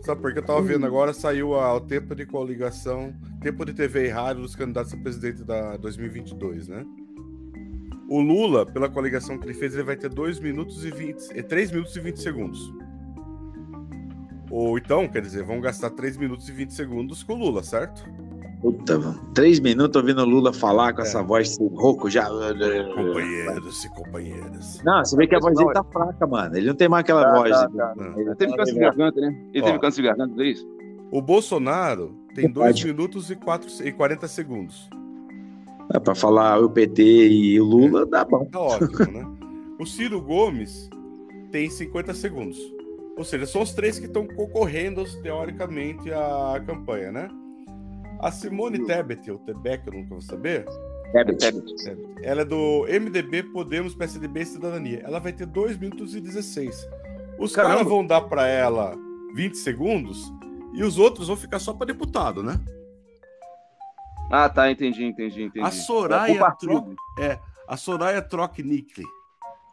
[0.03, 1.13] Sabe por que eu tava vendo agora?
[1.13, 5.43] Saiu a- o tempo de coligação, tempo de TV e rádio dos candidatos a presidente
[5.43, 6.85] da 2022, né?
[8.09, 11.71] O Lula, pela coligação que ele fez, ele vai ter 2 minutos e 20, 3
[11.71, 12.59] minutos e 20 segundos.
[14.55, 18.03] Ou então, quer dizer, vão gastar 3 minutos e 20 segundos com o Lula, certo?
[18.61, 18.99] Puta.
[19.33, 21.03] Três minutos ouvindo o Lula falar com É.
[21.05, 22.29] essa voz rouco já.
[22.95, 24.81] Companheiros e companheiras.
[24.83, 26.55] Não, você vê que a voz dele tá fraca, mano.
[26.55, 27.49] Ele não tem mais aquela Tá, voz.
[27.51, 27.93] tá, de- tá.
[27.97, 28.19] Não.
[28.19, 29.35] Ele Teve câncer de garganta, né?
[29.53, 29.65] Ele Ó.
[29.65, 30.67] teve câncer de garganta, não é isso?
[31.11, 32.85] O Bolsonaro tem Não 2 pode.
[32.87, 34.87] minutos e, 4, e 40 segundos.
[35.93, 38.45] É, pra falar o PT e o Lula, dá bom.
[38.45, 39.27] Tá ótimo, né?
[39.79, 40.89] O Ciro Gomes
[41.51, 42.57] tem 50 segundos.
[43.17, 47.29] Ou seja, são os três que estão concorrendo, teoricamente, à campanha, né?
[48.19, 50.65] A Simone Tebet, ou Tebet, eu nunca vou saber,
[51.11, 51.53] Tebet.
[52.23, 55.01] ela é do MDB, Podemos, PSDB e Cidadania.
[55.03, 56.89] Ela vai ter 2 minutos e 16.
[57.37, 58.95] Os caras vão dar pra ela
[59.35, 60.31] 20 segundos
[60.73, 62.59] e os outros vão ficar só pra deputado, né?
[64.31, 65.65] Ah, tá, entendi, entendi, entendi.
[65.65, 66.51] A Soraya É.
[66.59, 66.95] Tro...
[67.19, 69.03] É, a Soraya Trocnicli,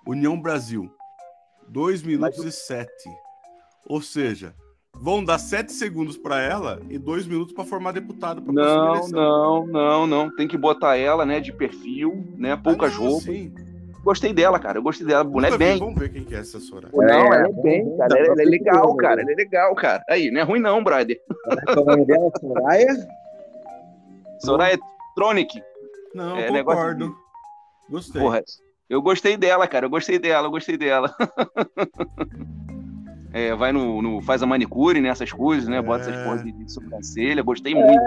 [0.07, 0.93] União Brasil,
[1.69, 2.91] 2 minutos e 7.
[3.87, 4.55] Ou seja,
[4.95, 9.67] vão dar 7 segundos para ela e 2 minutos para formar deputado para Não, não,
[9.67, 10.35] não, não.
[10.37, 12.57] Tem que botar ela, né, de perfil, né?
[12.57, 13.25] Poucas roupas.
[13.25, 13.53] Sim.
[14.03, 14.79] Gostei dela, cara.
[14.79, 15.25] Eu gostei dela.
[15.25, 15.79] Mulher bem.
[15.79, 16.91] Vamos ver quem que é essa Soraya.
[16.93, 18.17] Não, ela é É, bem, cara.
[18.19, 19.21] Ela, pra ela é legal, cara.
[19.21, 20.03] Ela é legal, cara.
[20.09, 21.21] Aí, não é ruim não, brother.
[21.77, 23.09] O nome dela é Soraya?
[24.41, 24.79] Soraya
[25.15, 25.63] Tronic.
[26.15, 27.15] Não, É, negócio concordo.
[27.91, 28.23] Gostei.
[28.23, 28.43] Porra,
[28.89, 29.85] eu gostei dela, cara.
[29.85, 31.15] Eu gostei dela, eu gostei dela.
[33.33, 35.09] É, vai no, no- faz a manicure, né?
[35.09, 35.81] Essas coisas, né?
[35.81, 36.25] Bota essas É.
[36.25, 37.43] porras de, de sobrancelha.
[37.43, 38.01] Gostei muito.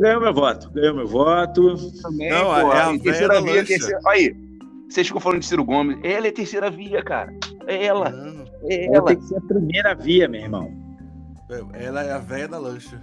[0.00, 0.70] Ganhou meu voto.
[0.70, 1.76] Ganhou meu voto.
[2.00, 2.72] também, Não, pô.
[2.72, 4.00] é a E véia terceira via, terceira...
[4.08, 4.34] Aí,
[4.88, 5.98] vocês ficam falando de Ciro Gomes.
[6.02, 7.32] Ela é terceira via, cara.
[7.66, 8.08] É ela.
[8.64, 9.06] É Ela ela.
[9.08, 10.70] tem que ser a primeira via, meu irmão.
[11.74, 12.98] ela é a véia da lancha.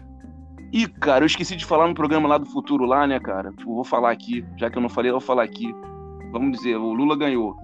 [0.73, 3.51] Ih, cara, eu esqueci de falar no programa lá do futuro lá, né, cara?
[3.51, 4.43] Tipo, vou falar aqui.
[4.57, 5.65] Já que eu não falei, eu vou falar aqui.
[6.31, 7.55] vamos dizer, o Lula ganhou.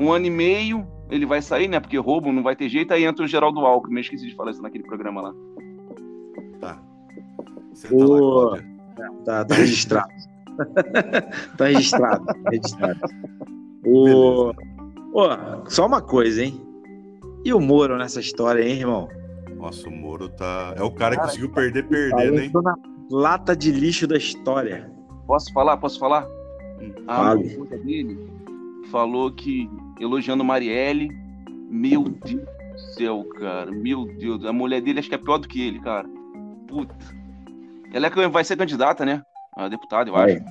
[0.00, 1.80] Um ano e meio, ele vai sair, né?
[1.80, 3.96] Porque roubo não vai ter jeito, aí entra o Geraldo Alckmin.
[3.96, 5.34] Eu esqueci de falar isso naquele programa lá.
[6.60, 6.82] Tá.
[7.74, 8.78] Senta Ô, lá, Cláudia.
[9.24, 10.08] Tá, tá registrado.
[11.56, 12.26] tá registrado.
[12.26, 13.00] tá registrado.
[13.84, 14.52] O...
[15.12, 16.60] Ô, só uma coisa, hein?
[17.44, 19.08] E o Moro nessa história, hein, irmão?
[19.56, 20.74] Nossa, o Moro tá.
[20.76, 22.50] É o cara que conseguiu perder perdendo, hein?
[22.50, 22.74] tô na
[23.10, 24.90] lata de lixo da história.
[25.26, 25.76] Posso falar?
[25.76, 26.26] Posso falar?
[26.80, 26.92] Hum.
[27.06, 28.18] A esposa dele
[28.90, 29.68] falou que,
[30.00, 31.10] elogiando Marielle,
[31.70, 33.70] meu Deus do céu, cara.
[33.70, 34.44] Meu Deus.
[34.44, 36.08] A mulher dele acho que é pior do que ele, cara.
[36.66, 36.94] Puta.
[37.92, 39.22] Ela é que vai ser candidata, né?
[39.56, 40.36] A deputada, eu Vai.
[40.36, 40.44] acho.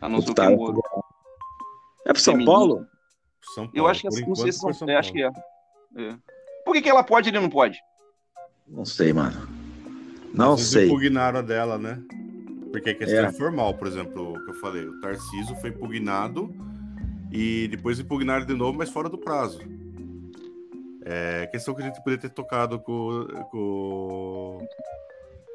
[0.00, 0.56] A não ser o que Deputada.
[0.56, 0.80] Moro.
[2.06, 2.52] É pro São Feminista.
[2.52, 2.86] Paulo?
[3.54, 3.70] São Paulo.
[3.74, 5.30] Eu acho que é, não enquanto sei se foi são, São é, acho que é.
[5.96, 6.14] É.
[6.64, 7.80] Por que, que ela pode e ele não pode?
[8.68, 9.48] Não sei, mano.
[10.34, 10.86] Não vezes sei.
[10.86, 12.00] impugnaram a dela, né?
[12.70, 13.32] Porque é questão É.
[13.32, 16.54] formal, por exemplo, o que eu falei, o Tarciso foi impugnado
[17.30, 19.60] e depois impugnaram de novo, mas fora do prazo.
[21.04, 23.26] É questão que a gente poderia ter tocado com.
[23.50, 24.66] com...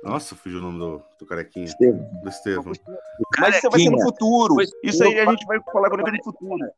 [0.03, 2.09] Nossa, fugiu o nome do, do carequinha, Estevam.
[2.23, 2.73] do Estevam.
[3.37, 4.55] Mas isso vai ser no futuro.
[4.55, 6.71] Depois Isso aí a gente vai falar quando é no futuro.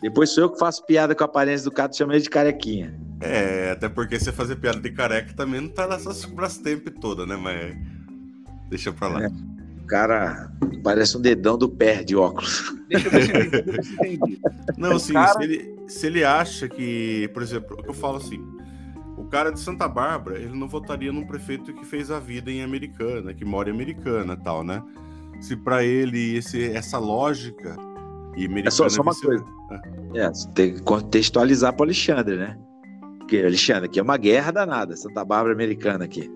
[0.00, 2.98] Depois sou eu que faço piada com a aparência do Cato, chama ele de carequinha.
[3.20, 7.36] É, até porque você fazer piada de careca também não tá nessas Brastemp toda, né?
[7.36, 7.76] Mas
[8.68, 9.24] deixa pra lá.
[9.24, 9.51] É.
[9.92, 10.50] O cara
[10.82, 12.74] parece um dedão do pé de óculos.
[12.88, 14.40] Deixa eu ver se eu entendi.
[14.78, 18.42] Não, assim, cara- se, ele, se ele acha que, por exemplo, eu falo assim,
[19.18, 22.62] o cara de Santa Bárbara, ele não votaria num prefeito que fez a vida em
[22.62, 24.82] Americana, que mora em Americana e tal, né?
[25.42, 27.76] Se pra ele esse, essa lógica
[28.34, 29.44] e Americana É só- só uma coisa.
[30.14, 32.56] É, você tem que contextualizar pro Alexandre, né?
[33.18, 36.30] Porque, Alexandre, aqui é uma guerra danada, Santa Bárbara americana aqui.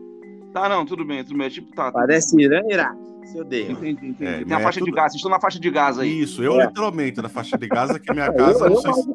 [0.53, 1.49] Tá, não, tudo bem, tudo bem.
[1.49, 1.91] Tipo, tá.
[1.91, 3.16] Parece Irã e Iraque.
[3.27, 3.73] Se odeia.
[3.73, 4.25] Entendi, entendi.
[4.25, 6.21] É, Tem a é faixa de tudo- gás, vocês estão na faixa de gás aí.
[6.21, 6.67] Isso, eu É.
[6.67, 9.11] literalmente na faixa de Gaza, que minha Eu- casa, eu não sei se...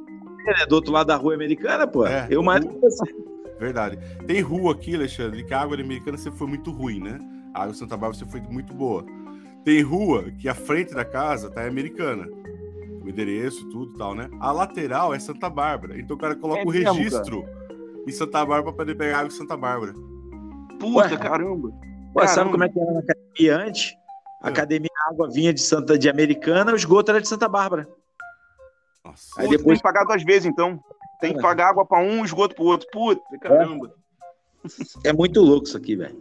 [0.48, 2.06] É, do outro lado da rua americana, pô.
[2.06, 2.28] É.
[2.30, 3.14] eu mais do que você.
[3.60, 3.98] Verdade.
[4.26, 7.20] Tem rua aqui, Alexandre, que a água Americana sempre foi muito ruim, né?
[7.54, 9.06] A água de Santa Bárbara sempre foi muito boa.
[9.64, 12.28] Tem rua que a frente da casa tá em Americana.
[13.04, 14.30] O endereço, tudo e tal, né?
[14.40, 16.00] A lateral é Santa Bárbara.
[16.00, 17.46] Então o cara coloca É o mesmo, registro
[18.08, 19.94] em Santa Bárbara pra poder pegar água de Santa Bárbara.
[20.80, 21.18] Puta, Ué.
[21.18, 21.70] caramba.
[22.14, 22.52] Pô, sabe Caramba.
[22.52, 23.94] como é que era na academia antes?
[24.42, 24.52] A É.
[24.52, 27.88] academia a água vinha de Santa de Americana, o esgoto era de Santa Bárbara.
[29.04, 29.40] Nossa.
[29.42, 30.80] Aí depois- Tem que pagar duas vezes, então.
[31.20, 31.42] Tem que É.
[31.42, 32.88] pagar água pra um, esgoto pro outro.
[32.92, 33.94] Puta, caramba.
[35.04, 36.16] É muito louco isso aqui, velho.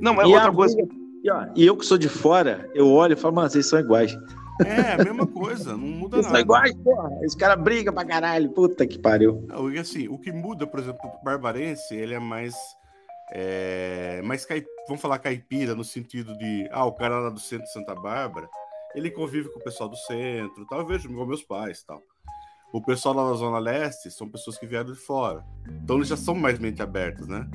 [0.00, 0.76] Não, é E outra a coisa.
[1.22, 3.78] E, ó, e eu que sou de fora, eu olho e falo, mano, vocês são
[3.78, 4.16] iguais.
[4.64, 6.42] É, a mesma coisa, não muda Vocês são nada.
[6.44, 7.10] iguais, porra.
[7.22, 8.50] Esse cara briga pra caralho.
[8.50, 9.44] Puta que pariu.
[9.48, 12.54] Não, E assim, o que muda, por exemplo, o barbarense, ele é mais.
[13.32, 14.66] É, caip...
[14.86, 16.68] vamos falar caipira, no sentido de.
[16.70, 18.48] Ah, o cara lá do centro de Santa Bárbara,
[18.94, 20.80] ele convive com o pessoal do centro, tal.
[20.80, 22.02] Eu vejo com meus pais tal.
[22.72, 25.44] O pessoal lá da Zona Leste são pessoas que vieram de fora.
[25.82, 27.48] Então eles já são mais mente abertas, né?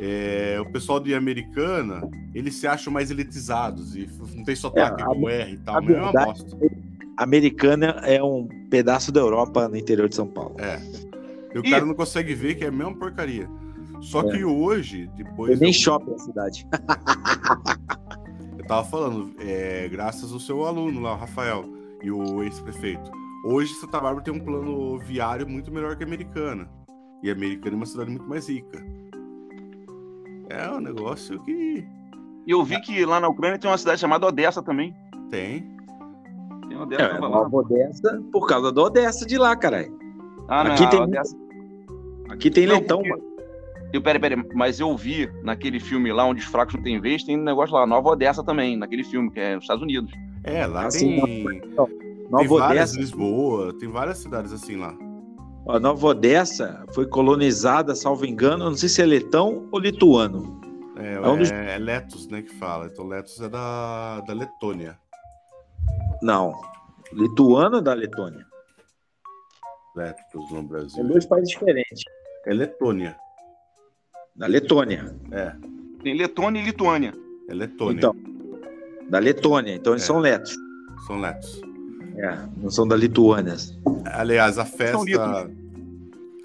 [0.00, 2.02] É, o pessoal de Americana,
[2.34, 5.80] eles se acham mais elitizados e não tem sotaque É, a- como R e tal,
[5.80, 6.56] mas é uma bosta.
[7.16, 10.56] Americana é um pedaço da Europa no interior de São Paulo.
[10.58, 10.80] É.
[11.54, 13.48] E o cara não consegue ver que é a mesma porcaria.
[14.04, 14.30] Só É.
[14.30, 15.58] que hoje, depois.
[15.60, 16.66] nem eu, shopping a cidade.
[18.58, 21.64] eu tava falando, é, graças ao seu aluno lá, o Rafael,
[22.02, 23.10] e o ex-prefeito.
[23.46, 26.68] Hoje Santa Bárbara tem um plano viário muito melhor que a Americana.
[27.22, 28.82] E a Americana é uma cidade muito mais rica.
[30.50, 31.86] É um negócio que
[32.46, 34.94] E eu vi que lá na Ucrânia tem uma cidade chamada Odessa também.
[35.30, 35.74] tem.
[36.68, 37.18] Tem Odessa É.
[37.18, 39.96] Nova Odessa, por causa da Odessa de lá, caralho.
[40.48, 41.36] Ah, não, aqui a tem Odessa.
[42.30, 43.33] Aqui tem Não, leitão, porque- mano.
[43.92, 47.22] Eu, peraí, peraí, mas eu vi naquele filme lá onde os fracos não têm vez,
[47.22, 50.12] tem um negócio lá, Nova Odessa também, naquele filme, que é nos Estados Unidos.
[50.42, 51.60] É, lá Assim, tem.
[51.60, 51.70] Tem
[52.30, 54.96] Nova várias, Odessa, Lisboa, tem várias cidades assim lá.
[55.66, 60.60] ó, Nova Odessa foi colonizada, salvo engano, não sei se é letão ou lituano.
[60.96, 62.86] É, É um dos- é, é Letos, né, que fala.
[62.86, 64.98] Então Letos é da, da Letônia.
[66.22, 66.52] Não.
[67.12, 68.44] Lituano ou da Letônia?
[69.94, 71.04] Letos no São Brasil.
[71.06, 72.02] dois países diferentes.
[72.46, 73.16] É Letônia.
[74.36, 75.14] Da Letônia.
[75.30, 75.54] É,
[76.02, 77.12] Tem Letônia e Lituânia.
[77.48, 77.98] é Letônia.
[77.98, 78.16] Então,
[79.08, 79.74] da Letônia.
[79.74, 80.06] Então eles É.
[80.06, 80.54] são letos.
[81.06, 81.60] São Letos.
[82.16, 83.54] É, não são da Lituânia.
[84.06, 84.98] Aliás, a festa.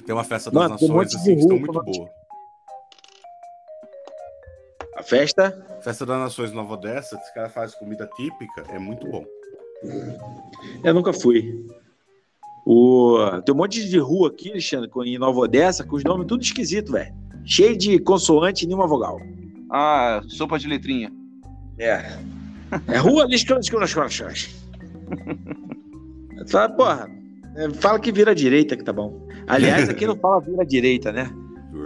[0.06, 2.10] Tem uma festa das Mano, um nações assim, que estão muito boa.
[4.96, 9.08] A festa, Festa das Nações Nova Odessa, que os caras fazem comida típica, é muito
[9.08, 9.24] bom.
[10.84, 11.66] eu nunca fui.
[12.66, 13.18] O...
[13.46, 16.92] Tem um monte de rua aqui, Alexandre, em Nova Odessa, com os nomes tudo esquisito,
[16.92, 17.14] velho.
[17.46, 19.20] Cheio de consoante e nenhuma vogal.
[19.72, 21.12] Ah, sopa de letrinha.
[21.78, 22.18] É.
[22.88, 24.30] É rua Liscão, Liscão, Liscão, Liscão.
[26.48, 27.10] Fala, porra,
[27.56, 29.28] é, fala que vira direita que tá bom.
[29.48, 31.30] Aliás, aqui não fala vira direita, né?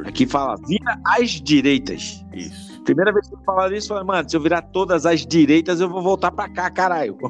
[0.06, 2.24] Aqui fala vira às direitas.
[2.34, 2.74] Isso.
[2.84, 5.80] Primeira vez que eu falaram isso, eu falei, mano, se eu virar todas as direitas,
[5.80, 7.18] eu vou voltar pra cá, caralho.
[7.24, 7.30] Eu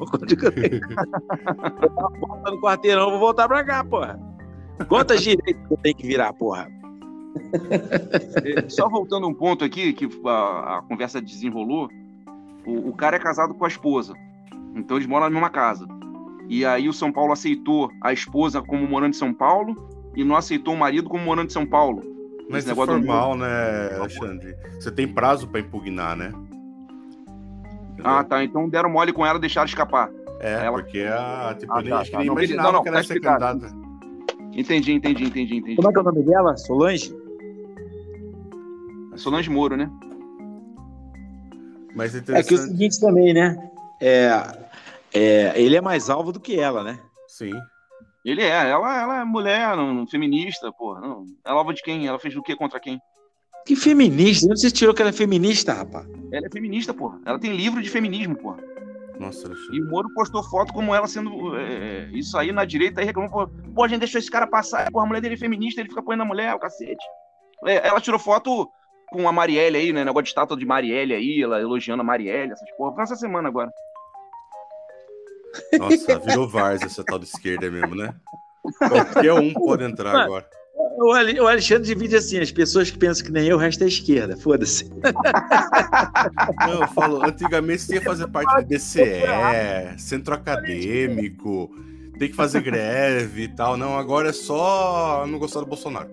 [1.82, 4.20] eu tava no quarteirão, eu vou voltar pra cá, porra.
[4.88, 6.68] Quantas direitas eu tenho que virar, porra?
[8.44, 11.90] É, Só voltando um ponto aqui, que a, a conversa desenrolou,
[12.66, 14.14] o, o cara é casado com a esposa.
[14.76, 15.86] Então eles moram na mesma casa.
[16.50, 19.76] E aí o São Paulo aceitou a esposa como morando em São Paulo
[20.16, 22.02] e não aceitou o marido como morando em São Paulo.
[22.50, 24.56] Mas é formal, né, Alexandre?
[24.80, 26.32] Você tem prazo pra impugnar, né?
[28.04, 28.44] Ah, tá.
[28.44, 30.10] Então deram mole com ela, deixaram escapar.
[30.40, 32.18] É, ela- porque a, tipo, Ah, nem, tá, acho que tá.
[32.18, 33.84] nem Não, imaginava não, não, que ela tá ia ser candidata.
[34.52, 35.76] Entendi, entendi, entendi, entendi.
[35.78, 36.58] Como é que é o nome dela?
[36.58, 37.23] Solange?
[39.16, 39.90] Solange Moro, né?
[41.96, 43.56] Mas é É que o seguinte também, né?
[44.02, 44.30] É,
[45.14, 47.00] é, ele é mais alvo do que ela, né?
[47.28, 47.52] Sim.
[48.26, 51.02] Ele é, ela, ela é mulher, não, feminista, porra.
[51.02, 51.26] Não.
[51.46, 52.08] Ela é alvo de quem?
[52.08, 53.00] Ela fez o que contra quem?
[53.66, 54.48] Que feminista?
[54.50, 56.06] Onde você tirou que ela é feminista, rapaz?
[56.32, 57.20] Ela é feminista, porra.
[57.26, 58.58] Ela tem livro de feminismo, porra.
[59.20, 61.56] Nossa, E o Moro postou foto como ela sendo.
[61.58, 64.92] é, isso aí na direita aí reclamou, pô, pô, a gente deixou esse cara passar,
[64.92, 67.06] porra, a mulher dele é feminista, ele fica apoiando a mulher, o cacete.
[67.66, 68.70] É, ela tirou foto
[69.14, 70.04] com a Marielle aí, né?
[70.04, 72.94] Negócio de estátua de Marielle aí, ela elogiando a Marielle, essas porra.
[72.96, 73.72] Foi essa semana agora.
[75.78, 78.14] Nossa, virou Vars essa tal de esquerda mesmo, né?
[78.80, 80.24] Qualquer um pode entrar Mano.
[80.26, 80.46] agora.
[80.98, 83.84] O Ale- o Alexandre divide assim: as pessoas que pensam que nem eu, o resto
[83.84, 84.36] é esquerda.
[84.36, 84.90] Foda-se.
[86.60, 89.22] Não, eu falo, antigamente você ia fazer parte do DCE,
[89.98, 91.70] centro acadêmico,
[92.18, 93.78] tem que fazer greve e tal.
[93.78, 96.10] Não, agora é só não gostar do Bolsonaro.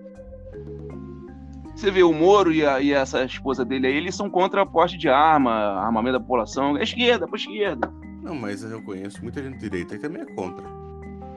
[1.81, 4.65] Você vê o Moro e, a- e essa esposa dele aí, eles são contra a
[4.67, 6.77] porte de arma, armamento da população.
[6.77, 7.91] É esquerda, pra esquerda.
[8.21, 10.63] Não, mas eu conheço muita gente de direita que também é contra.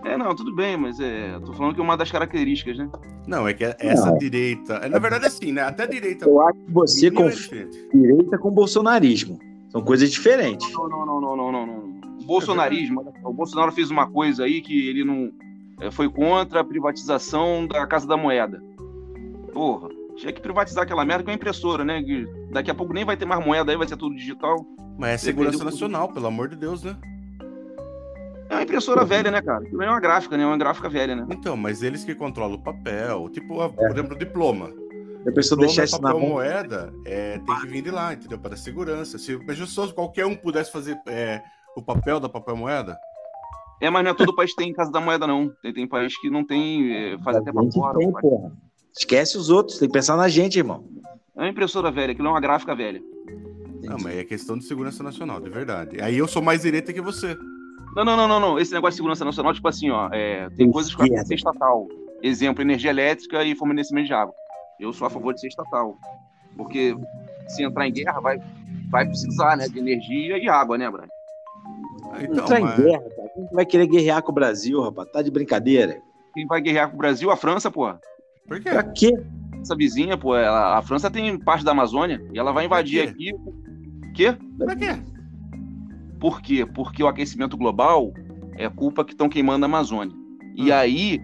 [0.05, 1.41] É, não, tudo bem, mas é.
[1.47, 2.91] Tô falando que é uma das características, né?
[3.27, 4.75] Não, é que essa direita.
[4.75, 5.63] é, Na verdade, assim, né?
[5.63, 6.27] Até a direita.
[6.29, 9.39] Eu acho que você mínima é direita com bolsonarismo.
[9.71, 10.71] São coisas diferentes.
[10.75, 11.95] Não, não, não, não, não, não, não.
[12.21, 15.33] O bolsonarismo, o Bolsonaro fez uma coisa aí que ele não.
[15.81, 18.63] é, foi contra a privatização da Casa da Moeda.
[19.55, 22.03] Porra, tinha que privatizar aquela merda com a impressora, né?
[22.03, 24.65] Que daqui a pouco nem vai ter mais moeda aí, vai ser tudo digital.
[24.99, 26.97] Mas é segurança Depende do- nacional, pelo amor de Deus, né?
[28.51, 29.65] É uma impressora velha, né, cara?
[29.65, 30.47] Aquilo é uma gráfica, né?
[30.47, 31.27] Uma gráfica velha, né?
[31.31, 34.71] Então, mas eles que controlam o papel, tipo, a- por exemplo, o diploma.
[35.23, 36.29] Se a pessoa deixar é isso na papel mão.
[36.29, 38.39] moeda, é, tem que vir de lá, entendeu?
[38.39, 39.17] Para segurança.
[39.19, 41.41] Se se qualquer um pudesse fazer é,
[41.75, 42.97] o papel da papel moeda,
[43.81, 45.51] É, mas não é todo país que tem Casa da Moeda, não.
[45.63, 47.99] Tem, tem país que não tem, é, faz até A pra fora.
[47.99, 48.53] tem, porra.
[48.97, 50.85] Esquece os outros, tem que pensar na gente, irmão.
[51.37, 53.01] É uma impressora velha, aquilo é uma gráfica velha.
[53.83, 56.01] não, mas é questão de segurança nacional, de verdade.
[56.01, 57.37] Aí eu sou mais direita que você.
[57.97, 58.59] Não, não, não, não, não.
[58.59, 61.27] Esse negócio de segurança nacional, tipo assim, ó, é, tem coisas que vai Esquerda.
[61.27, 61.87] ser estatal.
[62.23, 64.35] Exemplo, energia elétrica e fornecimento de água.
[64.81, 65.97] Eu sou a favor de ser estatal.
[66.57, 66.97] Porque
[67.49, 68.39] se entrar em guerra, vai,
[68.91, 71.07] vai precisar, né, de energia e água, né, Brian?
[72.13, 73.29] Ah, Então, Entrar mas- em guerra, cara.
[73.35, 75.11] Quem vai querer guerrear com o Brasil, rapaz?
[75.13, 76.01] Tá de brincadeira?
[76.33, 77.31] Quem vai guerrear com o Brasil?
[77.31, 78.01] A França, porra.
[78.47, 78.71] Por quê?
[78.71, 79.13] Pra quê?
[79.61, 83.33] Essa vizinha, pô, ela- a França tem parte da Amazônia e ela vai invadir aqui.
[84.15, 84.37] Quê?
[84.59, 84.89] Pra quê?
[86.21, 86.67] Por quê?
[86.67, 88.13] Porque o aquecimento global
[88.57, 90.15] é culpa que estão queimando a Amazônia.
[90.55, 90.75] E Hum.
[90.75, 91.21] aí,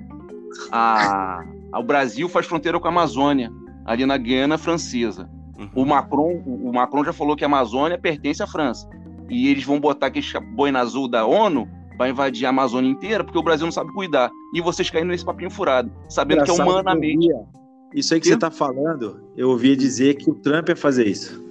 [0.72, 1.42] a,
[1.72, 3.51] a- o Brasil faz fronteira com a Amazônia,
[3.84, 5.28] ali na Guiana Francesa.
[5.59, 5.70] Uhum.
[5.74, 8.88] O Macron, o Macron já falou que a Amazônia pertence à França.
[9.28, 11.68] E eles vão botar aquele boina azul da ONU
[12.01, 14.31] para invadir a Amazônia inteira, porque o Brasil não sabe cuidar.
[14.55, 17.31] E vocês caindo nesse papinho furado, sabendo que é Engraçado que eu humanamente.
[17.31, 17.47] ouvia-
[17.94, 21.44] Isso aí que você tá falando, eu ouvia dizer que o Trump ia fazer isso.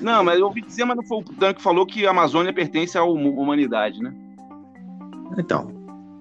[0.00, 2.50] Não, mas eu ouvi dizer, mas não foi o Dan que falou que a Amazônia
[2.50, 4.14] pertence à hum- humanidade, né?
[5.38, 5.66] Então,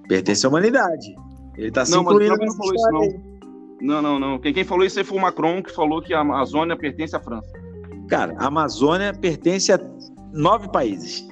[0.09, 1.15] pertence à humanidade.
[1.57, 3.33] Ele tá se Não, mas o incluindo Trump não falou isso, não.
[3.81, 4.39] Não, não, não.
[4.39, 7.19] Quem, quem falou isso aí foi o Macron, que falou que a Amazônia pertence à
[7.21, 7.47] França.
[8.09, 9.79] Cara, a Amazônia pertence a
[10.33, 11.25] nove países.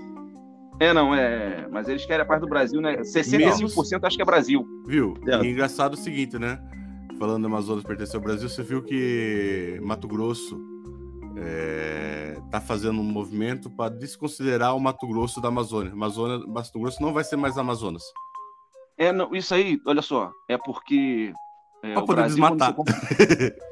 [0.82, 1.68] É, não, é.
[1.72, 2.98] Mas eles querem a parte do Brasil, né?
[3.02, 4.66] 65% acho que é Brasil.
[4.88, 5.14] Viu?
[5.28, 5.46] É.
[5.46, 6.60] E engraçado o seguinte, né?
[7.20, 10.60] Falando do Amazonas pertencer ao Brasil, você viu que Mato Grosso
[11.38, 15.92] é, tá fazendo um movimento para desconsiderar o Mato Grosso da Amazônia.
[15.92, 16.40] Amazônia.
[16.48, 18.04] Mato Grosso não vai ser mais Amazonas.
[18.98, 21.32] É, não, isso aí, olha só, é porque.
[21.84, 22.74] É, Pra o poder Brasil, desmatar.
[22.74, 22.96] compra-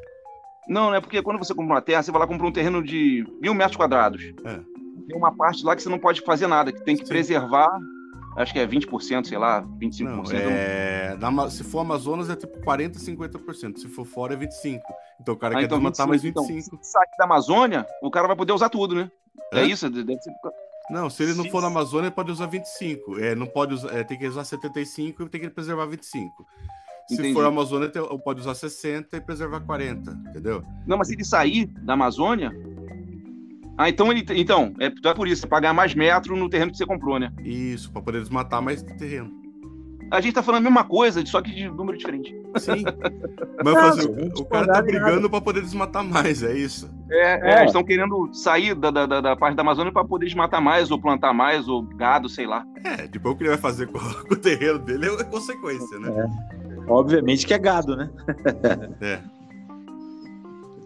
[0.68, 2.84] Não, não é porque quando você compra uma terra, você vai lá comprar um terreno
[2.84, 4.22] de mil metros quadrados.
[4.46, 4.60] É.
[5.10, 7.10] Tem uma parte lá que você não pode fazer nada, que tem que Sim.
[7.10, 7.68] preservar,
[8.38, 10.04] acho que é 20%, sei lá, 25%.
[10.04, 13.80] Não, é, na se for Amazonas é tipo 40, 50%.
[13.80, 14.80] Se for fora é 25%.
[15.20, 16.48] Então o cara Ah, quer então desmatar mais 25.
[16.48, 16.68] 25%.
[16.68, 19.10] Então, se sair da Amazônia, o cara vai poder usar tudo, né?
[19.52, 19.64] É, Hã?
[19.66, 19.90] isso?
[19.90, 20.32] Deve ser...
[20.92, 21.50] Não, se ele não Sim.
[21.50, 23.20] for na Amazônia, ele pode usar 25.
[23.20, 26.46] É, não pode usar, é, tem que usar 75 e tem que preservar 25.
[27.08, 27.34] Se Entendi.
[27.34, 27.92] for a Amazônia,
[28.24, 30.64] pode usar 60 e preservar 40, entendeu?
[30.86, 32.52] Não, mas se ele sair da Amazônia.
[33.82, 34.26] Ah, então ele.
[34.36, 37.32] Então, é, então é por isso, pagar mais metro no terreno que você comprou, né?
[37.46, 39.32] Isso, para poder desmatar mais terreno.
[40.12, 42.36] A gente tá falando a mesma coisa, só que de número diferente.
[42.58, 42.84] Sim.
[43.64, 46.90] Mas Não, fazer- gente, o cara tá não brigando para poder desmatar mais, é isso.
[47.10, 47.56] É, É.
[47.60, 51.00] eles estão querendo sair da, da, da- parte da Amazônia para poder desmatar mais, ou
[51.00, 52.66] plantar mais, ou gado, sei lá.
[52.84, 56.10] É, depois o que ele vai fazer com, com o terreno dele é consequência, né?
[56.88, 58.10] Obviamente que é gado, né?
[59.00, 59.20] É.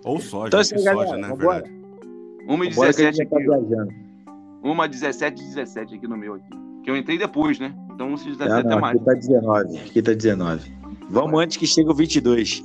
[0.03, 1.27] Ou soja, Então, assim, soja, galera, né?
[1.29, 1.61] vambora.
[1.63, 1.82] Verdade.
[2.47, 3.45] Uma e Bora que a 17 gente já tá aqui.
[3.45, 3.93] viajando.
[4.63, 6.49] Uma 17 e 17 aqui no meu aqui.
[6.83, 7.73] Que eu entrei depois, né?
[7.93, 8.95] Então se 17 Ah, até não, mais.
[8.95, 9.77] aqui tá 19.
[9.77, 10.73] Aqui tá 19.
[11.09, 12.63] Vamos antes que chegue o 22.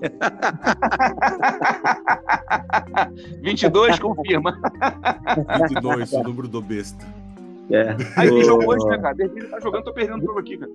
[3.43, 4.59] 22 confirma.
[5.59, 7.05] 22, o número do besta.
[7.71, 7.91] É.
[8.17, 9.15] Aí tem O- jogo hoje, né, cara?
[9.15, 10.71] De repente tá jogando, tô perdendo jogo aqui, cara.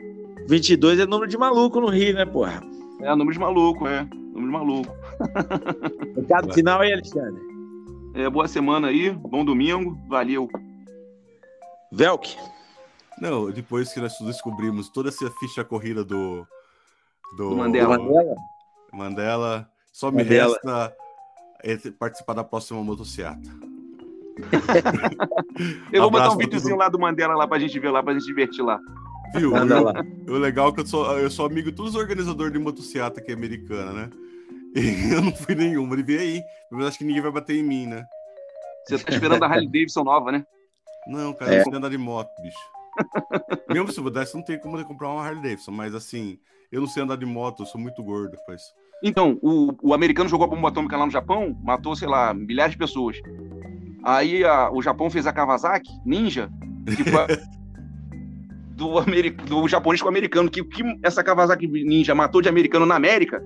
[0.47, 2.61] 22 é número de maluco no Rio, né, porra?
[3.01, 4.03] É, número de maluco, é.
[4.33, 4.93] Número de maluco.
[6.15, 7.41] Recado final aí, Alexandre.
[8.13, 10.47] É, boa semana aí, bom domingo, valeu.
[11.91, 12.35] Velk.
[13.19, 16.45] Não, depois que nós descobrimos toda essa ficha corrida do.
[17.37, 17.97] Do, Do Mandela.
[17.97, 18.35] Mandela.
[18.91, 20.53] Mandela, só me Mandela.
[20.53, 20.95] resta
[21.63, 23.49] é, participar da próxima motociata.
[25.91, 28.25] Eu vou botar um videozinho lá do Mandela lá pra gente ver lá, pra gente
[28.25, 28.79] divertir lá.
[29.35, 29.51] Viu?
[29.51, 29.93] Manda Eu- lá.
[30.27, 33.19] O legal é que eu sou, eu sou amigo de todos os organizadores de motociata
[33.19, 34.09] aqui americana, né?
[35.13, 36.41] Eu não fui nenhuma, ele veio aí.
[36.71, 38.05] Mas acho que ninguém vai bater em mim, né?
[38.87, 40.45] Você tá esperando a Harley Davidson nova, né?
[41.07, 41.53] Não, cara, É.
[41.55, 42.57] eu não sei andar de moto, bicho.
[43.69, 46.37] Mesmo se eu pudesse, não tem como eu comprar uma Harley Davidson, mas assim,
[46.71, 48.73] eu não sei andar de moto, eu sou muito gordo pra isso.
[49.03, 52.71] Então, o, o americano jogou a bomba atômica lá no Japão, matou, sei lá, milhares
[52.73, 53.17] de pessoas.
[54.03, 56.49] Aí a- o Japão fez a Kawasaki Ninja,
[56.95, 57.27] que foi a-
[58.75, 58.89] do,
[59.61, 60.49] do japonês com o americano.
[60.49, 63.43] Que, que essa Kawasaki Ninja matou de americano na América,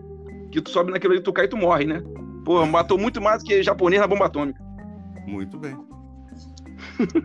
[0.52, 2.02] que tu sobe naquilo ali, tu cai e tu morre, né?
[2.46, 4.62] Pô, matou muito mais do que japonês na bomba atômica.
[5.26, 5.78] Muito bem.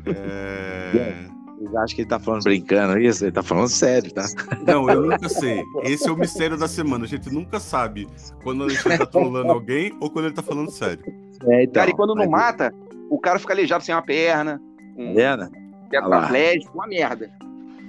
[0.07, 1.15] É...
[1.59, 3.25] Vocês acham que ele tá falando brincando isso?
[3.25, 4.25] Ele tá falando sério, tá?
[4.67, 5.63] Não, eu nunca sei.
[5.85, 7.05] Esse é o mistério da semana.
[7.05, 8.09] A gente nunca sabe
[8.43, 11.05] quando a gente tá trolando alguém ou quando ele tá falando sério.
[11.45, 11.75] É, então.
[11.75, 12.75] cara, e quando não mata,
[13.09, 14.61] o cara fica aleijado sem uma perna,
[14.97, 15.51] um Tá vendo?
[15.89, 17.31] tetraplégico, uma merda.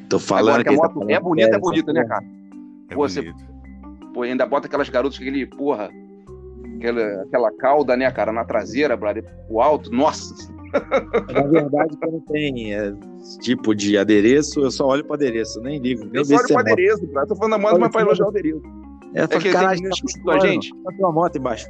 [0.08, 2.26] Tô falando Agora que a ele tá moto falando é bonita, é bonita, né, cara?
[2.90, 3.53] É Pô, você- bonito.
[4.14, 5.90] Pô, ainda bota aquelas garotas com aquele, porra,
[6.78, 10.34] aquela, aquela cauda, né, cara, na traseira, brother, o alto, nossa.
[11.34, 12.94] Na verdade, quando tem é,
[13.42, 16.04] tipo de adereço, eu só olho pro adereço, nem ligo.
[16.06, 16.72] Nem Eu só olho pro é moto.
[16.72, 17.28] adereço, brother.
[17.30, 18.62] Tô falando da moto, mas pra que elogiar o adereço.
[19.14, 20.74] É, É que tem caralho, meninos que tá escutam a gente.
[20.84, 21.68] Bota uma moto embaixo.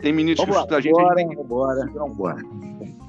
[0.00, 1.98] Tem meninos que escutam a gente, eles vambora, têm que-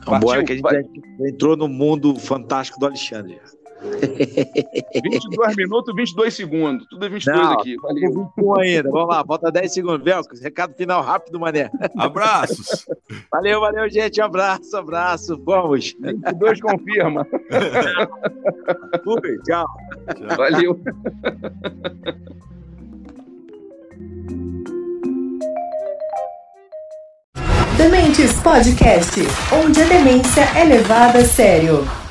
[0.09, 3.41] vambora, que a gente já entrou no mundo fantástico do Alexandre.
[3.81, 6.87] 22 minutos, 22 segundos.
[6.87, 7.75] Tudo é 22 Não, aqui.
[7.77, 8.13] Valeu.
[8.13, 8.91] Com 21 ainda.
[8.91, 10.03] Vamos lá, falta 10 segundos.
[10.03, 11.69] Velco, recado final rápido, mané.
[11.97, 12.85] Abraços!
[13.31, 14.19] Valeu, valeu, gente.
[14.21, 15.41] Abraço, abraço.
[15.43, 15.95] Vamos.
[15.99, 17.27] 22 confirma.
[19.03, 19.65] Fui, tchau.
[20.35, 20.79] Valeu.
[27.77, 29.21] Dementes Podcast,
[29.53, 32.06] onde a demência é levada a sério.